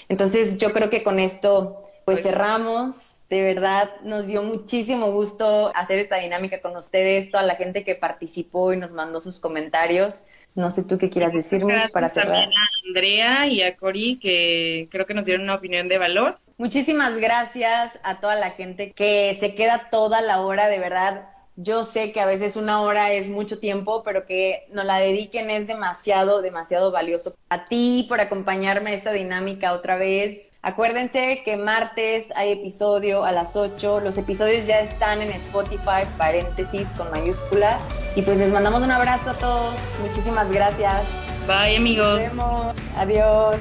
Entonces, 0.09 0.57
yo 0.57 0.73
creo 0.73 0.91
que 0.91 1.05
con 1.05 1.21
esto, 1.21 1.85
pues, 2.13 2.23
pues 2.23 2.35
cerramos. 2.35 3.15
De 3.29 3.43
verdad, 3.43 3.91
nos 4.03 4.27
dio 4.27 4.43
muchísimo 4.43 5.13
gusto 5.13 5.71
hacer 5.75 5.99
esta 5.99 6.17
dinámica 6.17 6.63
con 6.63 6.75
ustedes, 6.77 7.31
toda 7.31 7.43
la 7.43 7.57
gente 7.57 7.85
que 7.85 7.95
participó 7.95 8.73
y 8.73 8.79
nos 8.79 8.93
mandó 8.93 9.21
sus 9.21 9.39
comentarios. 9.39 10.23
No 10.55 10.71
sé 10.71 10.83
tú 10.83 10.97
qué 10.97 11.11
quieras 11.11 11.35
decirnos 11.35 11.91
para 11.91 12.09
cerrar. 12.09 12.33
También 12.33 12.59
a 12.59 12.89
Andrea 12.89 13.47
y 13.47 13.63
a 13.63 13.77
Cori, 13.77 14.19
que 14.19 14.89
creo 14.91 15.07
que 15.07 15.15
nos 15.15 15.27
dieron 15.27 15.45
una 15.45 15.57
opinión 15.57 15.89
de 15.89 15.99
valor. 15.99 16.39
Muchísimas 16.57 17.17
gracias 17.19 18.01
a 18.03 18.19
toda 18.19 18.35
la 18.35 18.51
gente 18.51 18.93
que 18.93 19.37
se 19.39 19.55
queda 19.55 19.89
toda 19.91 20.23
la 20.23 20.41
hora, 20.41 20.69
de 20.69 20.79
verdad. 20.79 21.29
Yo 21.61 21.85
sé 21.85 22.13
que 22.13 22.21
a 22.21 22.27
veces 22.27 22.55
una 22.55 22.83
hora 22.83 23.11
es 23.11 23.29
mucho 23.29 23.59
tiempo, 23.59 24.05
pero 24.05 24.27
que 24.27 24.69
nos 24.73 24.85
la 24.85 25.01
dediquen 25.01 25.51
es 25.51 25.67
demasiado, 25.67 26.41
demasiado 26.41 26.93
valioso. 26.93 27.35
A 27.49 27.65
ti 27.67 28.07
por 28.09 28.21
acompañarme 28.21 28.91
a 28.91 28.95
esta 28.95 29.11
dinámica 29.11 29.73
otra 29.73 29.97
vez. 29.97 30.55
Acuérdense 30.63 31.43
que 31.45 31.57
martes 31.57 32.33
hay 32.37 32.53
episodio 32.53 33.25
a 33.25 33.33
las 33.33 33.57
8. 33.57 33.99
Los 33.99 34.19
episodios 34.19 34.69
ya 34.69 34.79
están 34.79 35.21
en 35.21 35.33
Spotify, 35.33 36.07
paréntesis 36.17 36.91
con 36.91 37.11
mayúsculas. 37.11 37.89
Y 38.15 38.23
pues 38.23 38.37
les 38.37 38.53
mandamos 38.53 38.85
un 38.85 38.93
abrazo 38.93 39.31
a 39.31 39.35
todos. 39.35 39.75
Muchísimas 40.01 40.49
gracias. 40.53 41.03
Bye 41.49 41.77
amigos. 41.77 42.21
Nos 42.23 42.37
vemos. 42.37 42.77
Adiós. 42.97 43.57